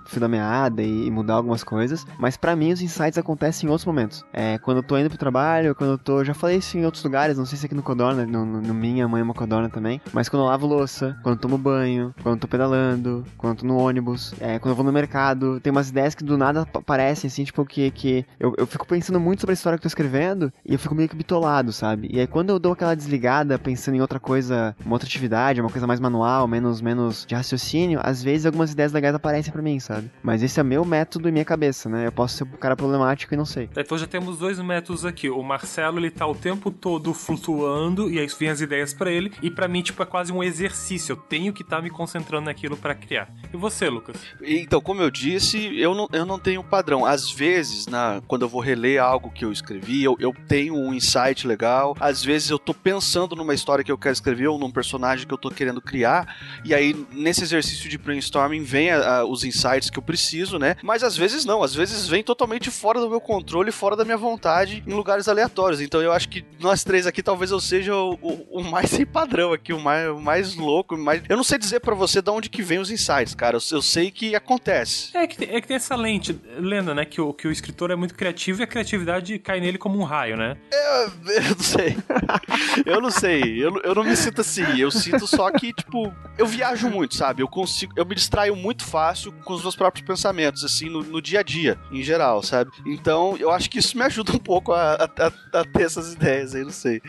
fio 0.07 0.21
da 0.21 0.29
meada 0.29 0.83
e, 0.83 1.07
e 1.07 1.11
mudar 1.11 1.35
algumas 1.35 1.64
coisas. 1.65 2.07
Mas 2.19 2.37
para 2.37 2.55
mim 2.55 2.73
os 2.73 2.81
insights 2.81 3.19
acontecem 3.19 3.67
em 3.67 3.71
outros 3.71 3.87
momentos. 3.87 4.25
É 4.33 4.59
quando 4.59 4.83
tô 4.83 4.97
indo 4.99 5.09
pro 5.09 5.19
trabalho, 5.19 5.75
quando 5.75 5.91
eu 5.91 5.99
tô. 5.99 6.25
Já 6.25 6.35
falei 6.35 6.59
isso 6.59 6.77
em 6.79 6.85
outros 6.85 7.03
lugares, 7.03 7.37
não 7.37 7.47
sei 7.47 7.59
se 7.59 7.67
aqui 7.67 7.75
no 7.75 7.83
Codorna, 7.83 8.27
no, 8.27 8.45
no, 8.45 8.61
no 8.61 8.75
Minha 8.75 9.09
Mãe 9.09 9.21
é 9.21 9.25
uma 9.25 9.35
Codorna 9.35 9.69
também. 9.69 10.01
Mas 10.13 10.29
quando 10.29 10.43
eu 10.43 10.47
lavo 10.47 10.67
louça, 10.67 11.17
quando 11.23 11.37
eu 11.37 11.41
tomo 11.41 11.59
banho, 11.59 12.15
quando 12.23 12.37
eu 12.37 12.41
tô 12.41 12.49
pedalando, 12.49 13.25
quando 13.37 13.55
eu 13.55 13.61
tô 13.61 13.67
no 13.67 13.77
ônibus, 13.77 14.35
é, 14.41 14.59
quando 14.59 14.73
eu 14.73 14.77
vou 14.77 14.85
no 14.85 14.93
mercado, 14.93 15.61
tem 15.61 15.71
umas 15.71 15.89
ideias 15.89 16.15
que 16.15 16.25
do 16.25 16.37
nada 16.37 16.67
aparecem, 16.75 17.29
assim, 17.29 17.45
tipo, 17.45 17.65
que, 17.65 17.91
que 17.91 18.27
eu, 18.39 18.55
eu 18.57 18.67
fico 18.67 18.87
pensando 18.87 19.19
muito 19.19 19.41
sobre 19.41 19.53
a 19.53 19.55
história 19.55 19.79
que 19.79 19.81
eu 19.81 19.83
tô 19.83 19.89
escrevendo 19.89 20.53
e 20.65 20.73
eu 20.73 20.79
fico 20.79 20.95
meio 20.95 21.09
que 21.09 21.17
bitolado, 21.17 21.73
sabe? 21.73 22.09
E 22.13 22.21
aí 22.21 22.27
quando 22.27 22.51
eu 22.51 22.59
dou 22.59 22.73
aquela 22.73 22.95
desligada, 22.95 23.59
pensando 23.59 23.97
em 23.97 24.01
outra 24.01 24.21
coisa, 24.21 24.75
uma 24.85 24.95
outra 24.95 25.07
atividade, 25.07 25.61
uma 25.61 25.71
coisa 25.71 25.87
mais 25.87 26.01
manual, 26.01 26.47
menos, 26.47 26.81
menos 26.81 27.25
de 27.27 27.35
raciocínio, 27.35 28.01
às 28.03 28.23
vezes 28.23 28.47
algumas 28.47 28.73
ideias 28.73 28.93
legais 28.93 29.15
aparecem 29.15 29.53
para 29.53 29.63
mim, 29.63 29.79
sabe? 29.81 30.11
Mas 30.23 30.43
esse 30.43 30.61
é 30.61 30.63
meu 30.63 30.85
método 30.85 31.29
e 31.29 31.33
minha 31.33 31.44
cabeça, 31.45 31.89
né? 31.89 32.07
Eu 32.07 32.13
posso 32.13 32.37
ser 32.37 32.45
um 32.45 32.57
cara 32.59 32.77
problemático 32.77 33.35
e 33.35 33.37
não 33.37 33.45
sei. 33.45 33.69
Então 33.77 33.99
já 33.99 34.07
temos 34.07 34.39
dois 34.39 34.59
métodos 34.59 35.05
aqui. 35.05 35.29
O 35.29 35.43
Marcelo, 35.43 35.99
ele 35.99 36.11
tá 36.11 36.27
o 36.27 36.35
tempo 36.35 36.71
todo 36.71 37.13
flutuando 37.13 38.11
e 38.11 38.19
aí 38.19 38.27
vem 38.39 38.49
as 38.49 38.61
ideias 38.61 38.93
para 38.95 39.11
ele. 39.11 39.33
E 39.43 39.51
para 39.51 39.69
mim, 39.69 39.83
tipo, 39.83 40.03
é 40.03 40.07
quase 40.07 40.33
um 40.33 40.43
exercício. 40.43 41.13
Eu 41.13 41.17
tenho 41.17 41.53
que 41.53 41.63
estar 41.63 41.77
tá 41.77 41.83
me 41.83 41.91
concentrando 41.91 42.47
naquilo 42.47 42.77
para 42.77 42.95
criar. 42.95 43.29
E 43.53 43.57
você, 43.57 43.89
Lucas? 43.89 44.17
Então, 44.43 44.81
como 44.81 45.03
eu 45.03 45.11
disse, 45.11 45.79
eu 45.79 45.95
não, 45.95 46.09
eu 46.13 46.27
não 46.27 46.39
tenho 46.39 46.63
padrão. 46.63 47.05
Às 47.05 47.31
vezes, 47.31 47.87
na, 47.87 48.23
quando 48.27 48.43
eu 48.43 48.49
vou 48.49 48.61
reler 48.61 49.03
algo 49.03 49.31
que 49.31 49.45
eu 49.45 49.53
escrevi, 49.53 50.03
eu, 50.05 50.17
eu 50.19 50.35
tenho 50.49 50.75
um 50.75 50.93
insight 50.95 51.47
legal. 51.47 51.97
Às 52.01 52.23
vezes 52.25 52.51
eu 52.51 52.59
tô 52.59 52.73
pensando 52.73 53.35
numa 53.37 53.55
história 53.55 53.85
que 53.85 53.93
eu 53.93 53.99
quero 53.99 54.13
escrever 54.13 54.49
ou 54.49 54.59
num 54.59 54.71
personagem 54.71 55.27
que 55.27 55.35
eu 55.35 55.39
tô 55.39 55.51
querendo 55.51 55.81
criar. 55.81 56.37
E 56.65 56.75
aí, 56.75 56.95
nesse 57.13 57.43
exercício 57.43 57.89
de 57.89 57.99
brainstorming, 57.99 58.63
vem 58.63 58.91
a, 58.91 59.19
a, 59.19 59.25
os 59.25 59.45
insights 59.45 59.91
que 59.91 59.99
eu 59.99 60.03
preciso, 60.03 60.59
né? 60.59 60.77
Mas 60.83 61.03
às 61.03 61.17
vezes 61.17 61.34
não. 61.43 61.63
Às 61.63 61.75
vezes 61.75 62.07
vem 62.07 62.23
totalmente 62.23 62.71
fora 62.71 63.01
do 63.01 63.09
meu 63.09 63.21
controle, 63.21 63.73
fora 63.73 63.97
da 63.97 64.05
minha 64.05 64.19
vontade, 64.19 64.85
em 64.87 64.93
lugares 64.93 65.27
aleatórios. 65.27 65.81
Então 65.81 66.03
eu 66.03 66.13
acho 66.13 66.29
que 66.29 66.45
nós 66.61 66.85
três 66.85 67.07
aqui, 67.07 67.23
talvez 67.23 67.51
eu 67.51 67.61
seja 67.61 67.97
o, 67.97 68.19
o, 68.21 68.61
o 68.61 68.63
mais 68.63 68.91
sem 68.91 69.07
padrão 69.07 69.55
aqui, 69.55 69.73
o 69.73 69.81
mais, 69.81 70.11
o 70.11 70.21
mais 70.21 70.55
louco. 70.55 70.99
Mais... 70.99 71.23
Eu 71.29 71.37
não 71.39 71.45
sei 71.45 71.57
dizer 71.57 71.81
para 71.81 71.95
você 71.95 72.21
de 72.21 72.31
onde 72.31 72.51
que 72.51 72.63
vem 72.63 72.79
os 72.79 72.91
insights, 72.91 73.35
cara. 73.35 73.57
Eu, 73.57 73.61
eu 73.73 73.81
sei 73.81 74.11
que 74.11 74.35
acontece. 74.35 75.17
É 75.17 75.27
que, 75.27 75.45
é 75.45 75.61
que 75.61 75.67
tem 75.67 75.77
essa 75.77 75.97
lente, 75.97 76.39
lenda, 76.59 76.95
né? 76.95 77.07
Que 77.07 77.21
o, 77.21 77.33
que 77.33 77.49
o 77.49 77.51
escritor 77.51 77.91
é 77.91 77.97
muito 77.97 78.15
criativo 78.15 78.61
e 78.61 78.65
a 78.65 78.67
criatividade 78.67 79.39
cai 79.39 79.61
nele 79.61 79.79
como 79.79 79.99
um 79.99 80.05
raio, 80.05 80.37
né? 80.37 80.59
Eu, 80.71 81.33
eu 81.33 81.43
não 81.43 81.59
sei. 81.59 81.97
eu 82.85 83.01
não 83.01 83.11
sei. 83.11 83.65
Eu, 83.65 83.81
eu 83.83 83.95
não 83.95 84.05
me 84.05 84.17
sinto 84.17 84.41
assim. 84.41 84.79
Eu 84.79 84.91
sinto 84.91 85.27
só 85.27 85.51
que, 85.51 85.73
tipo, 85.73 86.13
eu 86.37 86.47
viajo 86.47 86.89
muito, 86.91 87.15
sabe? 87.15 87.43
Eu 87.43 87.49
consigo. 87.49 87.93
Eu 87.97 88.05
me 88.05 88.15
distraio 88.15 88.57
muito 88.57 88.85
fácil 88.85 89.33
com 89.45 89.55
os 89.55 89.63
meus 89.63 89.77
próprios 89.77 90.07
pensamentos, 90.07 90.65
assim, 90.65 90.89
no, 90.89 91.03
no 91.03 91.23
dia 91.25 91.41
a 91.41 91.43
dia, 91.43 91.79
em 91.91 92.03
geral, 92.03 92.43
sabe? 92.43 92.71
Então, 92.87 93.37
eu 93.39 93.51
acho 93.51 93.71
que 93.71 93.79
isso 93.79 93.97
me 93.97 94.05
ajuda 94.05 94.33
um 94.33 94.39
pouco 94.39 94.73
a, 94.73 94.95
a, 94.95 95.61
a 95.61 95.65
ter 95.65 95.83
essas 95.83 96.13
ideias 96.13 96.55
aí, 96.55 96.63
não 96.63 96.71
sei. 96.71 97.01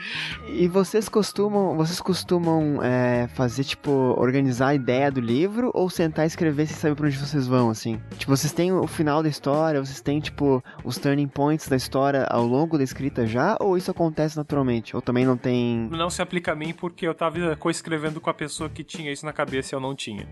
E 0.48 0.68
vocês 0.68 1.10
costumam. 1.10 1.76
Vocês 1.76 2.00
costumam 2.00 2.82
é, 2.82 3.28
fazer, 3.36 3.66
tipo, 3.66 3.92
organizar 4.18 4.70
a 4.70 4.76
ideia 4.76 5.12
do 5.12 5.20
livro 5.20 5.70
ou 5.74 5.90
sentar 5.90 6.26
e 6.26 6.28
escrever 6.28 6.66
sem 6.68 6.78
saber 6.78 6.96
pra 6.96 7.08
onde 7.08 7.18
vocês 7.18 7.46
vão, 7.46 7.70
assim? 7.70 8.02
Tipo, 8.18 8.36
vocês 8.36 8.54
têm 8.54 8.72
o 8.72 8.88
final 8.88 9.22
da 9.22 9.28
história, 9.28 9.84
vocês 9.84 10.02
têm, 10.02 10.20
tipo, 10.20 10.64
os 10.84 10.98
turning 10.98 11.28
points 11.28 11.68
da 11.68 11.76
história 11.76 12.24
ao 12.30 12.46
longo 12.46 12.78
da 12.78 12.84
escrita 12.84 13.28
já, 13.28 13.58
ou 13.60 13.78
isso 13.78 13.92
acontece 13.92 14.38
naturalmente? 14.38 14.96
Ou 14.96 15.02
também 15.02 15.26
não 15.26 15.36
tem. 15.36 15.90
Não 15.92 16.10
se 16.10 16.22
aplica 16.22 16.54
a 16.54 16.56
mim 16.56 16.74
porque 16.74 17.06
eu 17.06 17.14
tava 17.14 17.56
co-escrevendo 17.58 18.22
com 18.22 18.30
a 18.30 18.34
pessoa 18.34 18.70
que 18.70 18.84
tinha 18.84 19.12
isso 19.12 19.26
na 19.26 19.34
cabeça 19.34 19.74
e 19.74 19.76
eu 19.76 19.82
não 19.82 19.94
tinha. 19.94 20.26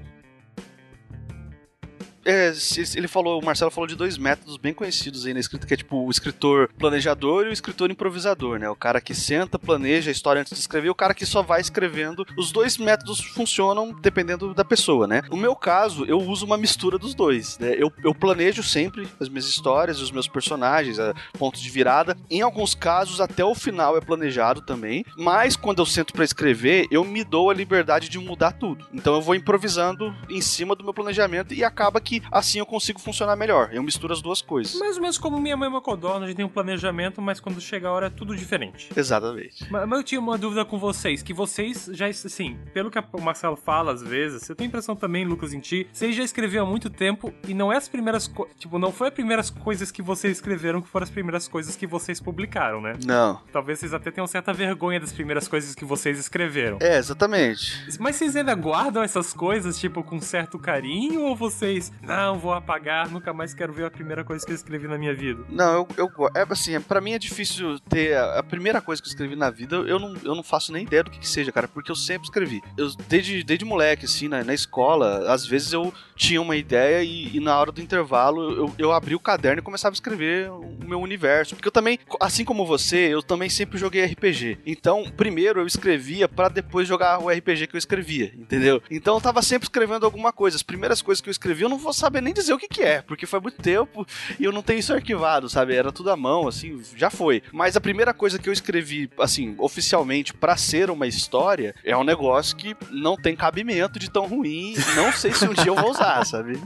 É, 2.26 2.54
ele 2.96 3.08
falou, 3.08 3.42
o 3.42 3.46
Marcelo 3.46 3.72
falou 3.72 3.88
de 3.88 3.96
dois 3.96 4.18
métodos 4.18 4.58
bem 4.58 4.74
conhecidos 4.74 5.26
aí 5.26 5.34
na 5.34 5.40
escrita, 5.40 5.68
que 5.68 5.74
é 5.74 5.78
tipo 5.78 6.06
o 6.06 6.10
escritor 6.10 6.70
planejador 6.78 7.46
e 7.46 7.50
o 7.50 7.54
escritor 7.54 7.92
improvisador, 7.92 8.60
né? 8.60 8.70
O 8.70 8.76
cara 8.76 9.02
que 9.02 9.14
senta, 9.14 9.60
planeja 9.60 10.10
a 10.10 10.12
história 10.12 10.42
antes 10.42 10.54
de 10.54 10.60
escrever, 10.60 10.88
e 10.88 10.92
o 10.92 10.96
cara 10.96 11.14
que 11.14 11.26
só 11.26 11.42
vai 11.42 11.62
escrevendo. 11.62 12.26
Os 12.38 12.52
dois 12.52 12.78
métodos 12.78 13.20
funcionam 13.20 13.94
dependendo 14.02 14.54
da 14.54 14.64
pessoa, 14.64 15.08
né? 15.08 15.22
No 15.30 15.38
meu 15.38 15.56
caso, 15.56 16.06
eu 16.06 16.18
uso 16.18 16.46
uma 16.46 16.58
mistura 16.58 16.98
dos 16.98 17.14
dois, 17.14 17.58
né? 17.60 17.76
Eu, 17.78 17.92
eu 18.04 18.14
planejo 18.14 18.64
sempre 18.64 19.08
as 19.20 19.30
minhas 19.30 19.46
histórias, 19.46 20.00
os 20.00 20.12
meus 20.12 20.28
personagens, 20.28 20.98
pontos 21.38 21.62
de 21.62 21.70
virada. 21.70 22.18
Em 22.30 22.42
alguns 22.42 22.74
casos, 22.74 23.20
até 23.20 23.44
o 23.44 23.56
final 23.56 23.98
é 23.98 24.02
planejado 24.02 24.62
também, 24.62 25.06
mas 25.18 25.56
quando 25.56 25.80
eu 25.80 25.86
sento 25.86 26.14
para 26.14 26.24
escrever, 26.24 26.88
eu 26.90 27.04
me 27.04 27.24
dou 27.24 27.50
a 27.50 27.54
liberdade 27.54 28.10
de 28.10 28.20
mudar 28.20 28.52
tudo. 28.52 28.86
Então 28.94 29.16
eu 29.16 29.22
vou 29.22 29.36
improvisando 29.36 30.14
em 30.30 30.42
cima 30.42 30.76
do 30.76 30.84
meu 30.84 30.94
planejamento 30.94 31.54
e 31.54 31.64
acaba 31.64 32.00
que 32.00 32.13
que 32.20 32.28
assim 32.32 32.60
eu 32.60 32.66
consigo 32.66 33.00
funcionar 33.00 33.36
melhor. 33.36 33.70
Eu 33.72 33.82
misturo 33.82 34.14
as 34.14 34.22
duas 34.22 34.42
coisas. 34.42 34.76
Mais 34.80 34.96
ou 34.96 35.02
menos 35.02 35.18
como 35.18 35.40
minha 35.40 35.58
mãe 35.58 35.70
Mocodorna, 35.70 36.26
a 36.26 36.28
gente 36.28 36.38
tem 36.38 36.46
um 36.46 36.50
planejamento, 36.50 37.22
mas 37.22 37.40
quando 37.40 37.60
chega 37.62 37.88
a 37.88 37.92
hora 37.92 38.08
é 38.08 38.10
tudo 38.10 38.36
diferente. 38.36 38.90
Exatamente. 38.96 39.66
Mas, 39.72 39.88
mas 39.88 40.00
eu 40.00 40.04
tinha 40.04 40.20
uma 40.20 40.38
dúvida 40.38 40.66
com 40.66 40.78
vocês, 40.78 41.24
que 41.24 41.34
vocês 41.34 41.90
já, 41.94 42.08
assim, 42.08 42.58
pelo 42.74 42.92
que 42.92 43.00
o 43.00 43.22
Marcelo 43.22 43.56
fala 43.56 43.94
às 43.94 44.02
vezes, 44.02 44.48
eu 44.50 44.56
tenho 44.56 44.68
a 44.68 44.70
impressão 44.70 44.96
também, 44.96 45.26
Lucas, 45.26 45.54
em 45.54 45.60
ti, 45.60 45.88
vocês 45.92 46.16
já 46.16 46.24
escreveram 46.24 46.66
há 46.66 46.70
muito 46.70 46.90
tempo 46.90 47.34
e 47.48 47.54
não 47.54 47.72
é 47.72 47.78
as 47.78 47.88
primeiras, 47.88 48.32
tipo, 48.58 48.78
não 48.78 48.92
foi 48.92 49.08
as 49.08 49.14
primeiras 49.14 49.50
coisas 49.50 49.92
que 49.92 50.02
vocês 50.02 50.38
escreveram 50.38 50.82
que 50.82 50.88
foram 50.88 51.04
as 51.04 51.10
primeiras 51.10 51.48
coisas 51.48 51.76
que 51.76 51.88
vocês 51.88 52.20
publicaram, 52.20 52.82
né? 52.82 52.94
Não. 53.06 53.40
Talvez 53.52 53.80
vocês 53.80 53.94
até 53.94 54.12
tenham 54.12 54.28
certa 54.28 54.54
vergonha 54.54 55.00
das 55.00 55.12
primeiras 55.12 55.48
coisas 55.48 55.76
que 55.76 55.86
vocês 55.86 56.20
escreveram. 56.20 56.78
É, 56.82 56.98
exatamente. 56.98 57.84
Mas 58.00 58.16
vocês 58.16 58.36
ainda 58.36 58.54
guardam 58.56 59.04
essas 59.04 59.34
coisas, 59.34 59.80
tipo, 59.80 60.04
com 60.04 60.20
certo 60.20 60.60
carinho 60.60 61.22
ou 61.22 61.36
vocês 61.36 61.92
não, 62.04 62.38
vou 62.38 62.54
apagar, 62.54 63.10
nunca 63.10 63.34
mais 63.34 63.54
quero 63.54 63.72
ver 63.72 63.86
a 63.86 63.92
primeira 63.92 64.24
coisa 64.24 64.46
que 64.46 64.52
eu 64.52 64.56
escrevi 64.56 64.88
na 64.88 64.98
minha 64.98 65.16
vida. 65.16 65.44
Não, 65.50 65.74
eu, 65.74 65.88
eu 65.98 66.12
é 66.36 66.46
assim, 66.50 66.80
para 66.82 67.00
mim 67.00 67.14
é 67.14 67.20
difícil 67.20 67.80
ter 67.80 68.16
a, 68.16 68.40
a, 68.40 68.44
primeira 68.44 68.82
coisa 68.82 69.02
que 69.02 69.08
eu 69.08 69.12
escrevi 69.12 69.36
na 69.36 69.50
vida, 69.50 69.78
eu 69.78 69.98
não, 69.98 70.16
eu 70.24 70.36
não 70.36 70.44
faço 70.44 70.74
nem 70.74 70.84
ideia 70.84 71.04
do 71.04 71.10
que, 71.10 71.20
que 71.20 71.28
seja, 71.28 71.52
cara, 71.52 71.68
porque 71.68 71.90
eu 71.90 71.96
sempre 71.96 72.26
escrevi. 72.26 72.62
Eu, 72.78 72.90
desde, 73.08 73.44
desde 73.44 73.64
moleque, 73.64 74.06
assim, 74.06 74.28
na, 74.28 74.44
na 74.44 74.54
escola, 74.54 75.32
às 75.32 75.46
vezes 75.46 75.72
eu 75.72 75.94
tinha 76.16 76.42
uma 76.42 76.56
ideia 76.56 77.04
e, 77.04 77.38
e 77.38 77.40
na 77.40 77.58
hora 77.58 77.72
do 77.72 77.82
intervalo 77.82 78.52
eu, 78.52 78.76
eu 78.78 78.92
abri 78.92 79.16
o 79.16 79.20
caderno 79.20 79.60
e 79.60 79.64
começava 79.64 79.94
a 79.94 79.96
escrever 79.96 80.52
o 80.52 80.86
meu 80.86 81.00
universo. 81.00 81.56
Porque 81.56 81.68
eu 81.70 81.72
também, 81.72 81.98
assim 82.20 82.44
como 82.44 82.66
você, 82.66 83.14
eu 83.14 83.24
também 83.24 83.50
sempre 83.50 83.78
joguei 83.78 84.04
RPG. 84.06 84.60
Então, 84.66 85.06
primeiro 85.16 85.62
eu 85.62 85.68
escrevia 85.68 86.28
para 86.28 86.50
depois 86.50 86.88
jogar 86.88 87.20
o 87.20 87.30
RPG 87.30 87.68
que 87.68 87.76
eu 87.76 87.80
escrevia, 87.80 88.34
entendeu? 88.38 88.82
Então 88.92 89.16
eu 89.16 89.22
tava 89.22 89.42
sempre 89.42 89.66
escrevendo 89.66 90.06
alguma 90.06 90.34
coisa. 90.34 90.58
As 90.58 90.64
primeiras 90.64 91.02
coisas 91.02 91.22
que 91.22 91.30
eu 91.30 91.32
escrevi 91.32 91.64
eu 91.64 91.70
não 91.70 91.78
vou 91.78 91.93
saber 91.94 92.22
nem 92.22 92.34
dizer 92.34 92.54
o 92.54 92.58
que, 92.58 92.68
que 92.68 92.82
é, 92.82 93.02
porque 93.02 93.26
foi 93.26 93.40
muito 93.40 93.62
tempo 93.62 94.06
e 94.40 94.44
eu 94.44 94.52
não 94.52 94.62
tenho 94.62 94.80
isso 94.80 94.94
arquivado, 94.94 95.50
sabe? 95.50 95.76
Era 95.76 95.92
tudo 95.92 96.12
à 96.12 96.18
mão, 96.18 96.48
assim, 96.48 96.82
já 96.96 97.10
foi. 97.10 97.42
Mas 97.52 97.76
a 97.76 97.82
primeira 97.82 98.14
coisa 98.14 98.40
que 98.40 98.50
eu 98.50 98.54
escrevi, 98.54 99.10
assim, 99.20 99.56
oficialmente, 99.58 100.34
para 100.34 100.58
ser 100.58 100.90
uma 100.90 101.08
história, 101.08 101.76
é 101.84 101.96
um 101.96 102.04
negócio 102.04 102.56
que 102.56 102.76
não 102.92 103.16
tem 103.16 103.36
cabimento 103.36 104.00
de 104.00 104.10
tão 104.10 104.28
ruim. 104.28 104.76
Não 104.96 105.12
sei 105.12 105.34
se 105.34 105.48
um 105.48 105.54
dia 105.54 105.68
eu 105.68 105.76
vou 105.76 105.92
usar, 105.92 106.24
sabe? 106.26 106.60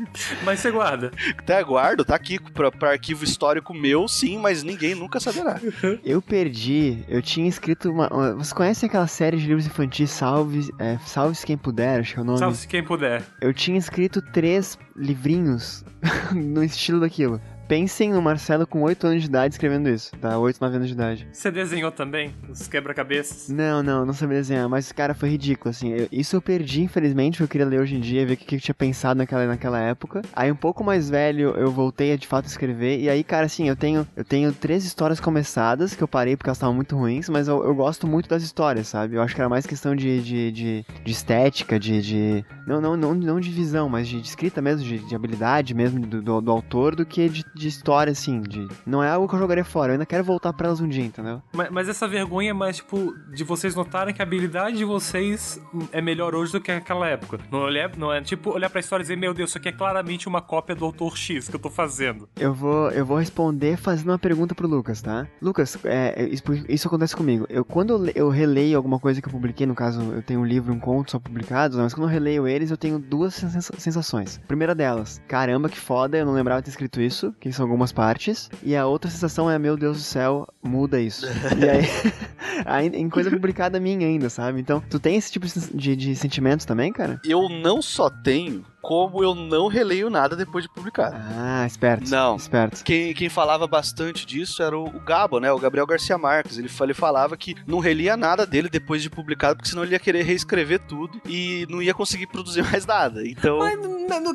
Mas 0.43 0.59
você 0.59 0.71
guarda. 0.71 1.11
Até 1.37 1.63
guardo, 1.63 2.05
tá 2.05 2.15
aqui 2.15 2.39
pra, 2.39 2.71
pra 2.71 2.91
arquivo 2.91 3.23
histórico 3.23 3.73
meu, 3.73 4.07
sim, 4.07 4.37
mas 4.37 4.63
ninguém 4.63 4.95
nunca 4.95 5.19
saberá. 5.19 5.59
Eu 6.03 6.21
perdi, 6.21 7.03
eu 7.07 7.21
tinha 7.21 7.47
escrito 7.47 7.91
uma. 7.91 8.07
uma 8.13 8.33
você 8.33 8.53
conhece 8.53 8.85
aquela 8.85 9.07
série 9.07 9.37
de 9.37 9.47
livros 9.47 9.65
infantis 9.65 10.09
Salve, 10.11 10.69
é, 10.79 10.97
Salve-se 11.05 11.45
Quem 11.45 11.57
Puder, 11.57 11.99
acho 11.99 12.13
que 12.13 12.19
é 12.19 12.21
o 12.21 12.25
nome? 12.25 12.39
Salve-se 12.39 12.67
Quem 12.67 12.83
Puder. 12.83 13.23
Eu 13.41 13.53
tinha 13.53 13.77
escrito 13.77 14.21
três 14.21 14.77
livrinhos 14.97 15.85
no 16.33 16.63
estilo 16.63 16.99
daquilo. 16.99 17.39
Pensem 17.67 18.13
no 18.13 18.21
Marcelo 18.21 18.65
com 18.65 18.81
8 18.83 19.07
anos 19.07 19.21
de 19.23 19.27
idade 19.27 19.55
escrevendo 19.55 19.89
isso, 19.89 20.11
tá? 20.21 20.39
8, 20.39 20.57
9 20.61 20.75
anos 20.77 20.87
de 20.87 20.93
idade. 20.93 21.27
Você 21.33 21.51
desenhou 21.51 21.91
também? 21.91 22.33
Os 22.49 22.65
quebra-cabeças? 22.65 23.49
Não, 23.49 23.83
não, 23.83 24.05
não 24.05 24.13
sabia 24.13 24.37
desenhar, 24.37 24.69
mas, 24.69 24.93
cara, 24.93 25.13
foi 25.13 25.29
ridículo, 25.29 25.69
assim. 25.69 25.91
Eu, 25.91 26.07
isso 26.09 26.37
eu 26.37 26.41
perdi, 26.41 26.81
infelizmente, 26.81 27.33
porque 27.33 27.43
eu 27.43 27.47
queria 27.49 27.67
ler 27.67 27.81
hoje 27.81 27.95
em 27.97 27.99
dia, 27.99 28.25
ver 28.25 28.35
o 28.35 28.37
que, 28.37 28.45
que 28.45 28.55
eu 28.55 28.61
tinha 28.61 28.73
pensado 28.73 29.17
naquela, 29.17 29.45
naquela 29.45 29.81
época. 29.81 30.21
Aí, 30.33 30.49
um 30.49 30.55
pouco 30.55 30.81
mais 30.81 31.09
velho, 31.09 31.55
eu 31.57 31.69
voltei 31.69 32.13
a, 32.13 32.15
de 32.15 32.25
fato, 32.25 32.45
escrever. 32.45 33.01
E 33.01 33.09
aí, 33.09 33.21
cara, 33.21 33.47
assim, 33.47 33.67
eu 33.67 33.75
tenho, 33.75 34.07
eu 34.15 34.23
tenho 34.23 34.53
três 34.53 34.85
histórias 34.85 35.19
começadas, 35.19 35.93
que 35.93 36.01
eu 36.01 36.07
parei 36.07 36.37
porque 36.37 36.49
elas 36.49 36.57
estavam 36.57 36.73
muito 36.73 36.95
ruins, 36.95 37.27
mas 37.27 37.49
eu, 37.49 37.61
eu 37.65 37.75
gosto 37.75 38.07
muito 38.07 38.29
das 38.29 38.43
histórias, 38.43 38.87
sabe? 38.87 39.15
Eu 39.15 39.21
acho 39.21 39.35
que 39.35 39.41
era 39.41 39.49
mais 39.49 39.65
questão 39.65 39.93
de, 39.93 40.21
de, 40.21 40.51
de, 40.53 40.85
de 41.03 41.11
estética, 41.11 41.77
de, 41.77 42.01
de... 42.01 42.45
Não, 42.65 42.79
não, 42.79 42.95
não, 42.95 43.13
não 43.13 43.39
de 43.41 43.49
visão, 43.49 43.89
mas 43.89 44.07
de, 44.07 44.21
de 44.21 44.27
escrita 44.27 44.61
mesmo, 44.61 44.87
de, 44.87 44.99
de 44.99 45.15
habilidade 45.15 45.73
mesmo 45.73 45.99
do, 45.99 46.21
do, 46.21 46.41
do 46.41 46.51
autor, 46.51 46.95
do 46.95 47.05
que 47.05 47.27
de 47.27 47.43
de 47.57 47.67
história, 47.67 48.11
assim, 48.11 48.41
de. 48.41 48.67
Não 48.85 49.03
é 49.03 49.09
algo 49.09 49.27
que 49.27 49.35
eu 49.35 49.39
jogaria 49.39 49.65
fora, 49.65 49.91
eu 49.91 49.93
ainda 49.93 50.05
quero 50.05 50.23
voltar 50.23 50.53
pra 50.53 50.67
elas 50.67 50.79
um 50.79 50.87
dia, 50.87 51.03
entendeu? 51.03 51.41
Mas, 51.53 51.69
mas 51.69 51.89
essa 51.89 52.07
vergonha 52.07 52.51
é 52.51 52.53
mais, 52.53 52.77
tipo, 52.77 53.13
de 53.33 53.43
vocês 53.43 53.75
notarem 53.75 54.13
que 54.13 54.21
a 54.21 54.25
habilidade 54.25 54.77
de 54.77 54.85
vocês 54.85 55.61
é 55.91 56.01
melhor 56.01 56.35
hoje 56.35 56.51
do 56.51 56.61
que 56.61 56.73
naquela 56.73 57.07
época. 57.07 57.39
Não, 57.51 57.59
olhar, 57.59 57.95
não 57.97 58.13
é 58.13 58.21
tipo 58.21 58.51
olhar 58.51 58.69
pra 58.69 58.79
história 58.79 59.01
e 59.01 59.05
dizer, 59.05 59.17
meu 59.17 59.33
Deus, 59.33 59.49
isso 59.49 59.57
aqui 59.57 59.69
é 59.69 59.71
claramente 59.71 60.27
uma 60.27 60.41
cópia 60.41 60.75
do 60.75 60.85
autor 60.85 61.17
X 61.17 61.47
que 61.47 61.55
eu 61.55 61.59
tô 61.59 61.69
fazendo. 61.69 62.27
Eu 62.35 62.53
vou, 62.53 62.89
eu 62.91 63.05
vou 63.05 63.17
responder 63.17 63.77
fazendo 63.77 64.09
uma 64.09 64.19
pergunta 64.19 64.53
pro 64.53 64.67
Lucas, 64.67 65.01
tá? 65.01 65.27
Lucas, 65.41 65.77
é, 65.83 66.27
isso, 66.29 66.43
isso 66.67 66.87
acontece 66.87 67.15
comigo. 67.15 67.45
Eu, 67.49 67.63
quando 67.63 68.07
eu, 68.07 68.11
eu 68.15 68.29
releio 68.29 68.77
alguma 68.77 68.99
coisa 68.99 69.21
que 69.21 69.27
eu 69.27 69.31
publiquei, 69.31 69.65
no 69.65 69.75
caso, 69.75 70.01
eu 70.13 70.21
tenho 70.21 70.41
um 70.41 70.45
livro 70.45 70.73
e 70.73 70.75
um 70.75 70.79
conto 70.79 71.11
só 71.11 71.19
publicados, 71.19 71.77
mas 71.77 71.93
quando 71.93 72.07
eu 72.07 72.11
releio 72.11 72.47
eles, 72.47 72.71
eu 72.71 72.77
tenho 72.77 72.99
duas 72.99 73.33
sensações. 73.77 74.39
primeira 74.47 74.73
delas, 74.75 75.21
caramba, 75.27 75.69
que 75.69 75.79
foda, 75.79 76.17
eu 76.17 76.25
não 76.25 76.33
lembrava 76.33 76.61
de 76.61 76.65
ter 76.65 76.71
escrito 76.71 77.01
isso, 77.01 77.33
que 77.39 77.46
que 77.49 77.55
são 77.55 77.65
algumas 77.65 77.91
partes, 77.91 78.49
e 78.63 78.75
a 78.75 78.85
outra 78.85 79.09
sensação 79.09 79.49
é, 79.49 79.57
meu 79.57 79.77
Deus 79.77 79.97
do 79.97 80.03
céu, 80.03 80.47
muda 80.63 80.99
isso. 80.99 81.25
e 81.57 81.69
aí, 81.69 81.85
aí, 82.65 82.87
em 82.87 83.09
coisa 83.09 83.29
publicada 83.29 83.79
minha 83.79 84.07
ainda, 84.07 84.29
sabe? 84.29 84.59
Então, 84.59 84.81
tu 84.89 84.99
tem 84.99 85.15
esse 85.15 85.31
tipo 85.31 85.45
de, 85.73 85.95
de 85.95 86.15
sentimentos 86.15 86.65
também, 86.65 86.91
cara? 86.91 87.19
Eu 87.23 87.49
não 87.49 87.81
só 87.81 88.09
tenho, 88.09 88.63
como 88.87 89.21
eu 89.21 89.35
não 89.35 89.67
releio 89.67 90.09
nada 90.09 90.33
depois 90.33 90.63
de 90.63 90.69
publicado. 90.69 91.17
Ah, 91.19 91.65
esperto. 91.67 92.09
Não. 92.09 92.37
Esperto. 92.37 92.85
Quem, 92.85 93.13
quem 93.13 93.27
falava 93.27 93.67
bastante 93.67 94.25
disso 94.25 94.63
era 94.63 94.77
o, 94.77 94.85
o 94.85 94.99
Gabo, 95.01 95.41
né? 95.41 95.51
O 95.51 95.59
Gabriel 95.59 95.85
Garcia 95.85 96.17
Marques. 96.17 96.57
Ele, 96.57 96.69
ele 96.79 96.93
falava 96.93 97.35
que 97.35 97.53
não 97.67 97.79
relia 97.79 98.15
nada 98.15 98.45
dele 98.45 98.69
depois 98.69 99.01
de 99.01 99.09
publicado, 99.09 99.57
porque 99.57 99.67
senão 99.67 99.83
ele 99.83 99.91
ia 99.91 99.99
querer 99.99 100.23
reescrever 100.23 100.79
tudo 100.79 101.21
e 101.27 101.67
não 101.69 101.81
ia 101.81 101.93
conseguir 101.93 102.27
produzir 102.27 102.63
mais 102.71 102.85
nada. 102.85 103.27
Então. 103.27 103.59
Mas 103.59 103.77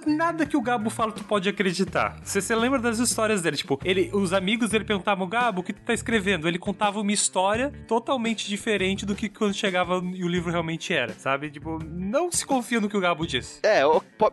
nada 0.07 0.45
que 0.45 0.55
o 0.55 0.61
Gabo 0.61 0.91
fala 0.91 1.13
tu 1.13 1.25
pode 1.25 1.49
acreditar. 1.49 2.19
Você, 2.23 2.43
você 2.43 2.55
lembra 2.55 2.79
das 2.79 2.99
histórias 2.99 3.41
dele? 3.41 3.57
Tipo, 3.57 3.81
ele, 3.83 4.11
os 4.13 4.35
amigos 4.35 4.69
dele 4.69 4.85
perguntavam, 4.85 5.27
Gabo, 5.27 5.63
o 5.63 5.65
que 5.65 5.73
tu 5.73 5.81
tá 5.81 5.95
escrevendo? 5.95 6.47
Ele 6.47 6.59
contava 6.59 7.01
uma 7.01 7.13
história 7.13 7.73
totalmente 7.89 8.47
diferente 8.47 9.07
do 9.07 9.15
que 9.15 9.31
quando 9.31 9.55
chegava 9.55 10.03
e 10.15 10.23
o 10.23 10.29
livro 10.29 10.51
realmente 10.51 10.93
era, 10.93 11.15
sabe? 11.15 11.51
Tipo, 11.51 11.79
não 11.83 12.31
se 12.31 12.45
confia 12.45 12.83
no 12.83 12.89
que 12.91 12.97
o 12.99 13.01
Gabo 13.01 13.27
disse. 13.27 13.61
É, 13.63 13.83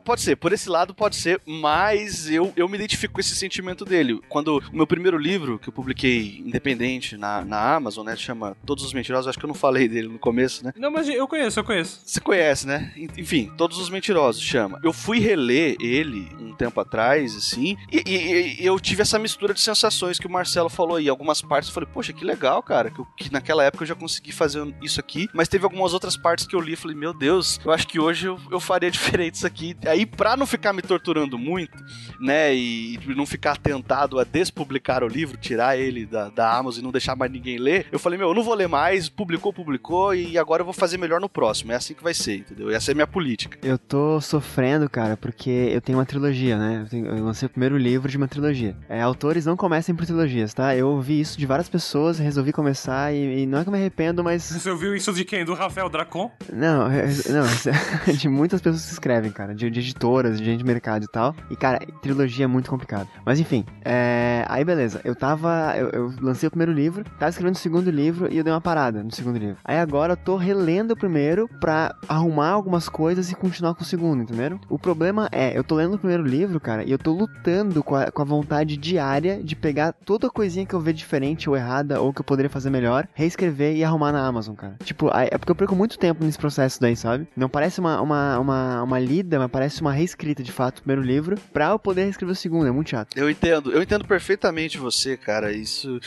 pode 0.09 0.21
ser, 0.21 0.35
por 0.37 0.51
esse 0.51 0.67
lado 0.67 0.91
pode 0.91 1.15
ser, 1.17 1.39
mas 1.45 2.27
eu, 2.31 2.51
eu 2.55 2.67
me 2.67 2.75
identifico 2.75 3.13
com 3.13 3.19
esse 3.19 3.35
sentimento 3.35 3.85
dele. 3.85 4.19
Quando 4.27 4.57
o 4.57 4.75
meu 4.75 4.87
primeiro 4.87 5.19
livro, 5.19 5.59
que 5.59 5.69
eu 5.69 5.73
publiquei 5.73 6.41
independente 6.43 7.15
na, 7.15 7.45
na 7.45 7.75
Amazon, 7.75 8.03
né, 8.03 8.15
chama 8.15 8.57
Todos 8.65 8.83
os 8.83 8.91
Mentirosos, 8.91 9.27
acho 9.27 9.37
que 9.37 9.45
eu 9.45 9.49
não 9.49 9.53
falei 9.53 9.87
dele 9.87 10.07
no 10.07 10.17
começo, 10.17 10.65
né? 10.65 10.73
Não, 10.75 10.89
mas 10.89 11.07
eu 11.07 11.27
conheço, 11.27 11.59
eu 11.59 11.63
conheço. 11.63 12.01
Você 12.03 12.19
conhece, 12.19 12.65
né? 12.65 12.91
Enfim, 13.15 13.51
Todos 13.55 13.77
os 13.77 13.87
Mentirosos 13.91 14.41
chama. 14.41 14.79
Eu 14.83 14.91
fui 14.91 15.19
reler 15.19 15.75
ele 15.79 16.27
um 16.39 16.55
tempo 16.55 16.81
atrás, 16.81 17.35
assim, 17.35 17.77
e, 17.91 18.01
e, 18.03 18.63
e 18.63 18.65
eu 18.65 18.79
tive 18.79 19.03
essa 19.03 19.19
mistura 19.19 19.53
de 19.53 19.61
sensações 19.61 20.17
que 20.17 20.25
o 20.25 20.31
Marcelo 20.31 20.69
falou 20.69 20.97
aí. 20.97 21.07
Algumas 21.07 21.39
partes 21.39 21.69
eu 21.69 21.73
falei, 21.75 21.87
poxa, 21.93 22.11
que 22.13 22.25
legal, 22.25 22.63
cara, 22.63 22.89
que, 22.89 22.99
eu, 22.99 23.05
que 23.15 23.31
naquela 23.31 23.63
época 23.63 23.83
eu 23.83 23.87
já 23.87 23.95
consegui 23.95 24.31
fazer 24.31 24.73
isso 24.81 24.99
aqui, 24.99 25.29
mas 25.35 25.47
teve 25.47 25.65
algumas 25.65 25.93
outras 25.93 26.17
partes 26.17 26.47
que 26.47 26.55
eu 26.55 26.59
li 26.59 26.73
e 26.73 26.75
falei, 26.75 26.97
meu 26.97 27.13
Deus, 27.13 27.59
eu 27.63 27.71
acho 27.71 27.87
que 27.87 27.99
hoje 27.99 28.25
eu, 28.25 28.39
eu 28.49 28.59
faria 28.59 28.89
diferente 28.89 29.35
isso 29.35 29.45
aqui. 29.45 29.77
Aí 29.85 29.98
aí, 29.99 30.05
pra 30.05 30.37
não 30.37 30.45
ficar 30.45 30.73
me 30.73 30.81
torturando 30.81 31.37
muito, 31.37 31.77
né, 32.19 32.55
e 32.55 32.99
não 33.15 33.25
ficar 33.25 33.57
tentado 33.57 34.19
a 34.19 34.23
despublicar 34.23 35.03
o 35.03 35.07
livro, 35.07 35.37
tirar 35.37 35.77
ele 35.77 36.05
da, 36.05 36.29
da 36.29 36.57
Amazon 36.57 36.81
e 36.81 36.83
não 36.83 36.91
deixar 36.91 37.15
mais 37.15 37.31
ninguém 37.31 37.57
ler, 37.57 37.87
eu 37.91 37.99
falei, 37.99 38.17
meu, 38.17 38.29
eu 38.29 38.33
não 38.33 38.43
vou 38.43 38.53
ler 38.53 38.67
mais, 38.67 39.09
publicou, 39.09 39.51
publicou, 39.51 40.15
e 40.15 40.37
agora 40.37 40.61
eu 40.61 40.65
vou 40.65 40.73
fazer 40.73 40.97
melhor 40.97 41.19
no 41.19 41.29
próximo. 41.29 41.71
É 41.71 41.75
assim 41.75 41.93
que 41.93 42.03
vai 42.03 42.13
ser, 42.13 42.37
entendeu? 42.37 42.69
Essa 42.69 42.91
é 42.91 42.93
a 42.93 42.95
minha 42.95 43.07
política. 43.07 43.57
Eu 43.63 43.77
tô 43.77 44.21
sofrendo, 44.21 44.89
cara, 44.89 45.17
porque 45.17 45.49
eu 45.49 45.81
tenho 45.81 45.97
uma 45.97 46.05
trilogia, 46.05 46.57
né? 46.57 46.81
Eu, 46.83 46.89
tenho, 46.89 47.05
eu 47.07 47.23
lancei 47.23 47.45
o 47.45 47.49
primeiro 47.49 47.77
livro 47.77 48.09
de 48.09 48.17
uma 48.17 48.27
trilogia. 48.27 48.75
É, 48.87 49.01
autores 49.01 49.45
não 49.45 49.57
comecem 49.57 49.93
por 49.95 50.05
trilogias, 50.05 50.53
tá? 50.53 50.75
Eu 50.75 50.87
ouvi 50.89 51.19
isso 51.19 51.37
de 51.37 51.45
várias 51.45 51.69
pessoas, 51.69 52.19
resolvi 52.19 52.51
começar 52.51 53.13
e, 53.13 53.41
e 53.41 53.45
não 53.45 53.59
é 53.59 53.63
que 53.63 53.69
eu 53.69 53.73
me 53.73 53.79
arrependo, 53.79 54.23
mas. 54.23 54.43
Você 54.43 54.69
ouviu 54.69 54.95
isso 54.95 55.11
de 55.13 55.25
quem? 55.25 55.43
Do 55.43 55.53
Rafael 55.53 55.89
Dracon? 55.89 56.31
Não, 56.51 56.87
não, 57.29 58.13
de 58.15 58.29
muitas 58.29 58.61
pessoas 58.61 58.85
que 58.85 58.93
escrevem, 58.93 59.31
cara. 59.31 59.53
De, 59.53 59.69
de 59.69 59.78
editoras, 59.79 60.37
de 60.37 60.45
gente 60.45 60.59
de 60.59 60.65
mercado 60.65 61.03
e 61.03 61.07
tal. 61.07 61.35
E, 61.49 61.55
cara, 61.55 61.79
trilogia 62.01 62.45
é 62.45 62.47
muito 62.47 62.69
complicado. 62.69 63.07
Mas 63.25 63.39
enfim, 63.39 63.65
é... 63.83 64.45
aí 64.47 64.63
beleza. 64.63 65.01
Eu 65.03 65.15
tava. 65.15 65.73
Eu, 65.77 65.89
eu, 65.89 66.13
lancei 66.21 66.47
o 66.47 66.51
primeiro 66.51 66.71
livro, 66.71 67.03
tava 67.17 67.29
escrevendo 67.29 67.55
o 67.55 67.59
segundo 67.59 67.89
livro 67.89 68.31
e 68.31 68.37
eu 68.37 68.43
dei 68.43 68.53
uma 68.53 68.61
parada 68.61 69.03
no 69.03 69.11
segundo 69.11 69.37
livro. 69.37 69.57
Aí 69.63 69.77
agora 69.77 70.13
eu 70.13 70.17
tô 70.17 70.35
relendo 70.35 70.91
o 70.91 70.97
primeiro 70.97 71.47
pra 71.59 71.95
arrumar 72.07 72.49
algumas 72.49 72.87
coisas 72.89 73.31
e 73.31 73.35
continuar 73.35 73.73
com 73.75 73.81
o 73.81 73.85
segundo, 73.85 74.23
entenderam? 74.23 74.59
O 74.69 74.77
problema 74.77 75.29
é, 75.31 75.57
eu 75.57 75.63
tô 75.63 75.75
lendo 75.75 75.95
o 75.95 75.99
primeiro 75.99 76.23
livro, 76.23 76.59
cara, 76.59 76.83
e 76.83 76.91
eu 76.91 76.97
tô 76.97 77.13
lutando 77.13 77.83
com 77.83 77.95
a, 77.95 78.11
com 78.11 78.21
a 78.21 78.25
vontade 78.25 78.77
diária 78.77 79.41
de 79.43 79.55
pegar 79.55 79.93
toda 79.93 80.27
a 80.27 80.29
coisinha 80.29 80.65
que 80.65 80.73
eu 80.73 80.79
ver 80.79 80.93
diferente 80.93 81.49
ou 81.49 81.55
errada 81.55 82.01
ou 82.01 82.13
que 82.13 82.21
eu 82.21 82.25
poderia 82.25 82.49
fazer 82.49 82.69
melhor, 82.69 83.07
reescrever 83.13 83.75
e 83.75 83.83
arrumar 83.83 84.11
na 84.11 84.25
Amazon, 84.25 84.55
cara. 84.55 84.75
Tipo, 84.83 85.09
é 85.13 85.37
porque 85.37 85.51
eu 85.51 85.55
perco 85.55 85.75
muito 85.75 85.97
tempo 85.97 86.23
nesse 86.23 86.37
processo 86.37 86.79
daí, 86.79 86.95
sabe? 86.95 87.27
Não 87.35 87.49
parece 87.49 87.79
uma, 87.79 88.01
uma, 88.01 88.39
uma, 88.39 88.83
uma 88.83 88.99
lida, 88.99 89.39
mas 89.39 89.49
parece 89.49 89.68
uma 89.81 89.91
reescrita 89.91 90.19
escrita 90.19 90.43
de 90.43 90.51
fato 90.51 90.79
o 90.79 90.81
primeiro 90.81 91.01
livro 91.01 91.37
pra 91.53 91.69
eu 91.69 91.79
poder 91.79 92.07
escrever 92.07 92.33
o 92.33 92.35
segundo. 92.35 92.67
É 92.67 92.71
muito 92.71 92.89
chato. 92.89 93.17
Eu 93.17 93.29
entendo, 93.29 93.71
eu 93.71 93.81
entendo 93.81 94.05
perfeitamente 94.05 94.77
você, 94.77 95.15
cara. 95.15 95.51
Isso. 95.51 95.99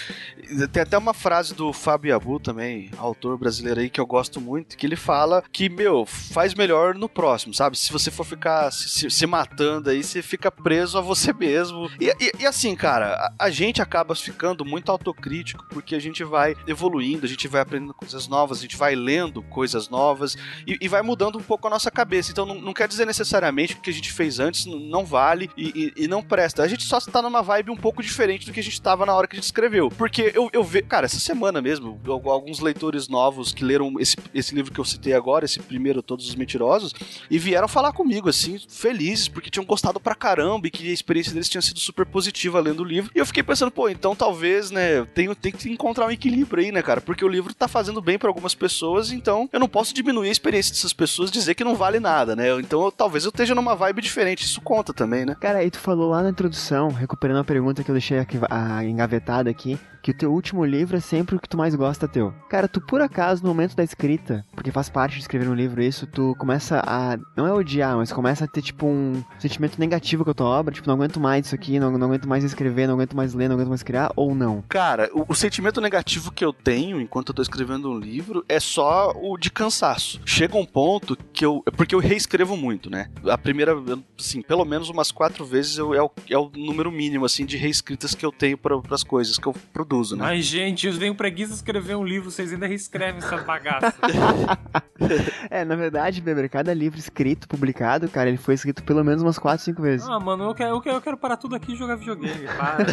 Tem 0.70 0.83
até 0.83 0.98
uma 0.98 1.14
frase 1.14 1.55
do 1.55 1.72
Fábio 1.72 2.14
Abu 2.14 2.38
também, 2.38 2.90
autor 2.98 3.38
brasileiro 3.38 3.81
aí, 3.81 3.88
que 3.88 4.01
eu 4.01 4.07
gosto 4.07 4.40
muito, 4.40 4.77
que 4.77 4.87
ele 4.87 4.96
fala 4.96 5.42
que, 5.51 5.68
meu, 5.68 6.05
faz 6.05 6.55
melhor 6.55 6.94
no 6.94 7.09
próximo, 7.09 7.55
sabe? 7.55 7.79
Se 7.79 7.90
você 7.90 8.11
for 8.11 8.25
ficar 8.25 8.70
se, 8.70 9.11
se 9.11 9.27
matando 9.27 9.90
aí, 9.90 10.03
você 10.03 10.20
fica 10.20 10.51
preso 10.51 10.98
a 10.98 11.01
você 11.01 11.33
mesmo. 11.33 11.90
E, 11.98 12.09
e, 12.20 12.33
e 12.40 12.46
assim, 12.46 12.75
cara, 12.77 13.14
a, 13.14 13.46
a, 13.46 13.51
gente 13.51 13.81
acaba 13.81 14.14
ficando 14.14 14.64
muito 14.64 14.90
autocrítico 14.90 15.64
porque 15.70 15.94
a 15.94 16.01
gente 16.01 16.22
vai 16.22 16.55
evoluindo, 16.66 17.25
a 17.25 17.29
gente 17.29 17.48
vai 17.48 17.62
aprendendo 17.62 17.94
coisas 17.94 18.29
novas, 18.29 18.59
a 18.59 18.62
gente 18.62 18.77
vai 18.77 18.94
lendo 18.94 19.42
coisas 19.42 19.88
novas 19.88 20.37
e, 20.66 20.77
e 20.81 20.88
vai 20.88 21.03
mudando 21.03 21.38
um 21.38 21.42
pouco 21.42 21.66
a 21.66 21.70
nossa 21.70 21.90
cabeça. 21.90 22.31
Então 22.31 22.44
não, 22.44 22.61
não 22.61 22.72
quer 22.72 22.88
dizer 22.88 23.07
necessariamente 23.07 23.52
que 23.53 23.91
a 23.91 23.93
gente 23.93 24.12
fez 24.12 24.38
antes 24.38 24.67
não 24.67 25.05
vale 25.05 25.51
e, 25.57 25.93
e, 25.97 26.05
e, 26.05 26.09
não 26.09 26.23
presta. 26.23 26.62
A 26.62 26.69
gente 26.69 26.85
só 26.85 27.01
tá 27.01 27.23
numa 27.23 27.43
vibe 27.43 27.71
um 27.71 27.77
pouco 27.77 28.03
diferente 28.03 28.47
do 28.47 28.53
que 28.53 28.61
a 28.61 28.62
gente 28.62 28.81
tava 28.81 29.07
na 29.07 29.15
hora 29.15 29.27
que 29.27 29.37
a 29.37 29.38
gente 29.38 29.45
escreveu. 29.45 29.88
Porque 29.91 30.33
eu, 30.35 30.49
eu 30.53 30.65
vejo, 30.65 30.87
cara, 30.87 31.07
essa 31.07 31.19
semana 31.19 31.61
mesmo, 31.61 32.01
alguns 32.27 32.61
leitores 32.61 33.09
novos 33.09 33.53
que 33.53 33.65
leram 33.65 33.95
esse, 33.99 34.17
esse 34.35 34.55
livro 34.55 34.73
que 34.73 34.81
eu 34.81 34.85
citei 34.85 35.12
agora, 35.15 35.45
esse 35.45 35.61
primeiro, 35.61 36.03
Todos 36.03 36.29
os 36.29 36.35
Mentirosos, 36.35 36.95
e 37.31 37.38
vieram 37.38 37.69
falar 37.69 37.93
comigo, 37.93 38.29
assim, 38.29 38.59
felizes, 38.69 39.29
porque 39.29 39.51
tinham 39.51 39.65
gostado 39.65 40.01
pra 40.01 40.15
caramba 40.15 40.67
e 40.67 40.71
que 40.71 40.91
a 40.91 40.93
experiência 40.93 41.33
deles 41.33 41.49
tinha 41.49 41.62
sido 41.62 41.81
super 41.81 42.07
positiva 42.07 42.61
lendo 42.61 42.81
o 42.81 42.85
livro. 42.85 43.11
E 43.15 43.19
eu 43.19 43.27
fiquei 43.27 43.43
pensando, 43.43 43.71
pô, 43.71 43.88
então 43.88 44.15
talvez, 44.15 44.71
né, 44.71 45.05
tenho, 45.15 45.35
tem 45.35 45.53
que 45.53 45.69
encontrar 45.71 46.07
um 46.07 46.11
equilíbrio 46.11 46.65
aí, 46.65 46.73
né, 46.73 46.83
cara? 46.83 47.01
Porque 47.01 47.25
o 47.25 47.29
livro 47.29 47.55
tá 47.55 47.69
fazendo 47.69 48.01
bem 48.01 48.19
para 48.19 48.29
algumas 48.29 48.55
pessoas, 48.55 49.12
então 49.12 49.49
eu 49.53 49.61
não 49.61 49.69
posso 49.69 49.95
diminuir 49.95 50.29
a 50.29 50.33
experiência 50.33 50.73
dessas 50.73 50.93
pessoas 50.93 51.31
dizer 51.31 51.55
que 51.55 51.65
não 51.65 51.75
vale 51.75 52.01
nada, 52.01 52.37
né? 52.37 52.49
Então 52.61 52.85
eu, 52.85 52.93
talvez 52.93 53.25
eu 53.25 53.33
esteja 53.42 53.55
numa 53.55 53.74
vibe 53.74 54.00
diferente. 54.00 54.44
Isso 54.44 54.61
conta 54.61 54.92
também, 54.92 55.26
né? 55.26 55.37
Cara, 55.40 55.59
aí 55.59 55.70
tu 55.70 55.78
falou 55.78 56.11
lá 56.11 56.22
na 56.22 56.31
introdução, 56.31 56.88
recuperando 56.90 57.38
a 57.38 57.44
pergunta 57.44 57.83
que 57.83 57.90
eu 57.90 57.94
deixei 57.94 58.18
aqui, 58.18 58.38
a, 58.48 58.85
engavetada 58.85 59.50
aqui, 59.50 59.78
que 60.03 60.11
o 60.11 60.15
teu 60.15 60.33
último 60.33 60.65
livro 60.65 60.97
é 60.97 61.01
sempre 61.01 61.37
o 61.37 61.41
que 61.41 61.49
tu 61.49 61.57
mais 61.57 61.75
gosta 61.75 62.09
teu. 62.09 62.35
Cara, 62.49 62.67
tu 62.67 62.81
por 62.81 63.01
acaso, 63.01 63.43
no 63.43 63.49
momento 63.49 63.77
da 63.77 63.85
escrita, 63.85 64.45
porque 64.53 64.73
faz 64.73 64.91
parte 64.91 65.15
de 65.15 65.21
escrever 65.21 65.49
um 65.49 65.55
livro 65.55 65.83
isso, 65.83 66.07
tu 66.07 66.35
começa 66.38 66.83
a. 66.85 67.17
Não 67.37 67.47
é 67.47 67.53
odiar, 67.53 67.97
mas 67.97 68.12
começa 68.12 68.45
a 68.45 68.49
ter, 68.49 68.62
tipo, 68.62 68.87
um 68.87 69.23
sentimento 69.38 69.79
negativo 69.79 70.25
com 70.25 70.31
a 70.33 70.35
tua 70.35 70.47
obra. 70.47 70.75
Tipo, 70.75 70.88
não 70.88 70.97
aguento 70.97 71.21
mais 71.21 71.47
isso 71.47 71.55
aqui, 71.55 71.79
não, 71.79 71.97
não 71.97 72.09
aguento 72.09 72.29
mais 72.29 72.43
escrever, 72.43 72.88
não 72.88 72.95
aguento 72.95 73.17
mais 73.17 73.33
ler, 73.33 73.49
não 73.49 73.55
aguento 73.55 73.69
mais 73.69 73.83
criar, 73.83 74.12
ou 74.17 74.35
não? 74.35 74.65
Cara, 74.69 75.09
o, 75.15 75.25
o 75.29 75.35
sentimento 75.35 75.81
negativo 75.81 76.33
que 76.33 76.45
eu 76.45 76.53
tenho 76.53 77.01
enquanto 77.01 77.29
eu 77.29 77.35
tô 77.35 77.43
escrevendo 77.43 77.91
um 77.91 77.99
livro 77.99 78.45
é 78.49 78.59
só 78.59 79.12
o 79.15 79.38
de 79.38 79.51
cansaço. 79.51 80.21
Chega 80.27 80.57
um 80.57 80.67
ponto 80.67 81.17
que 81.33 81.45
eu. 81.45 81.62
Porque 81.77 81.95
eu 81.95 82.01
reescrevo 82.01 82.57
muito, 82.57 82.91
né? 82.91 83.09
A 83.29 83.38
primeira, 83.38 83.73
assim, 84.19 84.43
pelo 84.43 84.65
menos 84.65 84.88
umas 84.88 85.12
quatro 85.12 85.45
vezes 85.45 85.79
eu, 85.79 85.95
é, 85.95 86.03
o, 86.03 86.11
é 86.29 86.37
o 86.37 86.51
número 86.57 86.91
mínimo, 86.91 87.25
assim, 87.25 87.45
de 87.47 87.57
reescritas 87.57 88.15
que 88.15 88.27
eu 88.27 88.33
tenho 88.33 88.59
para 88.59 88.81
as 88.91 89.05
coisas 89.05 89.38
que 89.38 89.47
eu 89.47 89.55
produzo 89.73 89.91
produzo, 89.92 90.16
né? 90.16 90.24
Mas, 90.24 90.46
gente, 90.46 90.87
eu 90.87 90.98
tenho 90.98 91.14
preguiça 91.14 91.50
de 91.50 91.57
escrever 91.57 91.94
um 91.96 92.05
livro, 92.05 92.31
vocês 92.31 92.50
ainda 92.52 92.66
reescrevem 92.66 93.18
essa 93.18 93.37
bagaça. 93.38 93.94
é, 95.50 95.64
na 95.64 95.76
verdade, 95.76 96.20
Beber, 96.20 96.48
cada 96.48 96.72
livro 96.72 96.98
escrito, 96.98 97.46
publicado, 97.46 98.09
cara, 98.09 98.28
ele 98.28 98.38
foi 98.38 98.55
escrito 98.55 98.83
pelo 98.83 99.05
menos 99.05 99.22
umas 99.22 99.38
4, 99.38 99.64
5 99.64 99.83
vezes. 99.83 100.09
Ah, 100.09 100.18
mano, 100.18 100.44
eu 100.44 100.55
quero, 100.55 100.70
eu 100.70 100.81
quero, 100.81 100.96
eu 100.96 101.00
quero 101.00 101.16
parar 101.16 101.37
tudo 101.37 101.55
aqui 101.55 101.72
e 101.72 101.76
jogar 101.76 101.96
videogame. 101.96 102.46
Para. 102.57 102.87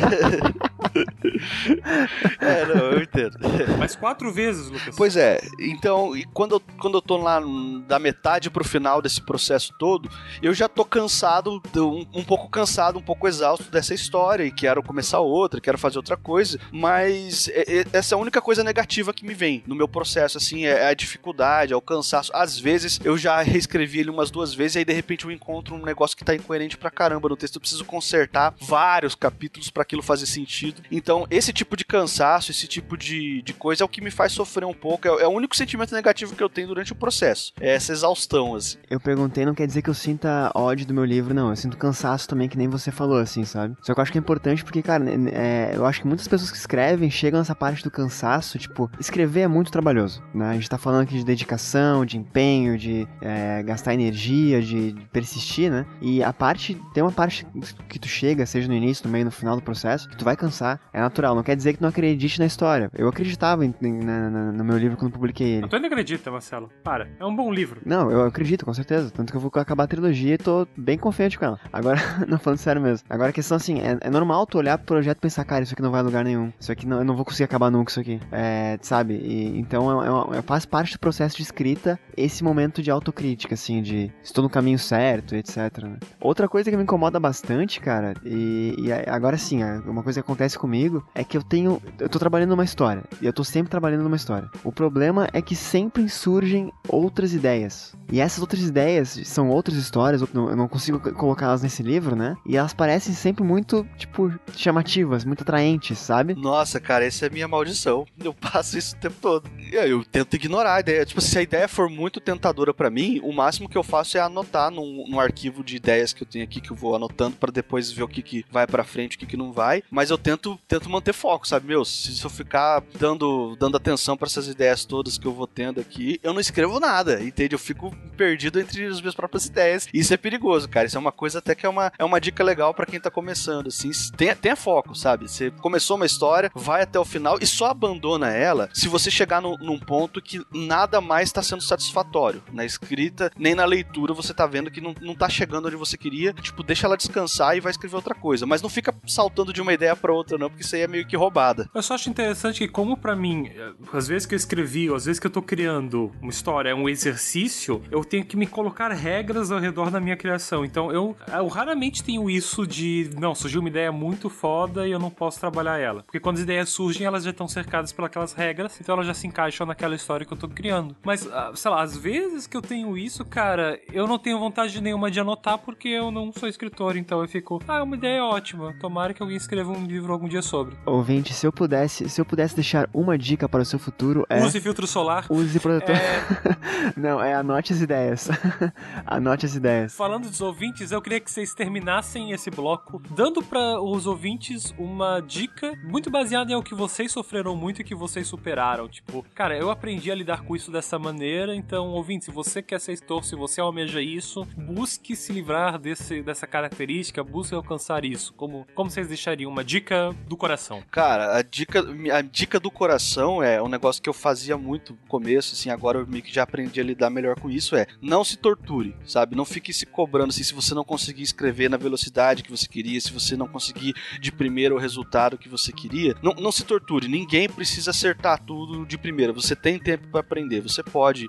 é, 2.41 2.65
não, 2.65 2.85
eu 2.91 3.01
entendo. 3.01 3.37
Mas 3.77 3.95
quatro 3.95 4.31
vezes, 4.33 4.69
Lucas. 4.69 4.95
Pois 4.95 5.15
é, 5.15 5.39
então, 5.59 6.15
e 6.15 6.25
quando 6.25 6.55
eu, 6.55 6.61
quando 6.79 6.97
eu 6.97 7.01
tô 7.01 7.17
lá 7.17 7.41
da 7.87 7.99
metade 7.99 8.49
pro 8.49 8.63
final 8.63 9.01
desse 9.01 9.21
processo 9.21 9.73
todo, 9.79 10.09
eu 10.41 10.53
já 10.53 10.67
tô 10.67 10.83
cansado, 10.83 11.61
um, 11.77 12.05
um 12.13 12.23
pouco 12.23 12.49
cansado, 12.49 12.99
um 12.99 13.01
pouco 13.01 13.27
exausto 13.27 13.71
dessa 13.71 13.93
história 13.93 14.43
e 14.43 14.51
quero 14.51 14.83
começar 14.83 15.19
outra, 15.19 15.61
quero 15.61 15.77
fazer 15.77 15.97
outra 15.97 16.17
coisa, 16.17 16.59
mas 16.71 16.88
é, 16.97 17.79
é, 17.79 17.85
essa 17.93 18.15
é 18.15 18.17
a 18.17 18.19
única 18.19 18.41
coisa 18.41 18.63
negativa 18.63 19.13
que 19.13 19.25
me 19.25 19.33
vem 19.33 19.63
no 19.67 19.75
meu 19.75 19.87
processo, 19.87 20.37
assim, 20.37 20.65
é 20.65 20.87
a 20.87 20.93
dificuldade, 20.93 21.73
é 21.73 21.75
o 21.75 21.81
cansaço. 21.81 22.31
Às 22.33 22.57
vezes 22.57 22.99
eu 23.03 23.17
já 23.17 23.41
reescrevi 23.41 23.99
ele 23.99 24.09
umas 24.09 24.31
duas 24.31 24.53
vezes 24.53 24.75
e 24.75 24.79
aí 24.79 24.85
de 24.85 24.93
repente 24.93 25.25
eu 25.25 25.31
encontro 25.31 25.75
um 25.75 25.85
negócio 25.85 26.17
que 26.17 26.25
tá 26.25 26.35
incoerente 26.35 26.77
pra 26.77 26.89
caramba 26.89 27.29
no 27.29 27.37
texto, 27.37 27.55
eu 27.55 27.61
preciso 27.61 27.85
consertar 27.85 28.53
vários 28.59 29.15
capítulos 29.15 29.69
para 29.69 29.83
aquilo 29.83 30.01
fazer 30.01 30.25
sentido. 30.25 30.81
Então, 30.91 31.27
esse 31.29 31.53
tipo 31.53 31.77
de 31.77 31.85
cansaço, 31.85 32.51
esse 32.51 32.67
tipo 32.67 32.97
de, 32.97 33.41
de 33.41 33.53
coisa 33.53 33.83
é 33.83 33.85
o 33.85 33.89
que 33.89 34.01
me 34.01 34.11
faz 34.11 34.31
sofrer 34.31 34.65
um 34.65 34.73
pouco, 34.73 35.07
é, 35.07 35.23
é 35.23 35.27
o 35.27 35.31
único 35.31 35.55
sentimento 35.55 35.93
negativo 35.93 36.35
que 36.35 36.43
eu 36.43 36.49
tenho 36.49 36.67
durante 36.67 36.91
o 36.91 36.95
processo. 36.95 37.53
É 37.59 37.75
essa 37.75 37.91
exaustão, 37.91 38.55
assim. 38.55 38.77
Eu 38.89 38.99
perguntei, 38.99 39.45
não 39.45 39.53
quer 39.53 39.67
dizer 39.67 39.81
que 39.81 39.89
eu 39.89 39.93
sinta 39.93 40.51
ódio 40.55 40.85
do 40.85 40.93
meu 40.93 41.05
livro, 41.05 41.33
não. 41.33 41.49
Eu 41.49 41.55
sinto 41.55 41.77
cansaço 41.77 42.27
também, 42.27 42.49
que 42.49 42.57
nem 42.57 42.67
você 42.67 42.91
falou, 42.91 43.17
assim, 43.17 43.45
sabe? 43.45 43.75
Só 43.81 43.93
que 43.93 43.99
eu 43.99 44.01
acho 44.01 44.11
que 44.11 44.17
é 44.17 44.21
importante 44.21 44.63
porque, 44.63 44.81
cara, 44.81 45.05
é, 45.31 45.71
eu 45.75 45.85
acho 45.85 46.01
que 46.01 46.07
muitas 46.07 46.27
pessoas 46.27 46.51
que 46.51 46.57
escrevem 46.57 46.78
escrevem 46.79 47.09
chegam 47.09 47.39
nessa 47.39 47.53
parte 47.53 47.83
do 47.83 47.91
cansaço, 47.91 48.57
tipo, 48.57 48.89
escrever 48.99 49.41
é 49.41 49.47
muito 49.47 49.71
trabalhoso, 49.71 50.23
né? 50.33 50.51
A 50.51 50.53
gente 50.53 50.69
tá 50.69 50.77
falando 50.77 51.03
aqui 51.03 51.17
de 51.17 51.25
dedicação, 51.25 52.05
de 52.05 52.17
empenho, 52.17 52.77
de 52.77 53.07
é, 53.21 53.61
gastar 53.63 53.93
energia, 53.93 54.61
de, 54.61 54.93
de, 54.93 55.05
persistir, 55.07 55.69
né? 55.69 55.85
E 56.01 56.23
a 56.23 56.31
parte, 56.31 56.77
tem 56.93 57.03
uma 57.03 57.11
parte 57.11 57.45
que 57.89 57.99
tu 57.99 58.07
chega, 58.07 58.45
seja 58.45 58.67
no 58.67 58.73
início, 58.73 59.05
no 59.05 59.11
meio, 59.11 59.25
no 59.25 59.31
final 59.31 59.55
do 59.55 59.61
processo, 59.61 60.07
que 60.07 60.15
tu 60.15 60.23
vai 60.23 60.37
cansar, 60.37 60.79
é 60.93 61.01
natural, 61.01 61.35
não 61.35 61.43
quer 61.43 61.55
dizer 61.55 61.73
que 61.73 61.79
tu 61.79 61.81
não 61.81 61.89
acredite 61.89 62.39
na 62.39 62.45
história. 62.45 62.89
Eu 62.95 63.09
acreditava 63.09 63.65
em, 63.65 63.73
em, 63.81 63.99
na, 63.99 64.29
na, 64.29 64.51
no 64.51 64.63
meu 64.63 64.77
livro 64.77 64.95
quando 64.97 65.11
publiquei 65.11 65.57
ele. 65.57 65.67
Tu 65.67 65.75
ainda 65.75 65.87
acredita, 65.87 66.31
Marcelo? 66.31 66.69
Para, 66.83 67.09
é 67.19 67.25
um 67.25 67.35
bom 67.35 67.51
livro. 67.51 67.81
Não, 67.85 68.09
eu 68.09 68.23
acredito, 68.23 68.65
com 68.65 68.73
certeza, 68.73 69.11
tanto 69.11 69.31
que 69.31 69.37
eu 69.37 69.41
vou 69.41 69.51
acabar 69.53 69.83
a 69.83 69.87
trilogia 69.87 70.35
e 70.35 70.37
tô 70.37 70.65
bem 70.77 70.97
confiante 70.97 71.37
com 71.37 71.45
ela. 71.45 71.59
Agora, 71.73 71.99
não 72.27 72.39
falando 72.39 72.59
sério 72.59 72.81
mesmo. 72.81 73.05
Agora 73.09 73.31
a 73.31 73.33
questão 73.33 73.57
assim, 73.57 73.79
é, 73.79 73.97
é 73.99 74.09
normal 74.09 74.45
tu 74.45 74.57
olhar 74.57 74.77
pro 74.77 74.87
projeto 74.87 75.17
e 75.17 75.21
pensar, 75.21 75.43
cara, 75.43 75.63
isso 75.63 75.73
aqui 75.73 75.81
não 75.81 75.91
vai 75.91 75.99
a 75.99 76.03
lugar 76.03 76.23
nenhum. 76.23 76.53
Isso 76.59 76.68
aqui 76.71 76.87
não, 76.87 76.99
eu 76.99 77.05
não 77.05 77.15
vou 77.15 77.25
conseguir 77.25 77.45
acabar 77.45 77.69
nunca 77.69 77.91
isso 77.91 77.99
aqui. 77.99 78.19
É, 78.31 78.77
sabe? 78.81 79.15
E, 79.15 79.59
então 79.59 80.31
é, 80.33 80.37
é, 80.37 80.41
faz 80.41 80.65
parte 80.65 80.93
do 80.93 80.99
processo 80.99 81.37
de 81.37 81.43
escrita 81.43 81.99
esse 82.15 82.43
momento 82.43 82.81
de 82.81 82.91
autocrítica, 82.91 83.53
assim, 83.53 83.81
de 83.81 84.11
estou 84.23 84.43
no 84.43 84.49
caminho 84.49 84.79
certo, 84.79 85.35
etc. 85.35 85.83
Né? 85.83 85.97
Outra 86.19 86.47
coisa 86.47 86.69
que 86.69 86.77
me 86.77 86.83
incomoda 86.83 87.19
bastante, 87.19 87.79
cara, 87.79 88.13
e, 88.25 88.75
e 88.77 88.91
agora 88.91 89.37
sim, 89.37 89.63
uma 89.85 90.03
coisa 90.03 90.21
que 90.21 90.25
acontece 90.25 90.57
comigo 90.57 91.05
é 91.15 91.23
que 91.23 91.37
eu 91.37 91.43
tenho. 91.43 91.81
Eu 91.99 92.09
tô 92.09 92.19
trabalhando 92.19 92.51
numa 92.51 92.63
história. 92.63 93.03
E 93.21 93.25
eu 93.25 93.33
tô 93.33 93.43
sempre 93.43 93.69
trabalhando 93.69 94.03
numa 94.03 94.15
história. 94.15 94.49
O 94.63 94.71
problema 94.71 95.27
é 95.33 95.41
que 95.41 95.55
sempre 95.55 96.07
surgem 96.09 96.71
outras 96.87 97.33
ideias. 97.33 97.95
E 98.11 98.19
essas 98.19 98.39
outras 98.39 98.63
ideias 98.63 99.19
são 99.25 99.49
outras 99.49 99.77
histórias, 99.77 100.21
eu 100.21 100.55
não 100.55 100.67
consigo 100.67 100.99
colocá-las 101.13 101.61
nesse 101.61 101.83
livro, 101.83 102.15
né? 102.15 102.35
E 102.45 102.57
elas 102.57 102.73
parecem 102.73 103.13
sempre 103.13 103.43
muito, 103.43 103.85
tipo, 103.97 104.31
chamativas, 104.55 105.23
muito 105.23 105.43
atraentes, 105.43 105.97
sabe? 105.97 106.35
Nossa, 106.35 106.58
cara, 106.79 107.05
essa 107.05 107.25
é 107.25 107.29
minha 107.29 107.47
maldição. 107.47 108.05
Eu 108.23 108.33
passo 108.33 108.77
isso 108.77 108.95
o 108.95 108.99
tempo 108.99 109.15
todo. 109.21 109.49
Eu 109.71 110.03
tento 110.03 110.35
ignorar 110.35 110.75
a 110.75 110.79
ideia. 110.79 111.05
Tipo, 111.05 111.21
se 111.21 111.37
a 111.37 111.41
ideia 111.41 111.67
for 111.67 111.89
muito 111.89 112.19
tentadora 112.19 112.73
para 112.73 112.89
mim, 112.89 113.19
o 113.23 113.31
máximo 113.31 113.69
que 113.69 113.77
eu 113.77 113.83
faço 113.83 114.17
é 114.17 114.21
anotar 114.21 114.71
num, 114.71 115.05
num, 115.07 115.19
arquivo 115.19 115.63
de 115.63 115.75
ideias 115.75 116.11
que 116.11 116.23
eu 116.23 116.27
tenho 116.27 116.43
aqui, 116.43 116.59
que 116.59 116.71
eu 116.71 116.75
vou 116.75 116.95
anotando 116.95 117.37
para 117.37 117.51
depois 117.51 117.91
ver 117.91 118.03
o 118.03 118.07
que, 118.07 118.21
que 118.21 118.45
vai 118.51 118.65
para 118.65 118.83
frente, 118.83 119.15
o 119.15 119.19
que, 119.19 119.25
que 119.25 119.37
não 119.37 119.51
vai. 119.51 119.83
Mas 119.89 120.09
eu 120.09 120.17
tento, 120.17 120.59
tento 120.67 120.89
manter 120.89 121.13
foco, 121.13 121.47
sabe? 121.47 121.67
Meu, 121.67 121.85
se 121.85 122.23
eu 122.23 122.29
ficar 122.29 122.83
dando, 122.97 123.55
dando 123.57 123.77
atenção 123.77 124.17
para 124.17 124.27
essas 124.27 124.47
ideias 124.47 124.85
todas 124.85 125.17
que 125.17 125.25
eu 125.25 125.33
vou 125.33 125.47
tendo 125.47 125.79
aqui, 125.79 126.19
eu 126.23 126.33
não 126.33 126.39
escrevo 126.39 126.79
nada, 126.79 127.21
entende? 127.23 127.55
Eu 127.55 127.59
fico 127.59 127.95
perdido 128.17 128.59
entre 128.59 128.85
as 128.85 128.99
minhas 128.99 129.15
próprias 129.15 129.45
ideias. 129.45 129.87
Isso 129.93 130.13
é 130.13 130.17
perigoso, 130.17 130.67
cara. 130.67 130.87
Isso 130.87 130.97
é 130.97 130.99
uma 130.99 131.11
coisa 131.11 131.39
até 131.39 131.55
que 131.55 131.65
é 131.65 131.69
uma, 131.69 131.91
é 131.97 132.03
uma 132.03 132.19
dica 132.19 132.43
legal 132.43 132.73
para 132.73 132.85
quem 132.85 132.99
tá 132.99 133.11
começando, 133.11 133.67
assim. 133.67 133.91
Tenha, 134.15 134.35
tenha 134.35 134.55
foco, 134.55 134.95
sabe? 134.95 135.27
Você 135.27 135.51
começou 135.51 135.95
uma 135.95 136.05
história, 136.05 136.48
vai 136.55 136.81
até 136.81 136.99
o 136.99 137.05
final 137.05 137.37
e 137.41 137.47
só 137.47 137.67
abandona 137.67 138.29
ela 138.29 138.69
se 138.73 138.87
você 138.87 139.09
chegar 139.11 139.41
no, 139.41 139.57
num 139.57 139.79
ponto 139.79 140.21
que 140.21 140.41
nada 140.53 141.01
mais 141.01 141.29
está 141.29 141.41
sendo 141.41 141.61
satisfatório. 141.61 142.43
Na 142.51 142.65
escrita, 142.65 143.31
nem 143.37 143.55
na 143.55 143.65
leitura, 143.65 144.13
você 144.13 144.33
tá 144.33 144.45
vendo 144.45 144.71
que 144.71 144.81
não, 144.81 144.95
não 145.01 145.15
tá 145.15 145.29
chegando 145.29 145.67
onde 145.67 145.75
você 145.75 145.97
queria. 145.97 146.33
Tipo, 146.33 146.63
deixa 146.63 146.87
ela 146.87 146.97
descansar 146.97 147.55
e 147.55 147.59
vai 147.59 147.71
escrever 147.71 147.95
outra 147.95 148.15
coisa. 148.15 148.45
Mas 148.45 148.61
não 148.61 148.69
fica 148.69 148.93
saltando 149.07 149.53
de 149.53 149.61
uma 149.61 149.73
ideia 149.73 149.95
para 149.95 150.13
outra, 150.13 150.37
não, 150.37 150.49
porque 150.49 150.63
isso 150.63 150.75
aí 150.75 150.81
é 150.81 150.87
meio 150.87 151.07
que 151.07 151.15
roubada. 151.15 151.69
Eu 151.73 151.81
só 151.81 151.95
acho 151.95 152.09
interessante 152.09 152.59
que, 152.59 152.67
como 152.67 152.97
para 152.97 153.15
mim, 153.15 153.49
às 153.93 154.07
vezes 154.07 154.25
que 154.25 154.33
eu 154.33 154.37
escrevi, 154.37 154.89
ou 154.89 154.95
às 154.95 155.05
vezes 155.05 155.19
que 155.19 155.27
eu 155.27 155.31
tô 155.31 155.41
criando 155.41 156.11
uma 156.21 156.31
história, 156.31 156.69
é 156.69 156.75
um 156.75 156.87
exercício, 156.87 157.81
eu 157.91 158.03
tenho 158.03 158.25
que 158.25 158.37
me 158.37 158.47
colocar 158.47 158.91
regras 158.91 159.51
ao 159.51 159.59
redor 159.59 159.89
da 159.91 159.99
minha 159.99 160.17
criação. 160.17 160.63
Então 160.65 160.91
eu, 160.91 161.15
eu 161.27 161.47
raramente 161.47 162.03
tenho 162.03 162.29
isso 162.29 162.65
de, 162.65 163.09
não, 163.17 163.33
surgiu 163.35 163.59
uma 163.59 163.69
ideia 163.69 163.91
muito 163.91 164.29
foda 164.29 164.87
e 164.87 164.91
eu 164.91 164.99
não 164.99 165.09
posso 165.09 165.39
trabalhar 165.39 165.77
ela. 165.77 166.03
Porque 166.03 166.19
quando 166.29 166.37
as 166.37 166.43
ideias 166.43 166.69
surgem, 166.69 167.07
elas 167.07 167.23
já 167.23 167.31
estão 167.31 167.47
cercadas 167.47 167.91
pelas 167.91 168.33
regras, 168.33 168.79
então 168.79 168.93
elas 168.93 169.07
já 169.07 169.15
se 169.15 169.25
encaixam 169.25 169.65
naquela 169.65 169.95
história 169.95 170.23
que 170.23 170.31
eu 170.31 170.37
tô 170.37 170.47
criando. 170.47 170.95
Mas, 171.03 171.25
ah, 171.25 171.51
sei 171.55 171.71
lá, 171.71 171.81
às 171.81 171.97
vezes 171.97 172.45
que 172.45 172.55
eu 172.55 172.61
tenho 172.61 172.95
isso, 172.95 173.25
cara, 173.25 173.79
eu 173.91 174.05
não 174.05 174.19
tenho 174.19 174.37
vontade 174.37 174.79
nenhuma 174.79 175.09
de 175.09 175.19
anotar 175.19 175.57
porque 175.57 175.87
eu 175.87 176.11
não 176.11 176.31
sou 176.31 176.47
escritor, 176.47 176.95
então 176.97 177.19
eu 177.19 177.27
fico, 177.27 177.59
ah, 177.67 177.81
uma 177.81 177.95
ideia 177.95 178.23
ótima. 178.23 178.75
Tomara 178.79 179.11
que 179.11 179.23
alguém 179.23 179.37
escreva 179.37 179.71
um 179.71 179.85
livro 179.87 180.13
algum 180.13 180.27
dia 180.27 180.43
sobre. 180.43 180.77
Ouvinte, 180.85 181.33
se 181.33 181.47
eu 181.47 181.51
pudesse, 181.51 182.07
se 182.07 182.21
eu 182.21 182.25
pudesse 182.25 182.53
deixar 182.53 182.87
uma 182.93 183.17
dica 183.17 183.49
para 183.49 183.63
o 183.63 183.65
seu 183.65 183.79
futuro 183.79 184.23
é 184.29 184.45
use 184.45 184.61
filtro 184.61 184.85
solar. 184.85 185.25
Use 185.31 185.59
protetor. 185.59 185.95
É... 185.95 186.93
não, 186.95 187.19
é 187.19 187.33
anote 187.33 187.73
as 187.73 187.81
ideias. 187.81 188.29
anote 189.03 189.47
as 189.47 189.55
ideias. 189.55 189.95
Falando 189.95 190.29
dos 190.29 190.41
ouvintes, 190.41 190.91
eu 190.91 191.01
queria 191.01 191.19
que 191.19 191.31
vocês 191.31 191.55
terminassem 191.55 192.33
esse 192.33 192.51
bloco 192.51 193.01
dando 193.09 193.41
para 193.41 193.81
os 193.81 194.05
ouvintes 194.05 194.75
uma 194.77 195.19
dica 195.21 195.73
muito 195.83 196.11
baseada 196.19 196.51
em 196.51 196.55
o 196.55 196.61
que 196.61 196.75
vocês 196.75 197.13
sofreram 197.13 197.55
muito 197.55 197.79
e 197.79 197.83
que 197.83 197.95
vocês 197.95 198.27
superaram. 198.27 198.89
Tipo, 198.89 199.25
cara, 199.33 199.57
eu 199.57 199.71
aprendi 199.71 200.11
a 200.11 200.15
lidar 200.15 200.41
com 200.41 200.53
isso 200.53 200.69
dessa 200.69 200.99
maneira, 200.99 201.55
então, 201.55 201.91
ouvinte, 201.91 202.25
se 202.25 202.31
você 202.31 202.61
quer 202.61 202.81
ser 202.81 202.91
estor, 202.91 203.23
se 203.23 203.37
você 203.37 203.61
almeja 203.61 204.01
isso, 204.01 204.45
busque 204.57 205.15
se 205.15 205.31
livrar 205.31 205.79
desse, 205.79 206.21
dessa 206.21 206.45
característica, 206.45 207.23
busque 207.23 207.55
alcançar 207.55 208.03
isso. 208.03 208.33
Como, 208.33 208.67
como 208.75 208.89
vocês 208.89 209.07
deixariam 209.07 209.49
uma 209.49 209.63
dica 209.63 210.13
do 210.27 210.35
coração? 210.35 210.83
Cara, 210.91 211.37
a 211.37 211.41
dica, 211.41 211.85
a 212.13 212.21
dica 212.21 212.59
do 212.59 212.69
coração 212.69 213.41
é 213.41 213.61
um 213.61 213.69
negócio 213.69 214.01
que 214.01 214.09
eu 214.09 214.13
fazia 214.13 214.57
muito 214.57 214.91
no 214.91 215.07
começo, 215.07 215.53
assim, 215.53 215.69
agora 215.69 215.99
eu 215.99 216.07
meio 216.07 216.21
que 216.21 216.33
já 216.33 216.43
aprendi 216.43 216.81
a 216.81 216.83
lidar 216.83 217.09
melhor 217.09 217.39
com 217.39 217.49
isso, 217.49 217.77
é 217.77 217.87
não 218.01 218.25
se 218.25 218.35
torture, 218.35 218.93
sabe? 219.05 219.37
Não 219.37 219.45
fique 219.45 219.71
se 219.71 219.85
cobrando, 219.85 220.31
assim, 220.31 220.43
se 220.43 220.53
você 220.53 220.73
não 220.73 220.83
conseguir 220.83 221.23
escrever 221.23 221.69
na 221.69 221.77
velocidade 221.77 222.43
que 222.43 222.51
você 222.51 222.67
queria, 222.67 222.99
se 222.99 223.13
você 223.13 223.37
não 223.37 223.47
conseguir 223.47 223.93
de 224.19 224.33
primeiro 224.33 224.75
o 224.75 224.79
resultado 224.79 225.37
que 225.37 225.47
você 225.47 225.71
queria, 225.71 226.08
não, 226.21 226.33
não 226.33 226.51
se 226.51 226.63
torture. 226.63 227.07
Ninguém 227.07 227.49
precisa 227.49 227.91
acertar 227.91 228.41
tudo 228.43 228.85
de 228.85 228.97
primeira. 228.97 229.33
Você 229.33 229.55
tem 229.55 229.79
tempo 229.79 230.07
para 230.07 230.19
aprender. 230.19 230.61
Você 230.61 230.83
pode 230.83 231.27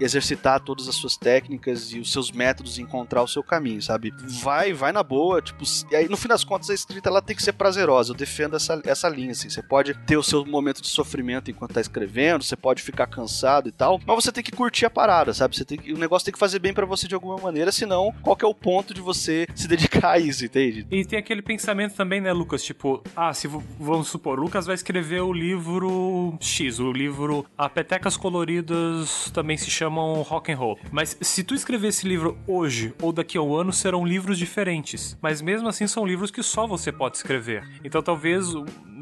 exercitar 0.00 0.60
todas 0.60 0.88
as 0.88 0.94
suas 0.94 1.16
técnicas 1.16 1.92
e 1.92 1.98
os 1.98 2.12
seus 2.12 2.30
métodos 2.30 2.78
e 2.78 2.82
encontrar 2.82 3.22
o 3.22 3.28
seu 3.28 3.42
caminho, 3.42 3.82
sabe? 3.82 4.12
Vai, 4.42 4.72
vai 4.72 4.92
na 4.92 5.02
boa. 5.02 5.40
Tipo, 5.40 5.64
e 5.90 5.96
aí 5.96 6.08
no 6.08 6.16
fim 6.16 6.28
das 6.28 6.44
contas 6.44 6.70
a 6.70 6.74
escrita 6.74 7.08
ela 7.08 7.22
tem 7.22 7.36
que 7.36 7.42
ser 7.42 7.52
prazerosa. 7.52 8.12
Eu 8.12 8.16
defendo 8.16 8.56
essa, 8.56 8.80
essa 8.84 9.08
linha, 9.08 9.32
assim. 9.32 9.48
Você 9.48 9.62
pode 9.62 9.94
ter 10.06 10.16
o 10.16 10.22
seu 10.22 10.44
momento 10.44 10.80
de 10.80 10.88
sofrimento 10.88 11.50
enquanto 11.50 11.74
tá 11.74 11.80
escrevendo, 11.80 12.44
você 12.44 12.56
pode 12.56 12.82
ficar 12.82 13.06
cansado 13.06 13.68
e 13.68 13.72
tal, 13.72 14.00
mas 14.06 14.14
você 14.14 14.32
tem 14.32 14.42
que 14.42 14.52
curtir 14.52 14.86
a 14.86 14.90
parada, 14.90 15.34
sabe? 15.34 15.56
Você 15.56 15.64
tem 15.64 15.78
que, 15.78 15.92
o 15.92 15.98
negócio 15.98 16.24
tem 16.24 16.32
que 16.32 16.38
fazer 16.38 16.58
bem 16.58 16.72
para 16.72 16.86
você 16.86 17.06
de 17.06 17.14
alguma 17.14 17.36
maneira, 17.36 17.72
senão 17.72 18.14
qual 18.22 18.36
que 18.36 18.44
é 18.44 18.48
o 18.48 18.54
ponto 18.54 18.94
de 18.94 19.00
você 19.00 19.46
se 19.54 19.68
dedicar 19.68 20.12
a 20.12 20.18
isso, 20.18 20.44
entende? 20.44 20.86
E 20.90 21.04
tem 21.04 21.18
aquele 21.18 21.42
pensamento 21.42 21.94
também, 21.94 22.20
né, 22.20 22.32
Lucas? 22.32 22.62
Tipo, 22.62 23.02
ah, 23.14 23.32
se 23.32 23.48
vamos 23.48 24.03
supor, 24.04 24.38
o 24.38 24.42
Lucas 24.42 24.66
vai 24.66 24.74
escrever 24.74 25.20
o 25.20 25.32
livro 25.32 26.36
X, 26.40 26.78
o 26.78 26.92
livro 26.92 27.46
A 27.56 27.68
Petecas 27.68 28.16
Coloridas 28.16 29.30
também 29.32 29.56
se 29.56 29.70
chamam 29.70 30.22
Rock 30.22 30.52
and 30.52 30.56
Roll. 30.56 30.78
Mas 30.90 31.16
se 31.20 31.42
tu 31.42 31.54
escrever 31.54 31.88
esse 31.88 32.06
livro 32.06 32.36
hoje 32.46 32.94
ou 33.00 33.12
daqui 33.12 33.38
a 33.38 33.42
um 33.42 33.54
ano, 33.54 33.72
serão 33.72 34.04
livros 34.04 34.38
diferentes. 34.38 35.16
Mas 35.20 35.40
mesmo 35.40 35.68
assim 35.68 35.86
são 35.86 36.06
livros 36.06 36.30
que 36.30 36.42
só 36.42 36.66
você 36.66 36.92
pode 36.92 37.16
escrever. 37.16 37.66
Então 37.82 38.02
talvez 38.02 38.52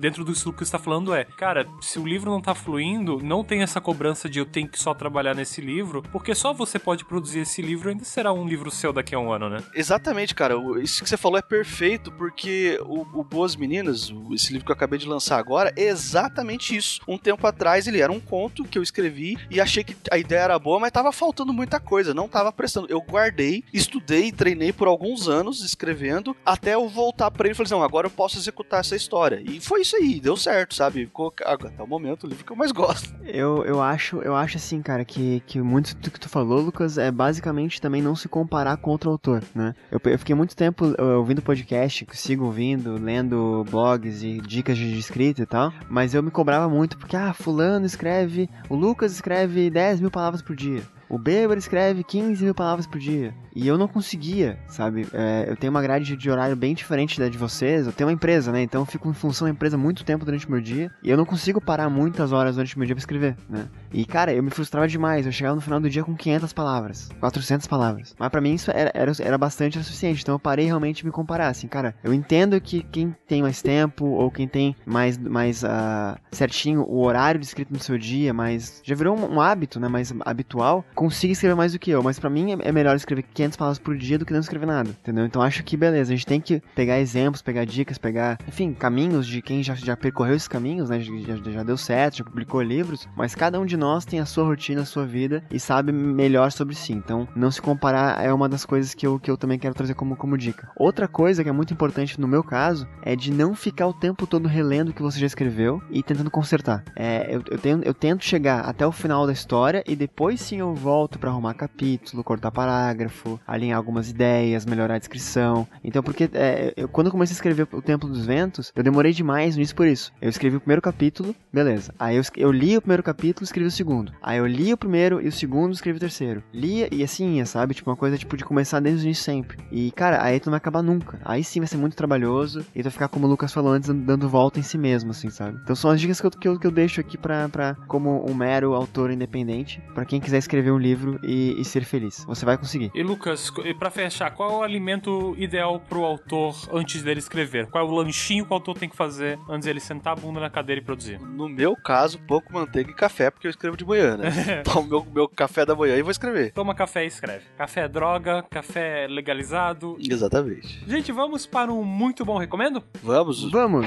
dentro 0.03 0.25
do 0.25 0.33
que 0.33 0.41
você 0.41 0.65
está 0.65 0.81
falando 0.81 1.15
é, 1.15 1.25
cara, 1.25 1.69
se 1.81 1.97
o 1.97 2.05
livro 2.05 2.29
não 2.29 2.41
está 2.41 2.57
fluindo, 2.57 3.21
não 3.23 3.45
tem 3.45 3.63
essa 3.63 3.81
cobrança 3.81 4.29
de 4.29 4.41
eu 4.41 4.45
tenho 4.45 4.69
que 4.69 4.77
só 4.77 4.93
trabalhar 4.93 5.33
nesse 5.33 5.61
livro, 5.61 6.03
porque 6.11 6.35
só 6.35 6.53
você 6.53 6.77
pode 6.77 7.05
produzir 7.05 7.41
esse 7.41 7.63
livro 7.63 7.89
ainda 7.89 8.03
será 8.03 8.33
um 8.33 8.45
livro 8.45 8.69
seu 8.69 8.93
daqui 8.93 9.15
a 9.15 9.19
um 9.21 9.31
ano, 9.31 9.49
né? 9.49 9.63
Exatamente, 9.73 10.35
cara. 10.35 10.57
Isso 10.83 11.05
que 11.05 11.09
você 11.09 11.17
falou 11.17 11.39
é 11.39 11.43
perfeito, 11.43 12.11
porque 12.11 12.81
o, 12.85 13.21
o 13.21 13.23
Boas 13.23 13.55
Meninas, 13.55 14.13
esse 14.33 14.53
livro 14.53 14.67
que 14.67 14.73
eu 14.73 14.75
acabei 14.75 14.99
de 14.99 15.07
lançar 15.07 15.39
agora, 15.39 15.73
é 15.77 15.85
exatamente 15.85 16.77
isso. 16.77 17.01
Um 17.07 17.17
tempo 17.17 17.47
atrás 17.47 17.87
ele 17.87 18.01
era 18.01 18.11
um 18.11 18.19
conto 18.19 18.65
que 18.65 18.77
eu 18.77 18.83
escrevi 18.83 19.39
e 19.49 19.61
achei 19.61 19.85
que 19.85 19.97
a 20.11 20.19
ideia 20.19 20.41
era 20.41 20.59
boa, 20.59 20.81
mas 20.81 20.91
tava 20.91 21.13
faltando 21.13 21.53
muita 21.53 21.79
coisa, 21.79 22.13
não 22.13 22.27
tava 22.27 22.53
prestando. 22.53 22.89
Eu 22.91 23.01
guardei, 23.01 23.63
estudei, 23.73 24.33
treinei 24.33 24.73
por 24.73 24.89
alguns 24.89 25.29
anos 25.29 25.63
escrevendo, 25.63 26.37
até 26.45 26.75
eu 26.75 26.89
voltar 26.89 27.31
para 27.31 27.47
ele 27.47 27.53
e 27.53 27.57
falei: 27.57 27.71
não, 27.71 27.85
agora 27.85 28.09
eu 28.09 28.11
posso 28.11 28.37
executar 28.37 28.81
essa 28.81 28.97
história. 28.97 29.41
E 29.45 29.61
foi 29.61 29.83
isso 29.83 29.92
aí, 29.97 30.21
deu 30.21 30.37
certo, 30.37 30.75
sabe? 30.75 31.07
Ficou, 31.07 31.33
até 31.45 31.83
o 31.83 31.87
momento 31.87 32.25
o 32.25 32.27
livro 32.29 32.45
que 32.45 32.53
eu 32.53 32.57
mais 32.57 32.73
gosto. 32.73 33.13
Eu, 33.25 33.65
eu 33.65 33.81
acho, 33.81 34.19
eu 34.19 34.35
acho 34.35 34.57
assim, 34.57 34.83
cara, 34.83 35.05
que, 35.05 35.43
que 35.47 35.61
muito 35.61 35.95
do 35.97 36.11
que 36.11 36.21
tu 36.21 36.29
falou, 36.29 36.61
Lucas, 36.61 36.99
é 36.99 37.11
basicamente 37.11 37.81
também 37.81 38.03
não 38.03 38.15
se 38.15 38.29
comparar 38.29 38.77
com 38.77 38.91
outro 38.91 39.11
autor, 39.11 39.43
né? 39.55 39.75
Eu, 39.91 40.01
eu 40.05 40.19
fiquei 40.19 40.35
muito 40.35 40.57
tempo 40.57 40.95
ouvindo 41.17 41.43
podcast, 41.43 42.07
sigo 42.13 42.45
ouvindo, 42.45 42.99
lendo 42.99 43.65
blogs 43.71 44.23
e 44.23 44.41
dicas 44.41 44.77
de 44.77 44.99
escrita 44.99 45.43
e 45.43 45.47
tal, 45.47 45.73
mas 45.89 46.15
eu 46.15 46.23
me 46.23 46.31
cobrava 46.31 46.69
muito 46.69 46.99
porque, 46.99 47.17
ah, 47.17 47.33
fulano 47.33 47.87
escreve, 47.87 48.49
o 48.69 48.75
Lucas 48.75 49.13
escreve 49.13 49.71
10 49.71 50.01
mil 50.01 50.11
palavras 50.11 50.43
por 50.43 50.55
dia. 50.57 50.83
O 51.13 51.19
bêbado 51.19 51.59
escreve 51.59 52.03
15 52.03 52.43
mil 52.43 52.55
palavras 52.55 52.87
por 52.87 52.99
dia. 52.99 53.35
E 53.55 53.69
eu 53.69 53.77
não 53.77 53.87
conseguia, 53.87 54.59
sabe? 54.67 55.07
É, 55.13 55.45
eu 55.47 55.55
tenho 55.57 55.71
uma 55.71 55.83
grade 55.83 56.17
de 56.17 56.31
horário 56.31 56.57
bem 56.57 56.75
diferente 56.75 57.21
da 57.21 57.29
de 57.29 57.37
vocês. 57.37 57.87
Eu 57.87 57.93
tenho 57.93 58.09
uma 58.09 58.15
empresa, 58.15 58.51
né? 58.51 58.63
Então 58.63 58.81
eu 58.81 58.87
fico 58.87 59.11
em 59.11 59.13
função 59.13 59.47
da 59.47 59.53
empresa 59.53 59.77
muito 59.77 60.07
tempo 60.07 60.25
durante 60.25 60.49
o 60.49 60.51
meu 60.51 60.61
dia. 60.63 60.91
E 61.03 61.11
eu 61.11 61.17
não 61.19 61.27
consigo 61.27 61.61
parar 61.61 61.91
muitas 61.91 62.33
horas 62.33 62.55
durante 62.55 62.75
o 62.75 62.79
meu 62.79 62.87
dia 62.87 62.95
pra 62.95 63.01
escrever, 63.01 63.37
né? 63.47 63.69
E, 63.93 64.07
cara, 64.07 64.33
eu 64.33 64.43
me 64.43 64.49
frustrava 64.49 64.89
demais. 64.89 65.27
Eu 65.27 65.33
chegava 65.33 65.55
no 65.55 65.61
final 65.61 65.79
do 65.79 65.91
dia 65.91 66.03
com 66.03 66.17
500 66.17 66.51
palavras, 66.55 67.11
400 67.21 67.67
palavras. 67.67 68.15
Mas 68.19 68.31
para 68.31 68.41
mim 68.41 68.55
isso 68.55 68.71
era, 68.71 68.91
era, 68.95 69.13
era 69.21 69.37
bastante 69.37 69.79
o 69.79 69.85
suficiente. 69.85 70.23
Então 70.23 70.35
eu 70.35 70.39
parei 70.39 70.65
realmente 70.65 70.99
de 70.99 71.05
me 71.05 71.13
comparar. 71.13 71.49
Assim, 71.49 71.69
cara, 71.69 71.95
eu 72.03 72.15
entendo 72.15 72.59
que 72.59 72.83
quem 72.85 73.15
tem 73.29 73.43
mais 73.43 73.61
tempo 73.61 74.07
ou 74.07 74.31
quem 74.31 74.49
tem 74.49 74.75
mais, 74.87 75.19
mais 75.19 75.63
uh, 75.63 76.19
certinho 76.31 76.85
o 76.89 77.05
horário 77.05 77.39
de 77.39 77.45
escrito 77.45 77.71
no 77.71 77.79
seu 77.79 77.99
dia, 77.99 78.33
mas 78.33 78.81
já 78.83 78.95
virou 78.95 79.15
um, 79.15 79.35
um 79.35 79.41
hábito, 79.43 79.79
né? 79.79 79.89
Mais 79.89 80.11
habitual, 80.25 80.83
consiga 81.03 81.33
escrever 81.33 81.57
mais 81.57 81.73
do 81.73 81.81
que 81.81 81.91
eu. 81.91 82.01
Mas 82.01 82.19
para 82.19 82.31
mim 82.31 82.53
é, 82.53 82.69
é 82.69 82.73
melhor 82.73 82.95
escrever 82.95 83.25
500 83.35 83.57
palavras 83.57 83.79
por 83.79 83.97
dia 83.97 84.19
do 84.19 84.25
que 84.25 84.33
não 84.33 84.39
escrever 84.39 84.67
nada, 84.67 84.91
entendeu? 84.91 85.27
Então 85.27 85.43
acho 85.43 85.65
que 85.65 85.77
beleza, 85.77 86.13
a 86.13 86.17
gente 86.17 86.27
tem 86.27 86.41
que 86.41 86.63
pegar 86.77 87.01
exemplos, 87.01 87.43
pegar 87.43 87.65
dicas, 87.65 87.99
pegar, 87.99 88.39
enfim, 88.47 88.73
caminhos 88.73 89.27
de 89.27 89.43
quem 89.43 89.65
já, 89.65 89.75
já 89.75 89.97
percorreu 89.97 90.37
esses 90.37 90.47
caminhos, 90.47 90.91
né? 90.91 91.01
Já, 91.01 91.51
já, 91.51 91.63
deu 91.65 91.77
certo, 91.77 92.19
já 92.19 92.25
publicou 92.25 92.63
livros, 92.63 93.09
mas 93.17 93.35
cada 93.35 93.59
um 93.59 93.67
de 93.67 93.77
nós 93.77 94.05
tem 94.05 94.21
a 94.21 94.27
sua 94.27 94.45
rotina, 94.45 94.83
a 94.83 94.85
sua 94.85 95.05
vida 95.05 95.43
e 95.51 95.59
sabe 95.59 95.91
melhor 95.91 96.53
sobre 96.53 96.77
si. 96.77 96.93
Então, 96.93 97.27
não 97.35 97.51
se 97.51 97.61
comparar 97.61 98.25
é 98.25 98.33
uma 98.33 98.49
das 98.49 98.65
coisas 98.65 98.95
que 98.95 99.07
eu, 99.07 99.19
que 99.19 99.31
eu 99.31 99.37
também 99.37 99.59
quero 99.59 99.75
trazer 99.75 99.95
como, 99.95 100.15
como 100.15 100.39
dica. 100.39 100.71
Outra 100.77 101.09
coisa 101.09 101.43
que 101.43 101.49
é 101.49 101.53
muito 101.53 101.75
importante 101.75 102.21
no 102.21 102.29
meu 102.29 102.45
caso 102.45 102.87
é 103.03 103.17
de 103.17 103.33
não 103.33 103.55
ficar 103.55 103.89
o 103.89 103.93
tempo 103.93 104.25
todo 104.25 104.47
relendo 104.47 104.91
o 104.91 104.93
que 104.93 105.03
você 105.03 105.19
já 105.19 105.27
escreveu 105.27 105.83
e 105.91 106.01
tentando 106.01 106.31
consertar. 106.31 106.85
É, 106.95 107.27
eu, 107.29 107.43
eu, 107.51 107.59
tenho, 107.59 107.83
eu 107.83 107.95
tento 107.95 108.25
chegar 108.25 108.61
até 108.61 108.87
o 108.87 108.93
final 108.93 109.27
da 109.27 109.33
história 109.33 109.83
e 109.87 109.97
depois 109.97 110.41
sim 110.41 110.59
eu 110.61 110.75
volto 110.75 110.92
para 111.19 111.31
arrumar 111.31 111.55
capítulo, 111.55 112.23
cortar 112.23 112.51
parágrafo, 112.51 113.41
alinhar 113.47 113.79
algumas 113.79 114.11
ideias, 114.11 114.67
melhorar 114.67 114.97
a 114.97 114.99
descrição. 114.99 115.67
Então, 115.83 116.03
porque 116.03 116.29
é, 116.33 116.73
eu, 116.77 116.89
quando 116.89 117.07
eu 117.07 117.11
comecei 117.11 117.33
a 117.35 117.37
escrever 117.37 117.67
O 117.73 117.81
Templo 117.81 118.09
dos 118.09 118.27
Ventos, 118.27 118.73
eu 118.77 118.83
demorei 118.83 119.13
demais 119.13 119.57
nisso 119.57 119.75
por 119.75 119.87
isso. 119.87 120.13
Eu 120.21 120.29
escrevi 120.29 120.57
o 120.57 120.61
primeiro 120.61 120.83
capítulo, 120.83 121.35
beleza. 121.53 121.95
Aí 121.99 122.17
eu, 122.17 122.23
eu 122.37 122.53
li 122.53 122.77
o 122.77 122.81
primeiro 122.81 123.03
capítulo, 123.03 123.45
escrevi 123.45 123.69
o 123.69 123.71
segundo. 123.71 124.13
Aí 124.23 124.39
eu 124.39 124.47
li 124.47 124.73
o 124.73 124.77
primeiro 124.77 125.21
e 125.21 125.29
o 125.29 125.33
segundo, 125.33 125.73
escrevi 125.73 125.97
o 125.97 126.01
terceiro. 126.01 126.43
Lia 126.53 126.89
e 126.93 127.03
assim 127.03 127.37
ia, 127.37 127.47
sabe? 127.47 127.75
Tipo, 127.75 127.91
uma 127.91 127.97
coisa 127.97 128.19
tipo 128.19 128.37
de 128.37 128.45
começar 128.45 128.81
desde 128.81 129.03
o 129.03 129.07
início 129.07 129.25
sempre. 129.25 129.59
E, 129.71 129.91
cara, 129.93 130.23
aí 130.23 130.39
tu 130.39 130.47
não 130.47 130.53
vai 130.53 130.59
acabar 130.59 130.83
nunca. 130.83 131.19
Aí 131.25 131.43
sim 131.43 131.61
vai 131.61 131.67
ser 131.67 131.77
muito 131.77 131.97
trabalhoso 131.97 132.65
e 132.75 132.81
tu 132.81 132.85
vai 132.85 132.93
ficar, 132.93 133.09
como 133.09 133.27
o 133.27 133.31
Lucas 133.31 133.53
falou 133.53 133.73
antes, 133.73 133.89
dando 133.89 134.29
volta 134.29 134.59
em 134.59 134.63
si 134.63 134.77
mesmo, 134.77 135.11
assim, 135.11 135.31
sabe? 135.31 135.59
Então 135.63 135.75
são 135.75 135.91
as 135.91 136.01
dicas 136.01 136.21
que 136.21 136.27
eu, 136.27 136.31
que 136.31 136.49
eu, 136.49 136.59
que 136.59 136.67
eu 136.67 136.71
deixo 136.71 137.01
aqui 137.01 137.17
pra, 137.17 137.49
pra, 137.49 137.75
como 137.87 138.25
um 138.29 138.35
mero 138.35 138.75
autor 138.75 139.11
independente, 139.11 139.83
para 139.95 140.05
quem 140.05 140.21
quiser 140.21 140.39
escrever 140.39 140.71
um 140.71 140.79
livro 140.83 141.19
e, 141.23 141.61
e, 141.61 141.65
ser 141.65 141.85
feliz. 141.85 142.25
Você 142.27 142.45
vai 142.45 142.59
conseguir. 142.59 142.91
E 142.95 143.03
Lucas, 143.03 143.51
para 143.79 143.91
fechar, 143.91 144.31
qual 144.33 144.51
é 144.51 144.55
o 144.57 144.63
alimento 144.63 145.35
ideal 145.39 145.81
pro 145.81 146.05
autor 146.05 146.55
antes 146.73 147.03
dele 147.03 147.21
escrever? 147.21 147.67
Qual 147.69 147.85
é 147.85 147.89
o 147.89 147.91
lanchinho 147.91 148.45
que 148.45 148.51
o 148.51 148.55
autor 148.55 148.79
tem 148.79 148.89
que 148.89 148.97
fazer 148.97 149.39
antes 149.49 149.67
dele 149.67 149.81
sentar 149.81 150.15
a 150.15 150.17
bunda 150.17 150.41
na 150.41 150.51
cadeira 150.51 150.81
e 150.81 150.85
produzir? 150.85 151.21
No 151.21 151.49
meu 151.49 151.77
caso, 151.77 152.19
pouco 152.27 152.53
manteiga 152.53 152.91
e 152.91 152.95
café, 152.95 153.31
porque 153.31 153.47
eu 153.47 153.51
escrevo 153.51 153.77
de 153.77 153.85
manhã, 153.85 154.17
né? 154.17 154.63
Tomo 154.65 154.89
meu, 154.89 155.07
meu 155.13 155.29
café 155.29 155.65
da 155.65 155.75
manhã 155.75 155.97
e 155.97 156.03
vou 156.03 156.11
escrever. 156.11 156.53
Toma 156.53 156.75
café 156.75 157.05
e 157.05 157.09
escreve. 157.09 157.45
Café 157.57 157.83
é 157.83 157.89
droga, 157.89 158.43
café 158.51 159.05
é 159.05 159.07
legalizado. 159.07 159.97
Exatamente. 160.01 160.83
Gente, 160.87 161.13
vamos 161.13 161.47
para 161.47 161.73
um 161.73 161.85
muito 161.85 162.25
bom 162.25 162.39
recomendo? 162.39 162.83
Vamos. 163.03 163.51
Vamos. 163.51 163.87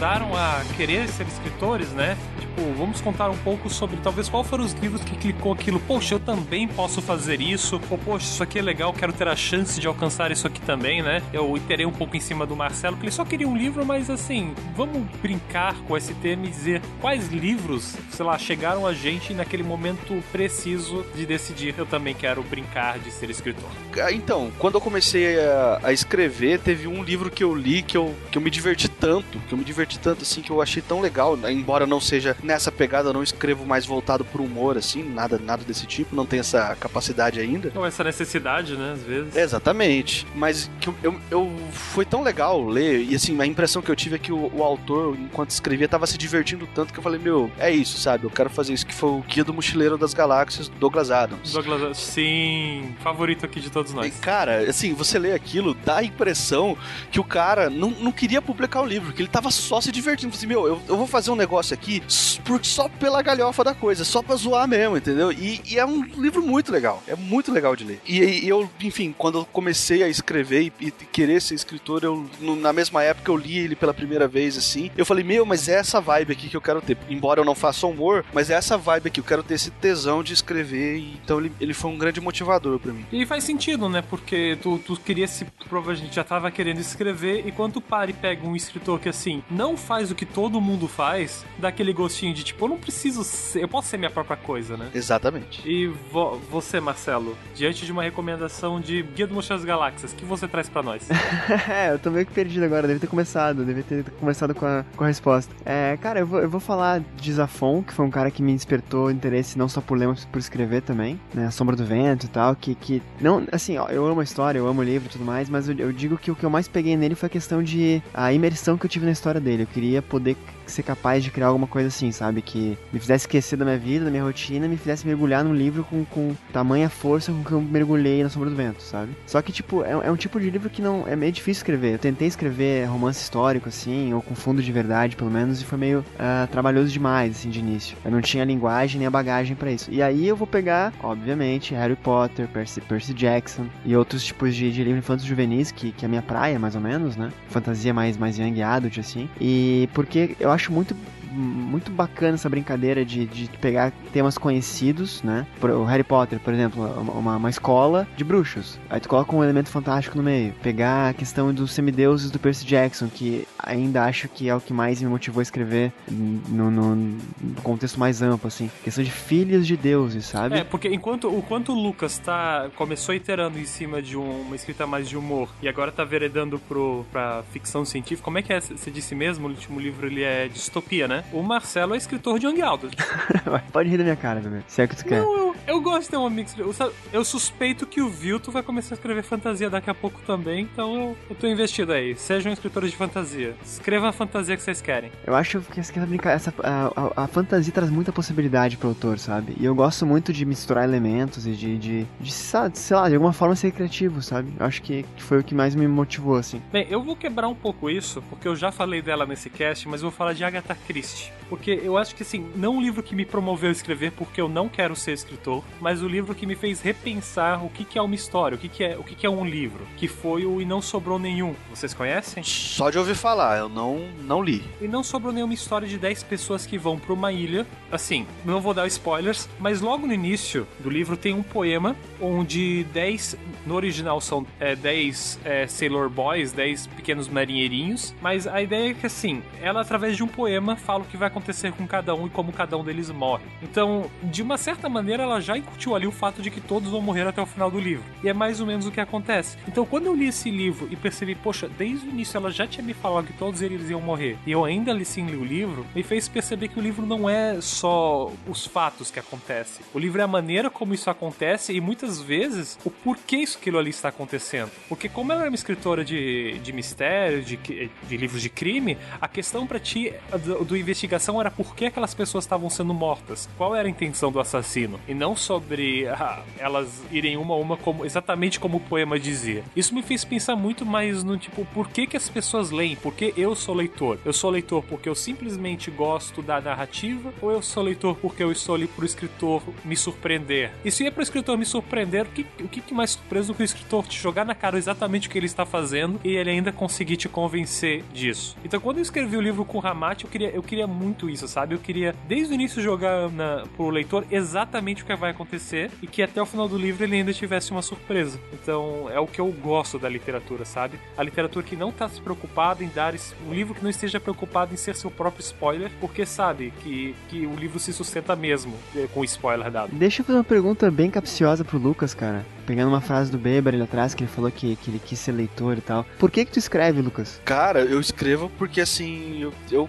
Ajudaram 0.00 0.34
a 0.34 0.62
querer 0.78 1.06
ser 1.08 1.26
escritores, 1.26 1.90
né? 1.90 2.16
Tipo, 2.38 2.72
vamos 2.72 3.02
contar 3.02 3.28
um 3.28 3.36
pouco 3.36 3.68
sobre 3.68 3.98
talvez 3.98 4.30
qual 4.30 4.42
foram 4.42 4.64
os 4.64 4.72
livros 4.72 5.04
que 5.04 5.14
clicou 5.14 5.52
aquilo. 5.52 5.78
Poxa, 5.80 6.14
eu 6.14 6.20
também 6.20 6.66
posso 6.66 7.02
fazer 7.02 7.40
isso. 7.40 7.78
Ou, 7.90 7.98
poxa, 7.98 8.24
isso 8.24 8.42
aqui 8.42 8.58
é 8.58 8.62
legal, 8.62 8.94
quero 8.94 9.12
ter 9.12 9.28
a 9.28 9.36
chance 9.36 9.78
de 9.78 9.86
alcançar 9.86 10.30
isso 10.30 10.46
aqui 10.46 10.60
também, 10.62 11.02
né? 11.02 11.22
Eu 11.34 11.54
iterei 11.54 11.84
um 11.84 11.92
pouco 11.92 12.16
em 12.16 12.20
cima 12.20 12.46
do 12.46 12.56
Marcelo, 12.56 12.96
que 12.96 13.04
ele 13.04 13.10
só 13.10 13.26
queria 13.26 13.46
um 13.46 13.54
livro, 13.54 13.84
mas 13.84 14.08
assim, 14.08 14.54
vamos 14.74 15.02
brincar 15.20 15.74
com 15.82 15.94
esse 15.94 16.14
tema 16.14 16.46
e 16.46 16.48
dizer 16.48 16.80
quais 16.98 17.28
livros, 17.28 17.94
sei 18.10 18.24
lá, 18.24 18.38
chegaram 18.38 18.86
a 18.86 18.94
gente 18.94 19.34
naquele 19.34 19.62
momento 19.62 20.22
preciso 20.32 21.04
de 21.14 21.26
decidir. 21.26 21.74
Eu 21.76 21.84
também 21.84 22.14
quero 22.14 22.42
brincar 22.42 22.98
de 22.98 23.10
ser 23.10 23.28
escritor. 23.28 23.68
Ah, 24.02 24.10
então, 24.10 24.50
quando 24.58 24.76
eu 24.76 24.80
comecei 24.80 25.38
a, 25.38 25.80
a 25.82 25.92
escrever, 25.92 26.58
teve 26.60 26.86
um 26.86 27.02
livro 27.04 27.30
que 27.30 27.44
eu 27.44 27.54
li 27.54 27.82
que 27.82 27.98
eu, 27.98 28.14
que 28.30 28.38
eu 28.38 28.42
me 28.42 28.50
diverti 28.50 28.88
tanto, 28.88 29.38
que 29.40 29.52
eu 29.52 29.58
me 29.58 29.64
diverti 29.64 29.89
tanto 29.98 30.22
assim, 30.22 30.42
que 30.42 30.50
eu 30.50 30.60
achei 30.60 30.82
tão 30.82 31.00
legal, 31.00 31.36
né? 31.36 31.52
embora 31.52 31.86
não 31.86 32.00
seja 32.00 32.36
nessa 32.42 32.70
pegada, 32.70 33.08
eu 33.08 33.12
não 33.12 33.22
escrevo 33.22 33.64
mais 33.64 33.84
voltado 33.86 34.24
pro 34.24 34.42
humor, 34.42 34.76
assim, 34.76 35.02
nada, 35.02 35.38
nada 35.38 35.64
desse 35.64 35.86
tipo, 35.86 36.14
não 36.14 36.26
tenho 36.26 36.40
essa 36.40 36.74
capacidade 36.76 37.40
ainda. 37.40 37.72
Ou 37.74 37.84
essa 37.84 38.02
necessidade, 38.04 38.76
né, 38.76 38.92
às 38.92 39.02
vezes. 39.02 39.36
Exatamente. 39.36 40.26
Mas 40.34 40.70
que 40.80 40.88
eu, 40.88 40.94
eu, 41.02 41.20
eu, 41.30 41.52
foi 41.72 42.04
tão 42.04 42.22
legal 42.22 42.64
ler, 42.64 43.02
e 43.02 43.14
assim, 43.14 43.38
a 43.40 43.46
impressão 43.46 43.82
que 43.82 43.90
eu 43.90 43.96
tive 43.96 44.16
é 44.16 44.18
que 44.18 44.32
o, 44.32 44.50
o 44.54 44.62
autor, 44.62 45.16
enquanto 45.18 45.50
escrevia, 45.50 45.88
tava 45.88 46.06
se 46.06 46.16
divertindo 46.16 46.68
tanto 46.74 46.92
que 46.92 46.98
eu 46.98 47.02
falei, 47.02 47.20
meu, 47.20 47.50
é 47.58 47.70
isso, 47.70 47.98
sabe? 47.98 48.24
Eu 48.24 48.30
quero 48.30 48.50
fazer 48.50 48.72
isso, 48.72 48.86
que 48.86 48.94
foi 48.94 49.10
o 49.10 49.20
Guia 49.20 49.44
do 49.44 49.52
Mochileiro 49.52 49.98
das 49.98 50.14
Galáxias, 50.14 50.68
Douglas 50.68 51.10
Adams. 51.10 51.52
Douglas 51.52 51.98
sim, 51.98 52.94
favorito 53.00 53.44
aqui 53.44 53.60
de 53.60 53.70
todos 53.70 53.92
nós. 53.92 54.06
E, 54.06 54.10
cara, 54.20 54.68
assim, 54.68 54.94
você 54.94 55.18
lê 55.18 55.32
aquilo, 55.32 55.74
dá 55.74 55.98
a 55.98 56.04
impressão 56.04 56.76
que 57.10 57.20
o 57.20 57.24
cara 57.24 57.68
não, 57.68 57.90
não 57.90 58.12
queria 58.12 58.40
publicar 58.40 58.80
o 58.80 58.86
livro, 58.86 59.12
que 59.12 59.22
ele 59.22 59.28
tava 59.28 59.50
só 59.50 59.79
se 59.80 59.92
divertindo. 59.92 60.34
Assim, 60.34 60.46
meu, 60.46 60.66
eu, 60.66 60.82
eu 60.88 60.96
vou 60.96 61.06
fazer 61.06 61.30
um 61.30 61.36
negócio 61.36 61.74
aqui 61.74 62.02
por, 62.44 62.64
só 62.64 62.88
pela 62.88 63.22
galhofa 63.22 63.62
da 63.64 63.74
coisa, 63.74 64.04
só 64.04 64.22
pra 64.22 64.36
zoar 64.36 64.66
mesmo, 64.68 64.96
entendeu? 64.96 65.32
E, 65.32 65.60
e 65.66 65.78
é 65.78 65.84
um 65.84 66.02
livro 66.02 66.42
muito 66.42 66.72
legal, 66.72 67.02
é 67.06 67.14
muito 67.16 67.52
legal 67.52 67.76
de 67.76 67.84
ler. 67.84 68.00
E, 68.06 68.20
e 68.20 68.48
eu, 68.48 68.68
enfim, 68.80 69.14
quando 69.16 69.38
eu 69.38 69.44
comecei 69.44 70.02
a 70.02 70.08
escrever 70.08 70.72
e, 70.80 70.86
e, 70.86 70.90
querer 70.90 71.40
ser 71.40 71.54
escritor, 71.54 72.04
eu, 72.04 72.26
no, 72.40 72.56
na 72.56 72.72
mesma 72.72 73.02
época 73.02 73.30
eu 73.30 73.36
li 73.36 73.58
ele 73.58 73.76
pela 73.76 73.94
primeira 73.94 74.26
vez, 74.26 74.56
assim, 74.56 74.90
eu 74.96 75.06
falei, 75.06 75.24
meu, 75.24 75.44
mas 75.44 75.68
é 75.68 75.74
essa 75.74 76.00
vibe 76.00 76.32
aqui 76.32 76.48
que 76.48 76.56
eu 76.56 76.60
quero 76.60 76.80
ter. 76.80 76.96
Embora 77.08 77.40
eu 77.40 77.44
não 77.44 77.54
faça 77.54 77.86
humor, 77.86 78.24
mas 78.32 78.50
é 78.50 78.54
essa 78.54 78.76
vibe 78.76 79.08
aqui, 79.08 79.20
eu 79.20 79.24
quero 79.24 79.42
ter 79.42 79.54
esse 79.54 79.70
tesão 79.70 80.22
de 80.22 80.32
escrever, 80.32 80.98
e, 80.98 81.20
então 81.22 81.38
ele, 81.38 81.52
ele 81.60 81.74
foi 81.74 81.90
um 81.90 81.98
grande 81.98 82.20
motivador 82.20 82.78
para 82.78 82.92
mim. 82.92 83.06
E 83.12 83.24
faz 83.26 83.44
sentido, 83.44 83.88
né? 83.88 84.02
Porque 84.02 84.58
tu, 84.62 84.78
tu 84.78 84.96
queria 84.96 85.26
se. 85.26 85.44
Provavelmente 85.68 86.16
já 86.16 86.24
tava 86.24 86.50
querendo 86.50 86.80
escrever, 86.80 87.46
e 87.46 87.52
quando 87.52 87.74
tu 87.74 87.80
para 87.80 88.10
e 88.10 88.14
pega 88.14 88.46
um 88.46 88.56
escritor 88.56 88.98
que, 88.98 89.08
assim, 89.08 89.42
não 89.50 89.69
faz 89.76 90.10
o 90.10 90.14
que 90.14 90.26
todo 90.26 90.60
mundo 90.60 90.88
faz, 90.88 91.44
dá 91.58 91.68
aquele 91.68 91.92
gostinho 91.92 92.34
de 92.34 92.44
tipo, 92.44 92.64
eu 92.64 92.68
não 92.68 92.78
preciso 92.78 93.24
ser, 93.24 93.62
eu 93.62 93.68
posso 93.68 93.88
ser 93.88 93.96
minha 93.96 94.10
própria 94.10 94.36
coisa, 94.36 94.76
né? 94.76 94.88
Exatamente. 94.94 95.62
E 95.68 95.86
vo, 95.86 96.38
você, 96.50 96.80
Marcelo, 96.80 97.36
diante 97.54 97.84
de 97.84 97.92
uma 97.92 98.02
recomendação 98.02 98.80
de 98.80 99.02
Guia 99.02 99.26
do 99.26 99.34
Mochila 99.34 99.58
das 99.58 99.64
Galáxias, 99.64 100.12
que 100.12 100.24
você 100.24 100.46
traz 100.48 100.68
para 100.68 100.82
nós? 100.82 101.08
é, 101.68 101.92
eu 101.92 101.98
tô 101.98 102.10
meio 102.10 102.26
que 102.26 102.32
perdido 102.32 102.64
agora, 102.64 102.86
deve 102.86 103.00
ter 103.00 103.06
começado, 103.06 103.64
deve 103.64 103.82
ter 103.82 104.04
começado 104.18 104.54
com 104.54 104.66
a, 104.66 104.84
com 104.96 105.04
a 105.04 105.06
resposta. 105.06 105.54
É, 105.64 105.96
cara, 106.00 106.20
eu 106.20 106.26
vou, 106.26 106.40
eu 106.40 106.48
vou 106.48 106.60
falar 106.60 107.00
de 107.16 107.32
Zafon, 107.32 107.82
que 107.82 107.92
foi 107.92 108.04
um 108.04 108.10
cara 108.10 108.30
que 108.30 108.42
me 108.42 108.52
despertou 108.54 109.10
interesse 109.10 109.58
não 109.58 109.68
só 109.68 109.80
por 109.80 109.98
ler, 109.98 110.08
mas 110.08 110.24
por 110.24 110.38
escrever 110.38 110.82
também, 110.82 111.20
né? 111.34 111.46
A 111.46 111.50
Sombra 111.50 111.76
do 111.76 111.84
Vento 111.84 112.26
e 112.26 112.28
tal, 112.28 112.54
que, 112.54 112.74
que 112.74 113.02
não, 113.20 113.46
assim, 113.52 113.76
ó, 113.78 113.88
eu 113.88 114.06
amo 114.06 114.20
a 114.20 114.24
história, 114.24 114.58
eu 114.58 114.66
amo 114.66 114.80
o 114.80 114.84
livro 114.84 115.08
e 115.08 115.12
tudo 115.12 115.24
mais, 115.24 115.48
mas 115.48 115.68
eu, 115.68 115.76
eu 115.76 115.92
digo 115.92 116.16
que 116.16 116.30
o 116.30 116.36
que 116.36 116.44
eu 116.44 116.50
mais 116.50 116.68
peguei 116.68 116.96
nele 116.96 117.14
foi 117.14 117.26
a 117.26 117.30
questão 117.30 117.62
de 117.62 118.02
a 118.14 118.32
imersão 118.32 118.76
que 118.76 118.86
eu 118.86 118.90
tive 118.90 119.06
na 119.06 119.12
história 119.12 119.40
dele. 119.40 119.59
Eu 119.60 119.66
queria 119.66 120.00
poder 120.00 120.36
ser 120.70 120.82
capaz 120.82 121.22
de 121.22 121.30
criar 121.30 121.48
alguma 121.48 121.66
coisa 121.66 121.88
assim, 121.88 122.12
sabe? 122.12 122.42
Que 122.42 122.78
me 122.92 122.98
fizesse 122.98 123.24
esquecer 123.24 123.56
da 123.56 123.64
minha 123.64 123.78
vida, 123.78 124.04
da 124.04 124.10
minha 124.10 124.22
rotina, 124.22 124.68
me 124.68 124.76
fizesse 124.76 125.06
mergulhar 125.06 125.44
num 125.44 125.54
livro 125.54 125.84
com, 125.84 126.04
com 126.04 126.34
tamanha 126.52 126.88
força 126.88 127.32
com 127.32 127.44
que 127.44 127.52
eu 127.52 127.60
mergulhei 127.60 128.22
na 128.22 128.28
Sombra 128.28 128.50
do 128.50 128.56
Vento, 128.56 128.82
sabe? 128.82 129.12
Só 129.26 129.40
que, 129.42 129.52
tipo, 129.52 129.82
é, 129.84 129.92
é, 129.92 130.10
um 130.10 130.16
tipo 130.16 130.40
de 130.40 130.50
livro 130.50 130.70
que 130.70 130.82
não 130.82 131.06
é 131.06 131.16
meio 131.16 131.32
difícil 131.32 131.60
escrever. 131.60 131.94
Eu 131.94 131.98
tentei 131.98 132.28
escrever 132.28 132.84
romance 132.86 133.20
histórico, 133.22 133.68
assim, 133.68 134.12
ou 134.12 134.22
com 134.22 134.34
fundo 134.34 134.62
de 134.62 134.72
verdade, 134.72 135.16
pelo 135.16 135.30
menos, 135.30 135.60
e 135.60 135.64
foi 135.64 135.78
meio 135.78 136.00
uh, 136.00 136.46
trabalhoso 136.50 136.90
demais, 136.90 137.36
assim, 137.36 137.50
de 137.50 137.58
início. 137.58 137.96
Eu 138.04 138.10
não 138.10 138.20
tinha 138.20 138.44
linguagem 138.44 138.98
nem 138.98 139.06
a 139.06 139.10
bagagem 139.10 139.56
para 139.56 139.70
isso. 139.70 139.90
E 139.90 140.02
aí 140.02 140.26
eu 140.26 140.36
vou 140.36 140.46
pegar, 140.46 140.92
obviamente, 141.02 141.74
Harry 141.74 141.96
Potter, 141.96 142.48
Percy, 142.48 142.80
Percy 142.80 143.14
Jackson 143.14 143.66
e 143.84 143.96
outros 143.96 144.24
tipos 144.24 144.54
de, 144.54 144.70
de 144.70 144.84
livro 144.84 145.00
juvenis, 145.18 145.72
que, 145.72 145.92
que 145.92 146.04
é 146.04 146.06
a 146.06 146.08
minha 146.08 146.22
praia, 146.22 146.58
mais 146.58 146.74
ou 146.74 146.80
menos, 146.80 147.16
né? 147.16 147.30
Fantasia 147.48 147.92
mais, 147.92 148.16
mais 148.16 148.38
young 148.38 148.62
adult, 148.62 148.98
assim. 148.98 149.28
E 149.40 149.88
porque 149.94 150.36
eu 150.38 150.50
acho 150.50 150.59
muito 150.68 150.96
muito 151.30 151.90
bacana 151.90 152.34
essa 152.34 152.48
brincadeira 152.48 153.04
de, 153.04 153.26
de 153.26 153.48
pegar 153.58 153.92
temas 154.12 154.36
conhecidos, 154.36 155.22
né? 155.22 155.46
O 155.62 155.84
Harry 155.84 156.04
Potter, 156.04 156.40
por 156.40 156.52
exemplo, 156.52 156.84
uma, 157.00 157.36
uma 157.36 157.50
escola 157.50 158.06
de 158.16 158.24
bruxos. 158.24 158.78
Aí 158.88 159.00
tu 159.00 159.08
coloca 159.08 159.34
um 159.34 159.42
elemento 159.42 159.70
fantástico 159.70 160.16
no 160.16 160.22
meio. 160.22 160.52
Pegar 160.62 161.10
a 161.10 161.14
questão 161.14 161.52
dos 161.52 161.72
semideuses 161.72 162.30
do 162.30 162.38
Percy 162.38 162.66
Jackson, 162.66 163.08
que 163.08 163.46
ainda 163.58 164.04
acho 164.04 164.28
que 164.28 164.48
é 164.48 164.54
o 164.54 164.60
que 164.60 164.72
mais 164.72 165.00
me 165.00 165.08
motivou 165.08 165.40
a 165.40 165.42
escrever 165.42 165.92
no, 166.08 166.70
no, 166.70 166.96
no 166.96 167.62
contexto 167.62 167.98
mais 167.98 168.22
amplo, 168.22 168.48
assim. 168.48 168.70
Questão 168.82 169.04
de 169.04 169.10
filhos 169.10 169.66
de 169.66 169.76
deuses, 169.76 170.26
sabe? 170.26 170.58
É, 170.58 170.64
porque 170.64 170.88
enquanto 170.88 171.28
o 171.28 171.42
quanto 171.42 171.72
o 171.72 171.80
Lucas 171.80 172.18
tá, 172.18 172.70
começou 172.76 173.14
iterando 173.14 173.58
em 173.58 173.64
cima 173.64 174.02
de 174.02 174.16
um, 174.16 174.42
uma 174.42 174.56
escrita 174.56 174.86
mais 174.86 175.08
de 175.08 175.16
humor 175.16 175.48
e 175.62 175.68
agora 175.68 175.92
tá 175.92 176.04
veredando 176.04 176.58
pro, 176.58 177.04
pra 177.10 177.42
ficção 177.52 177.84
científica, 177.84 178.24
como 178.24 178.38
é 178.38 178.42
que 178.42 178.52
é? 178.52 178.60
Você 178.60 178.90
disse 178.90 179.14
mesmo, 179.14 179.46
o 179.46 179.50
último 179.50 179.80
livro 179.80 180.06
ele 180.06 180.22
é 180.22 180.48
distopia, 180.48 181.06
né? 181.06 181.19
O 181.32 181.42
Marcelo 181.42 181.94
é 181.94 181.96
escritor 181.96 182.38
de 182.38 182.46
Young 182.46 182.62
Adult. 182.62 182.94
Pode 183.72 183.88
rir 183.88 183.98
da 183.98 184.04
minha 184.04 184.16
cara, 184.16 184.40
bebê. 184.40 184.62
Se 184.66 184.82
é 184.82 184.86
que 184.86 184.96
tu 184.96 185.04
quer. 185.04 185.20
Não, 185.20 185.36
eu, 185.36 185.56
eu 185.66 185.80
gosto 185.80 186.02
de 186.02 186.08
ter 186.10 186.16
um 186.16 186.26
amigo. 186.26 186.48
Eu, 186.58 186.74
eu 187.12 187.24
suspeito 187.24 187.86
que 187.86 188.00
o 188.00 188.08
Vilto 188.08 188.50
vai 188.50 188.62
começar 188.62 188.94
a 188.94 188.96
escrever 188.96 189.22
fantasia 189.22 189.70
daqui 189.70 189.90
a 189.90 189.94
pouco 189.94 190.20
também, 190.22 190.62
então 190.62 190.94
eu, 190.94 191.16
eu 191.30 191.36
tô 191.36 191.46
investido 191.46 191.92
aí. 191.92 192.14
Sejam 192.16 192.52
escritores 192.52 192.90
de 192.90 192.96
fantasia. 192.96 193.54
Escrevam 193.64 194.08
a 194.08 194.12
fantasia 194.12 194.56
que 194.56 194.62
vocês 194.62 194.80
querem. 194.80 195.10
Eu 195.26 195.34
acho 195.34 195.60
que 195.60 195.80
essa, 195.80 195.92
essa 196.28 196.54
a, 196.62 196.86
a, 196.86 197.24
a, 197.24 197.26
fantasia 197.26 197.72
traz 197.72 197.90
muita 197.90 198.12
possibilidade 198.12 198.76
pro 198.76 198.88
autor, 198.88 199.18
sabe? 199.18 199.56
E 199.58 199.64
eu 199.64 199.74
gosto 199.74 200.06
muito 200.06 200.32
de 200.32 200.44
misturar 200.44 200.84
elementos 200.84 201.46
e 201.46 201.52
de, 201.52 201.78
de, 201.78 202.06
de 202.20 202.32
sei 202.32 202.96
lá, 202.96 203.08
de 203.08 203.14
alguma 203.14 203.32
forma 203.32 203.54
ser 203.54 203.70
criativo, 203.72 204.22
sabe? 204.22 204.52
Eu 204.58 204.66
acho 204.66 204.82
que 204.82 205.04
foi 205.18 205.38
o 205.38 205.44
que 205.44 205.54
mais 205.54 205.74
me 205.74 205.86
motivou, 205.86 206.36
assim. 206.36 206.60
Bem, 206.72 206.86
eu 206.90 207.02
vou 207.02 207.16
quebrar 207.16 207.48
um 207.48 207.54
pouco 207.54 207.90
isso, 207.90 208.22
porque 208.28 208.46
eu 208.46 208.56
já 208.56 208.72
falei 208.72 209.02
dela 209.02 209.26
nesse 209.26 209.50
cast, 209.50 209.88
mas 209.88 210.02
eu 210.02 210.10
vou 210.10 210.16
falar 210.16 210.32
de 210.32 210.44
Agatha 210.44 210.74
Christie. 210.86 211.09
Cześć! 211.10 211.39
Porque 211.50 211.80
eu 211.82 211.98
acho 211.98 212.14
que, 212.14 212.22
assim, 212.22 212.48
não 212.54 212.76
um 212.76 212.80
livro 212.80 213.02
que 213.02 213.14
me 213.14 213.26
promoveu 213.26 213.68
a 213.68 213.72
escrever 213.72 214.12
porque 214.12 214.40
eu 214.40 214.48
não 214.48 214.68
quero 214.68 214.94
ser 214.94 215.12
escritor, 215.12 215.62
mas 215.80 216.00
o 216.00 216.08
livro 216.08 216.34
que 216.34 216.46
me 216.46 216.54
fez 216.54 216.80
repensar 216.80 217.64
o 217.64 217.68
que, 217.68 217.84
que 217.84 217.98
é 217.98 218.02
uma 218.02 218.14
história, 218.14 218.54
o 218.54 218.58
que, 218.58 218.68
que, 218.68 218.84
é, 218.84 218.96
o 218.96 219.02
que, 219.02 219.16
que 219.16 219.26
é 219.26 219.30
um 219.30 219.44
livro, 219.44 219.84
que 219.96 220.06
foi 220.06 220.46
o 220.46 220.62
E 220.62 220.64
Não 220.64 220.80
Sobrou 220.80 221.18
Nenhum. 221.18 221.54
Vocês 221.68 221.92
conhecem? 221.92 222.44
Só 222.44 222.88
de 222.88 222.98
ouvir 222.98 223.16
falar, 223.16 223.58
eu 223.58 223.68
não, 223.68 224.08
não 224.22 224.40
li. 224.40 224.62
E 224.80 224.86
não 224.86 225.02
sobrou 225.02 225.32
nenhuma 225.32 225.52
história 225.54 225.88
de 225.88 225.98
10 225.98 226.22
pessoas 226.22 226.64
que 226.64 226.78
vão 226.78 226.98
para 226.98 227.12
uma 227.12 227.32
ilha. 227.32 227.66
Assim, 227.90 228.26
não 228.44 228.60
vou 228.60 228.72
dar 228.72 228.86
spoilers, 228.86 229.48
mas 229.58 229.80
logo 229.80 230.06
no 230.06 230.12
início 230.12 230.66
do 230.78 230.88
livro 230.88 231.16
tem 231.16 231.34
um 231.34 231.42
poema 231.42 231.96
onde 232.20 232.84
10, 232.92 233.36
no 233.66 233.74
original 233.74 234.20
são 234.20 234.46
é, 234.60 234.76
10 234.76 235.40
é, 235.44 235.66
Sailor 235.66 236.08
Boys, 236.08 236.52
10 236.52 236.86
pequenos 236.88 237.28
marinheirinhos, 237.28 238.14
mas 238.22 238.46
a 238.46 238.62
ideia 238.62 238.90
é 238.90 238.94
que 238.94 239.06
assim, 239.06 239.42
ela 239.60 239.80
através 239.80 240.16
de 240.16 240.22
um 240.22 240.28
poema 240.28 240.76
fala 240.76 241.02
o 241.02 241.06
que 241.06 241.16
vai 241.16 241.28
acontecer 241.40 241.72
com 241.72 241.86
cada 241.86 242.14
um 242.14 242.26
e 242.26 242.30
como 242.30 242.52
cada 242.52 242.76
um 242.76 242.84
deles 242.84 243.10
morre. 243.10 243.44
Então, 243.62 244.10
de 244.22 244.42
uma 244.42 244.58
certa 244.58 244.88
maneira, 244.88 245.22
ela 245.22 245.40
já 245.40 245.56
incutiu 245.56 245.96
ali 245.96 246.06
o 246.06 246.12
fato 246.12 246.42
de 246.42 246.50
que 246.50 246.60
todos 246.60 246.90
vão 246.90 247.00
morrer 247.00 247.26
até 247.26 247.40
o 247.40 247.46
final 247.46 247.70
do 247.70 247.80
livro. 247.80 248.04
E 248.22 248.28
é 248.28 248.34
mais 248.34 248.60
ou 248.60 248.66
menos 248.66 248.86
o 248.86 248.90
que 248.90 249.00
acontece. 249.00 249.56
Então, 249.66 249.84
quando 249.84 250.06
eu 250.06 250.14
li 250.14 250.28
esse 250.28 250.50
livro 250.50 250.86
e 250.90 250.96
percebi, 250.96 251.34
poxa, 251.34 251.68
desde 251.68 252.06
o 252.06 252.10
início 252.10 252.36
ela 252.36 252.50
já 252.50 252.66
tinha 252.66 252.84
me 252.84 252.94
falado 252.94 253.26
que 253.26 253.32
todos 253.32 253.62
eles 253.62 253.90
iam 253.90 254.00
morrer, 254.00 254.36
e 254.46 254.52
eu 254.52 254.64
ainda 254.64 254.92
li 254.92 255.04
sim 255.04 255.26
li 255.26 255.36
o 255.36 255.44
livro, 255.44 255.86
me 255.94 256.02
fez 256.02 256.28
perceber 256.28 256.68
que 256.68 256.78
o 256.78 256.82
livro 256.82 257.06
não 257.06 257.28
é 257.28 257.60
só 257.60 258.30
os 258.46 258.66
fatos 258.66 259.10
que 259.10 259.18
acontecem. 259.18 259.84
O 259.94 259.98
livro 259.98 260.20
é 260.20 260.24
a 260.24 260.28
maneira 260.28 260.68
como 260.68 260.92
isso 260.92 261.08
acontece 261.08 261.72
e 261.72 261.80
muitas 261.80 262.20
vezes 262.20 262.78
o 262.84 262.90
porquê 262.90 263.36
isso 263.36 263.58
aquilo 263.58 263.78
ali 263.78 263.90
está 263.90 264.10
acontecendo. 264.10 264.70
Porque 264.88 265.08
como 265.08 265.32
ela 265.32 265.44
é 265.44 265.48
uma 265.48 265.54
escritora 265.54 266.04
de, 266.04 266.58
de 266.58 266.72
mistério, 266.72 267.42
de, 267.42 267.56
de 267.56 268.16
livros 268.16 268.42
de 268.42 268.50
crime, 268.50 268.98
a 269.20 269.28
questão 269.28 269.66
para 269.66 269.78
ti 269.78 270.12
do, 270.44 270.64
do, 270.64 270.76
investigação 270.76 271.29
era 271.38 271.50
por 271.50 271.74
que 271.74 271.84
aquelas 271.84 272.14
pessoas 272.14 272.44
estavam 272.44 272.70
sendo 272.70 272.94
mortas. 272.94 273.46
Qual 273.58 273.76
era 273.76 273.86
a 273.86 273.90
intenção 273.90 274.32
do 274.32 274.40
assassino? 274.40 274.98
E 275.06 275.12
não 275.12 275.36
sobre 275.36 276.08
ah, 276.08 276.42
elas 276.58 277.02
irem 277.12 277.36
uma 277.36 277.54
a 277.54 277.58
uma 277.58 277.76
como 277.76 278.06
exatamente 278.06 278.58
como 278.58 278.78
o 278.78 278.80
poema 278.80 279.18
dizia. 279.18 279.62
Isso 279.76 279.94
me 279.94 280.02
fez 280.02 280.24
pensar 280.24 280.56
muito 280.56 280.86
mais 280.86 281.22
no 281.22 281.36
tipo, 281.36 281.66
por 281.66 281.88
que 281.88 282.06
que 282.06 282.16
as 282.16 282.30
pessoas 282.30 282.70
leem? 282.70 282.96
Por 282.96 283.12
que 283.12 283.34
eu 283.36 283.54
sou 283.54 283.74
leitor? 283.74 284.18
Eu 284.24 284.32
sou 284.32 284.50
leitor 284.50 284.82
porque 284.84 285.08
eu 285.08 285.14
simplesmente 285.14 285.90
gosto 285.90 286.40
da 286.40 286.58
narrativa 286.60 287.34
ou 287.42 287.50
eu 287.50 287.60
sou 287.60 287.82
leitor 287.82 288.16
porque 288.16 288.42
eu 288.42 288.50
estou 288.50 288.74
ali 288.74 288.86
pro 288.86 289.04
escritor 289.04 289.62
me 289.84 289.96
surpreender? 289.96 290.72
E 290.84 290.90
se 290.90 291.06
é 291.06 291.10
pro 291.10 291.22
escritor 291.22 291.58
me 291.58 291.66
surpreender, 291.66 292.26
o 292.26 292.30
que, 292.30 292.46
o 292.62 292.68
que 292.68 292.94
mais 292.94 293.10
surpreso 293.10 293.52
do 293.52 293.56
que 293.56 293.62
o 293.62 293.64
escritor 293.64 294.06
te 294.06 294.18
jogar 294.18 294.44
na 294.44 294.54
cara 294.54 294.78
exatamente 294.78 295.28
o 295.28 295.30
que 295.30 295.38
ele 295.38 295.46
está 295.46 295.66
fazendo 295.66 296.20
e 296.24 296.30
ele 296.30 296.50
ainda 296.50 296.72
conseguir 296.72 297.16
te 297.16 297.28
convencer 297.28 298.04
disso? 298.12 298.56
Então, 298.64 298.80
quando 298.80 298.98
eu 298.98 299.02
escrevi 299.02 299.36
o 299.36 299.40
livro 299.40 299.64
com 299.64 299.78
o 299.78 299.80
Ramate, 299.80 300.24
eu 300.24 300.30
queria, 300.30 300.50
eu 300.50 300.62
queria 300.62 300.86
muito 300.86 301.19
isso, 301.28 301.46
sabe? 301.48 301.74
Eu 301.74 301.78
queria, 301.78 302.14
desde 302.26 302.52
o 302.52 302.54
início, 302.54 302.80
jogar 302.82 303.28
na, 303.30 303.64
pro 303.76 303.90
leitor 303.90 304.24
exatamente 304.30 305.02
o 305.02 305.06
que 305.06 305.14
vai 305.14 305.32
acontecer 305.32 305.90
e 306.00 306.06
que 306.06 306.22
até 306.22 306.40
o 306.40 306.46
final 306.46 306.68
do 306.68 306.78
livro 306.78 307.04
ele 307.04 307.16
ainda 307.16 307.32
tivesse 307.32 307.70
uma 307.72 307.82
surpresa. 307.82 308.38
Então, 308.52 309.08
é 309.10 309.18
o 309.18 309.26
que 309.26 309.40
eu 309.40 309.48
gosto 309.48 309.98
da 309.98 310.08
literatura, 310.08 310.64
sabe? 310.64 310.98
A 311.16 311.22
literatura 311.22 311.64
que 311.64 311.76
não 311.76 311.90
está 311.90 312.08
se 312.08 312.20
preocupada 312.20 312.84
em 312.84 312.88
dar 312.88 313.14
um 313.46 313.52
livro 313.52 313.74
que 313.74 313.82
não 313.82 313.90
esteja 313.90 314.20
preocupado 314.20 314.72
em 314.72 314.76
ser 314.76 314.94
seu 314.94 315.10
próprio 315.10 315.40
spoiler, 315.40 315.90
porque 316.00 316.24
sabe 316.24 316.72
que, 316.82 317.14
que 317.28 317.46
o 317.46 317.54
livro 317.54 317.78
se 317.78 317.92
sustenta 317.92 318.36
mesmo 318.36 318.74
eh, 318.94 319.08
com 319.12 319.24
spoiler 319.24 319.70
dado. 319.70 319.90
Deixa 319.92 320.22
eu 320.22 320.24
fazer 320.26 320.38
uma 320.38 320.44
pergunta 320.44 320.90
bem 320.90 321.10
capciosa 321.10 321.64
pro 321.64 321.78
Lucas, 321.78 322.14
cara. 322.14 322.46
Pegando 322.70 322.86
uma 322.86 323.00
frase 323.00 323.32
do 323.32 323.36
Beber 323.36 323.74
ali 323.74 323.82
atrás, 323.82 324.14
que 324.14 324.22
ele 324.22 324.30
falou 324.30 324.48
que, 324.48 324.76
que 324.76 324.92
ele 324.92 325.00
quis 325.04 325.18
ser 325.18 325.32
leitor 325.32 325.76
e 325.76 325.80
tal. 325.80 326.06
Por 326.20 326.30
que 326.30 326.44
que 326.44 326.52
tu 326.52 326.58
escreve, 326.60 327.02
Lucas? 327.02 327.40
Cara, 327.44 327.80
eu 327.80 327.98
escrevo 327.98 328.48
porque, 328.56 328.80
assim, 328.80 329.42
eu, 329.42 329.52
eu, 329.72 329.88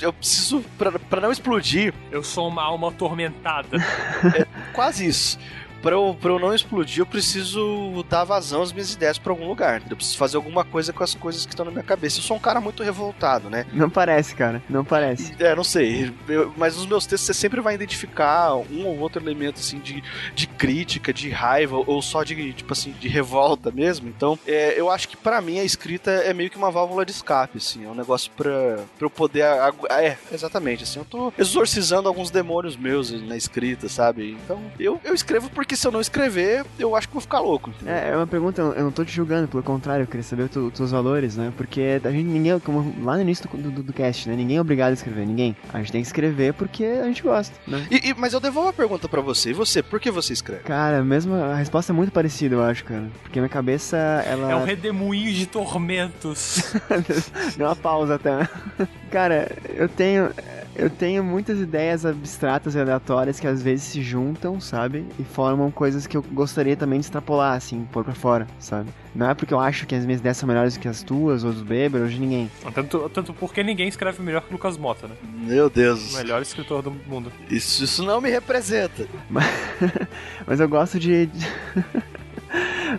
eu 0.00 0.12
preciso, 0.14 0.64
pra, 0.78 0.92
pra 0.92 1.20
não 1.20 1.30
explodir... 1.30 1.92
Eu 2.10 2.24
sou 2.24 2.48
uma 2.48 2.62
alma 2.62 2.88
atormentada. 2.88 3.76
é 4.34 4.46
quase 4.72 5.06
isso 5.06 5.38
pra 5.82 5.96
eu, 5.96 6.16
pra 6.18 6.30
eu 6.30 6.38
não 6.38 6.54
explodir, 6.54 7.00
eu 7.00 7.06
preciso 7.06 8.04
dar 8.08 8.24
vazão 8.24 8.62
às 8.62 8.72
minhas 8.72 8.92
ideias 8.94 9.18
pra 9.18 9.32
algum 9.32 9.46
lugar. 9.46 9.82
Eu 9.90 9.96
preciso 9.96 10.16
fazer 10.16 10.36
alguma 10.36 10.64
coisa 10.64 10.92
com 10.92 11.02
as 11.02 11.14
coisas 11.14 11.44
que 11.44 11.52
estão 11.52 11.64
na 11.64 11.72
minha 11.72 11.82
cabeça. 11.82 12.18
Eu 12.18 12.22
sou 12.22 12.36
um 12.36 12.40
cara 12.40 12.60
muito 12.60 12.82
revoltado, 12.82 13.50
né? 13.50 13.66
Não 13.72 13.90
parece, 13.90 14.34
cara. 14.34 14.62
Não 14.68 14.84
parece. 14.84 15.34
É, 15.38 15.54
não 15.54 15.64
sei. 15.64 16.12
Eu, 16.28 16.52
mas 16.56 16.76
nos 16.76 16.86
meus 16.86 17.06
textos 17.06 17.26
você 17.26 17.34
sempre 17.34 17.60
vai 17.60 17.74
identificar 17.74 18.54
um 18.54 18.86
ou 18.86 18.98
outro 18.98 19.20
elemento, 19.20 19.58
assim, 19.58 19.80
de, 19.80 20.02
de 20.34 20.46
crítica, 20.46 21.12
de 21.12 21.28
raiva, 21.30 21.82
ou 21.86 22.00
só 22.00 22.22
de, 22.22 22.52
tipo 22.52 22.72
assim, 22.72 22.92
de 22.92 23.08
revolta 23.08 23.70
mesmo. 23.70 24.08
Então, 24.08 24.38
é, 24.46 24.78
eu 24.78 24.90
acho 24.90 25.08
que 25.08 25.16
para 25.16 25.40
mim 25.40 25.58
a 25.58 25.64
escrita 25.64 26.10
é 26.10 26.32
meio 26.32 26.50
que 26.50 26.56
uma 26.56 26.70
válvula 26.70 27.04
de 27.04 27.10
escape, 27.12 27.58
assim. 27.58 27.84
É 27.84 27.88
um 27.88 27.94
negócio 27.94 28.30
pra, 28.36 28.76
pra 28.98 29.06
eu 29.06 29.10
poder. 29.10 29.42
É, 29.90 30.16
exatamente, 30.32 30.84
assim. 30.84 31.00
Eu 31.00 31.04
tô 31.04 31.32
exorcizando 31.36 32.08
alguns 32.08 32.30
demônios 32.30 32.76
meus 32.76 33.10
na 33.22 33.36
escrita, 33.36 33.88
sabe? 33.88 34.36
Então, 34.44 34.60
eu, 34.78 35.00
eu 35.04 35.14
escrevo 35.14 35.50
porque 35.50 35.71
porque 35.72 35.76
se 35.76 35.86
eu 35.86 35.92
não 35.92 36.00
escrever, 36.00 36.66
eu 36.78 36.94
acho 36.94 37.08
que 37.08 37.14
vou 37.14 37.20
ficar 37.20 37.40
louco. 37.40 37.70
Entendeu? 37.70 37.94
É, 37.94 38.10
é 38.10 38.16
uma 38.16 38.26
pergunta, 38.26 38.60
eu 38.60 38.84
não 38.84 38.92
tô 38.92 39.04
te 39.04 39.12
julgando, 39.12 39.48
pelo 39.48 39.62
contrário, 39.62 40.02
eu 40.02 40.06
queria 40.06 40.22
saber 40.22 40.42
os 40.42 40.72
teus 40.72 40.90
valores, 40.90 41.36
né? 41.36 41.52
Porque 41.56 42.00
a 42.04 42.10
gente, 42.10 42.24
ninguém, 42.24 42.58
como 42.60 42.94
lá 43.02 43.16
no 43.16 43.22
início 43.22 43.48
do, 43.48 43.70
do, 43.70 43.82
do, 43.82 43.92
cast, 43.92 44.28
né? 44.28 44.36
Ninguém 44.36 44.58
é 44.58 44.60
obrigado 44.60 44.90
a 44.90 44.92
escrever, 44.92 45.26
ninguém. 45.26 45.56
A 45.72 45.78
gente 45.78 45.92
tem 45.92 46.02
que 46.02 46.06
escrever 46.06 46.52
porque 46.52 46.84
a 46.84 47.04
gente 47.04 47.22
gosta, 47.22 47.58
né? 47.66 47.86
E, 47.90 48.10
e, 48.10 48.14
mas 48.14 48.34
eu 48.34 48.40
devolvo 48.40 48.68
a 48.68 48.72
pergunta 48.72 49.08
para 49.08 49.22
você, 49.22 49.50
e 49.50 49.52
você, 49.54 49.82
por 49.82 49.98
que 49.98 50.10
você 50.10 50.34
escreve? 50.34 50.64
Cara, 50.64 51.02
mesmo, 51.02 51.34
a 51.34 51.54
resposta 51.54 51.90
é 51.90 51.94
muito 51.94 52.12
parecida, 52.12 52.54
eu 52.54 52.62
acho, 52.62 52.84
cara. 52.84 53.10
Porque 53.22 53.40
minha 53.40 53.48
cabeça, 53.48 53.96
ela... 54.26 54.50
É 54.50 54.56
um 54.56 54.64
redemoinho 54.64 55.32
de 55.32 55.46
tormentos. 55.46 56.74
Deu 57.56 57.66
uma 57.66 57.76
pausa 57.76 58.16
até. 58.16 58.46
Cara, 59.12 59.52
eu 59.76 59.88
tenho 59.88 60.30
eu 60.74 60.88
tenho 60.88 61.22
muitas 61.22 61.60
ideias 61.60 62.06
abstratas 62.06 62.74
e 62.74 62.80
aleatórias 62.80 63.38
que 63.38 63.46
às 63.46 63.62
vezes 63.62 63.84
se 63.84 64.02
juntam, 64.02 64.58
sabe? 64.58 65.04
E 65.18 65.22
formam 65.22 65.70
coisas 65.70 66.06
que 66.06 66.16
eu 66.16 66.22
gostaria 66.22 66.74
também 66.74 66.98
de 66.98 67.04
extrapolar, 67.04 67.54
assim, 67.56 67.86
pôr 67.92 68.02
pra 68.02 68.14
fora, 68.14 68.46
sabe? 68.58 68.88
Não 69.14 69.28
é 69.28 69.34
porque 69.34 69.52
eu 69.52 69.60
acho 69.60 69.86
que 69.86 69.94
as 69.94 70.06
minhas 70.06 70.20
ideias 70.20 70.38
são 70.38 70.46
melhores 70.46 70.78
que 70.78 70.88
as 70.88 71.02
tuas, 71.02 71.44
ou 71.44 71.52
dos 71.52 71.62
Beber, 71.62 72.00
ou 72.00 72.08
de 72.08 72.18
ninguém. 72.18 72.50
Tanto, 72.74 73.10
tanto 73.10 73.34
porque 73.34 73.62
ninguém 73.62 73.86
escreve 73.86 74.22
melhor 74.22 74.40
que 74.40 74.48
o 74.48 74.52
Lucas 74.52 74.78
Mota, 74.78 75.06
né? 75.06 75.14
Meu 75.22 75.68
Deus. 75.68 76.14
O 76.14 76.16
melhor 76.16 76.40
escritor 76.40 76.80
do 76.82 76.90
mundo. 76.90 77.30
Isso, 77.50 77.84
isso 77.84 78.02
não 78.02 78.20
me 78.20 78.30
representa. 78.30 79.06
Mas, 79.28 79.44
mas 80.46 80.58
eu 80.58 80.68
gosto 80.68 80.98
de... 80.98 81.28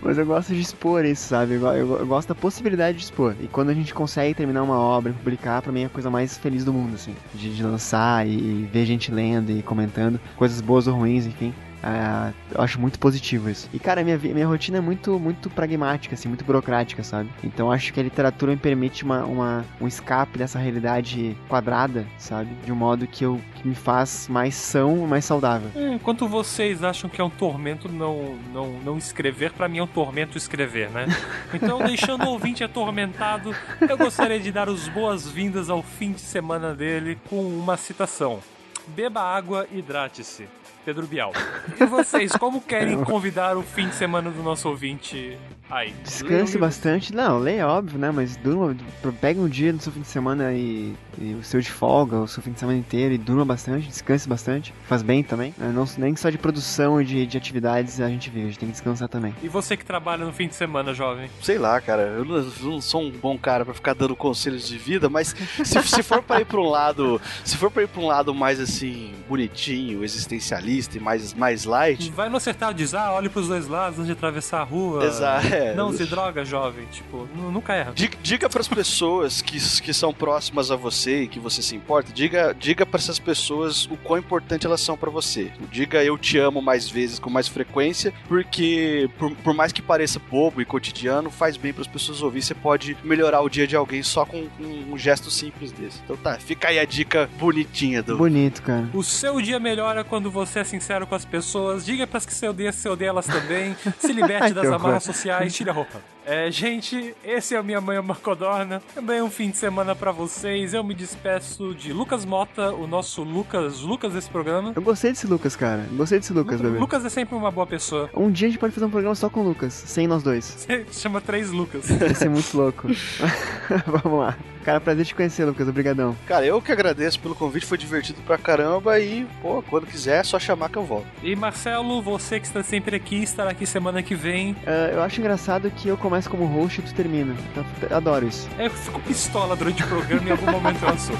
Mas 0.01 0.17
eu 0.17 0.25
gosto 0.25 0.53
de 0.53 0.61
expor 0.61 1.05
isso, 1.05 1.27
sabe? 1.27 1.55
Eu, 1.55 1.65
eu, 1.67 1.99
eu, 1.99 2.07
gosto 2.07 2.29
da 2.29 2.35
possibilidade 2.35 2.97
de 2.97 3.03
expor. 3.03 3.35
E 3.39 3.47
quando 3.47 3.69
a 3.69 3.73
gente 3.73 3.93
consegue 3.93 4.33
terminar 4.33 4.63
uma 4.63 4.77
obra 4.77 5.11
e 5.11 5.15
publicar, 5.15 5.61
pra 5.61 5.71
mim 5.71 5.83
é 5.83 5.85
a 5.85 5.89
coisa 5.89 6.09
mais 6.09 6.37
feliz 6.37 6.65
do 6.65 6.73
mundo, 6.73 6.95
assim. 6.95 7.15
De, 7.33 7.55
de 7.55 7.63
lançar 7.63 8.27
e, 8.27 8.31
e 8.31 8.69
ver 8.71 8.85
gente 8.85 9.11
lendo 9.11 9.51
e 9.51 9.61
comentando, 9.61 10.19
coisas 10.35 10.59
boas 10.61 10.87
ou 10.87 10.95
ruins, 10.95 11.25
enfim. 11.25 11.53
É, 11.83 12.33
eu 12.55 12.61
acho 12.63 12.79
muito 12.79 12.97
positivo 12.97 13.49
isso. 13.49 13.69
E, 13.73 13.79
cara, 13.79 14.03
minha, 14.03 14.17
minha 14.17 14.47
rotina 14.47 14.77
é 14.77 14.81
muito, 14.81 15.19
muito 15.19 15.49
pragmática, 15.49 16.15
assim, 16.15 16.29
muito 16.29 16.45
burocrática, 16.45 17.03
sabe? 17.03 17.29
Então 17.43 17.71
acho 17.71 17.91
que 17.91 17.99
a 17.99 18.03
literatura 18.03 18.53
me 18.53 18.57
permite 18.57 19.03
uma, 19.03 19.25
uma, 19.25 19.65
um 19.81 19.87
escape 19.87 20.37
dessa 20.37 20.57
realidade 20.57 21.35
quadrada, 21.49 22.07
sabe? 22.17 22.49
De 22.65 22.71
um 22.71 22.75
modo 22.75 23.05
que, 23.05 23.25
eu, 23.25 23.41
que 23.55 23.67
me 23.67 23.75
faz 23.75 24.27
mais 24.29 24.55
são, 24.55 25.05
mais 25.05 25.25
saudável. 25.25 25.69
É, 25.75 25.93
enquanto 25.93 26.27
vocês 26.27 26.83
acham 26.83 27.09
que 27.09 27.19
é 27.19 27.23
um 27.23 27.29
tormento 27.29 27.89
não, 27.89 28.37
não, 28.53 28.79
não 28.79 28.97
escrever, 28.97 29.51
para 29.51 29.67
mim 29.67 29.79
é 29.79 29.83
um 29.83 29.87
tormento 29.87 30.37
escrever, 30.37 30.89
né? 30.89 31.05
Então, 31.53 31.79
deixando 31.79 32.23
o 32.25 32.29
ouvinte 32.29 32.63
atormentado, 32.63 33.55
eu 33.81 33.97
gostaria 33.97 34.39
de 34.39 34.51
dar 34.51 34.67
as 34.69 34.87
boas-vindas 34.87 35.69
ao 35.69 35.83
fim 35.83 36.11
de 36.11 36.21
semana 36.21 36.73
dele 36.73 37.17
com 37.29 37.41
uma 37.41 37.77
citação. 37.77 38.39
Beba 38.87 39.21
água, 39.21 39.67
hidrate-se. 39.71 40.47
Pedro 40.85 41.07
Bial. 41.07 41.31
E 41.79 41.85
vocês, 41.85 42.31
como 42.33 42.61
querem 42.61 43.03
convidar 43.03 43.57
o 43.57 43.63
fim 43.63 43.87
de 43.87 43.95
semana 43.95 44.29
do 44.29 44.43
nosso 44.43 44.67
ouvinte 44.69 45.37
aí? 45.69 45.93
Descanse 46.03 46.57
bastante. 46.57 47.13
Não, 47.13 47.39
leia, 47.39 47.67
óbvio, 47.67 47.97
né? 47.97 48.11
Mas 48.11 48.35
durma, 48.37 48.75
pega 49.21 49.39
um 49.39 49.47
dia 49.47 49.71
no 49.71 49.79
seu 49.79 49.91
fim 49.91 50.01
de 50.01 50.07
semana 50.07 50.53
e, 50.53 50.93
e, 51.17 51.33
o 51.33 51.43
seu 51.43 51.61
de 51.61 51.71
folga, 51.71 52.17
o 52.17 52.27
seu 52.27 52.43
fim 52.43 52.51
de 52.51 52.59
semana 52.59 52.77
inteiro 52.77 53.13
e 53.13 53.17
durma 53.17 53.45
bastante, 53.45 53.87
descanse 53.87 54.27
bastante. 54.27 54.73
Faz 54.87 55.01
bem 55.01 55.23
também. 55.23 55.53
Né? 55.57 55.71
Não, 55.73 55.85
nem 55.97 56.15
só 56.15 56.29
de 56.29 56.37
produção 56.37 57.01
e 57.01 57.05
de, 57.05 57.25
de 57.25 57.37
atividades 57.37 57.99
a 58.01 58.09
gente 58.09 58.29
vive, 58.29 58.45
a 58.45 58.49
gente 58.49 58.59
tem 58.59 58.67
que 58.67 58.73
descansar 58.73 59.07
também. 59.07 59.33
E 59.41 59.47
você 59.47 59.77
que 59.77 59.85
trabalha 59.85 60.25
no 60.25 60.33
fim 60.33 60.47
de 60.47 60.55
semana, 60.55 60.93
jovem? 60.93 61.29
Sei 61.41 61.57
lá, 61.57 61.79
cara. 61.79 62.03
Eu 62.03 62.25
não, 62.25 62.35
eu 62.37 62.53
não 62.61 62.81
sou 62.81 63.01
um 63.01 63.11
bom 63.11 63.37
cara 63.37 63.63
para 63.63 63.73
ficar 63.73 63.93
dando 63.93 64.15
conselhos 64.15 64.67
de 64.67 64.77
vida, 64.77 65.09
mas 65.09 65.35
se, 65.63 65.81
se 65.83 66.03
for 66.03 66.21
para 66.21 66.41
ir 66.41 66.45
pra 66.45 66.59
um 66.59 66.69
lado. 66.69 67.21
Se 67.43 67.57
for 67.57 67.71
pra 67.71 67.83
ir 67.83 67.87
pra 67.87 68.01
um 68.01 68.07
lado 68.07 68.33
mais 68.33 68.59
assim, 68.59 69.13
bonitinho, 69.29 70.03
existencialista 70.03 70.97
e 70.97 70.99
mais, 70.99 71.33
mais 71.33 71.65
light. 71.65 72.11
Vai 72.11 72.29
no 72.29 72.37
acertar 72.37 72.73
diz, 72.73 72.93
ah, 72.93 73.13
olhe 73.13 73.29
pros 73.29 73.47
dois 73.47 73.67
lados 73.67 73.99
antes 73.99 74.07
de 74.07 74.13
atravessar 74.13 74.61
a 74.61 74.63
rua. 74.63 75.05
Exato. 75.05 75.47
É. 75.53 75.73
Não 75.73 75.93
se 75.93 76.05
droga, 76.05 76.43
jovem. 76.43 76.85
Tipo, 76.91 77.27
nunca 77.35 77.73
erra. 77.73 77.91
Diga, 77.93 78.17
diga 78.21 78.49
pras 78.49 78.67
pessoas 78.67 79.41
que, 79.41 79.57
que 79.81 79.93
são 79.93 80.13
próximas 80.13 80.71
a 80.71 80.75
você 80.75 81.23
e 81.23 81.27
que 81.27 81.39
você 81.39 81.61
se 81.61 81.75
importa, 81.75 82.11
diga, 82.11 82.55
diga 82.57 82.85
para 82.85 82.99
essas 82.99 83.19
pessoas 83.19 83.85
o 83.85 83.97
quão 83.97 84.19
importante 84.19 84.65
elas 84.65 84.81
são 84.81 84.97
para 84.97 85.09
você. 85.09 85.51
Diga 85.71 86.03
eu 86.03 86.17
te 86.17 86.37
amo 86.37 86.61
mais 86.61 86.89
vezes, 86.89 87.19
com 87.19 87.29
mais 87.29 87.47
frequência, 87.47 88.13
porque 88.27 89.09
por, 89.17 89.35
por 89.35 89.53
mais 89.53 89.71
que 89.71 89.81
pareça 89.81 90.19
bobo 90.19 90.61
e 90.61 90.65
cotidiano, 90.65 91.29
faz 91.29 91.57
bem 91.57 91.73
para 91.73 91.81
as 91.81 91.87
pessoas 91.87 92.21
ouvir. 92.21 92.41
Você 92.41 92.53
pode 92.53 92.97
melhorar 93.03 93.41
o 93.41 93.49
dia 93.49 93.67
de 93.67 93.75
alguém 93.75 94.03
só 94.03 94.25
com, 94.25 94.47
com 94.47 94.63
um 94.63 94.97
gesto 94.97 95.29
simples 95.29 95.71
desse. 95.71 95.99
Então 96.03 96.17
tá, 96.17 96.37
fica 96.39 96.69
aí 96.69 96.79
a 96.79 96.85
dica 96.85 97.29
bonitinha 97.37 98.01
do. 98.01 98.17
Bonito, 98.17 98.61
cara. 98.61 98.89
O 98.93 99.03
seu 99.03 99.41
dia 99.41 99.59
melhora 99.59 100.03
quando 100.03 100.29
você 100.31 100.59
é 100.59 100.63
sincero 100.63 101.05
com 101.05 101.15
as 101.15 101.25
pessoas. 101.25 101.85
Diga 101.85 102.07
para 102.07 102.17
as 102.17 102.25
que 102.25 102.33
você 102.33 102.47
odeia, 102.47 102.71
se 102.71 102.87
odeia 102.87 103.09
elas 103.09 103.25
também. 103.25 103.75
Se 103.99 104.13
liberte 104.13 104.53
das 104.55 104.67
amarras 104.67 105.03
sociais, 105.03 105.42
Aí 105.43 105.51
tira 105.51 105.71
a 105.71 105.73
roupa. 105.73 106.12
É, 106.25 106.49
gente, 106.49 107.13
esse 107.23 107.53
é 107.53 107.59
o 107.59 107.63
Minha 107.63 107.81
Mãe 107.81 107.97
é 107.97 107.99
uma 107.99 108.15
Codorna. 108.15 108.81
Também 108.95 109.21
um 109.21 109.29
fim 109.29 109.49
de 109.49 109.57
semana 109.57 109.93
para 109.93 110.11
vocês. 110.11 110.73
Eu 110.73 110.83
me 110.83 110.93
despeço 110.93 111.75
de 111.75 111.91
Lucas 111.91 112.23
Mota, 112.23 112.73
o 112.73 112.87
nosso 112.87 113.23
Lucas, 113.23 113.81
Lucas 113.81 114.13
desse 114.13 114.29
programa. 114.29 114.71
Eu 114.75 114.81
gostei 114.81 115.11
desse 115.11 115.27
Lucas, 115.27 115.55
cara. 115.55 115.85
Gostei 115.91 116.19
desse 116.19 116.31
Lucas, 116.31 116.61
Lu 116.61 116.67
bebê. 116.67 116.79
Lucas 116.79 117.03
é 117.05 117.09
sempre 117.09 117.35
uma 117.35 117.51
boa 117.51 117.67
pessoa. 117.67 118.09
Um 118.13 118.31
dia 118.31 118.47
a 118.47 118.51
gente 118.51 118.59
pode 118.59 118.73
fazer 118.73 118.85
um 118.85 118.89
programa 118.89 119.15
só 119.15 119.29
com 119.29 119.41
o 119.41 119.43
Lucas, 119.43 119.73
sem 119.73 120.07
nós 120.07 120.23
dois. 120.23 120.45
Você 120.67 120.85
chama 120.91 121.19
três 121.19 121.51
Lucas. 121.51 121.89
Vai 121.89 122.15
ser 122.15 122.29
muito 122.29 122.55
louco. 122.55 122.87
Vamos 123.85 124.19
lá. 124.19 124.37
Cara, 124.63 124.79
prazer 124.79 125.05
te 125.05 125.13
conhecer, 125.13 125.43
Lucas. 125.43 125.67
Obrigadão. 125.67 126.15
Cara, 126.25 126.45
eu 126.45 126.61
que 126.61 126.71
agradeço 126.71 127.19
pelo 127.19 127.35
convite, 127.35 127.65
foi 127.65 127.77
divertido 127.77 128.21
pra 128.21 128.37
caramba 128.37 128.97
e, 128.97 129.27
pô, 129.41 129.61
quando 129.63 129.85
quiser 129.85 130.21
é 130.21 130.23
só 130.23 130.39
chamar 130.39 130.69
que 130.69 130.77
eu 130.77 130.85
volto. 130.85 131.05
E 131.21 131.35
Marcelo, 131.35 132.01
você 132.01 132.39
que 132.39 132.47
está 132.47 132.63
sempre 132.63 132.95
aqui, 132.95 133.21
estará 133.23 133.51
aqui 133.51 133.65
semana 133.65 134.01
que 134.01 134.15
vem. 134.15 134.53
Uh, 134.53 134.93
eu 134.93 135.01
acho 135.01 135.19
engraçado 135.19 135.69
que 135.69 135.89
eu 135.89 135.97
começo 135.97 136.12
como 136.21 136.45
host 136.45 136.79
e 136.79 136.83
tu 136.83 136.93
termina. 136.93 137.35
Então, 137.51 137.65
eu 137.89 137.97
adoro 137.97 138.27
isso. 138.27 138.47
É, 138.57 138.67
eu 138.67 138.71
fico 138.71 138.99
pistola 139.01 139.55
durante 139.55 139.83
o 139.83 139.87
programa 139.87 140.23
e 140.25 140.27
em 140.29 140.31
algum 140.31 140.51
momento 140.51 140.83
eu 140.83 140.89
assumo. 140.93 141.17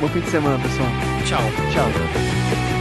Bom 0.00 0.08
fim 0.08 0.20
de 0.20 0.30
semana, 0.30 0.58
pessoal. 0.62 0.88
Tchau. 1.26 1.42
Tchau. 1.72 2.71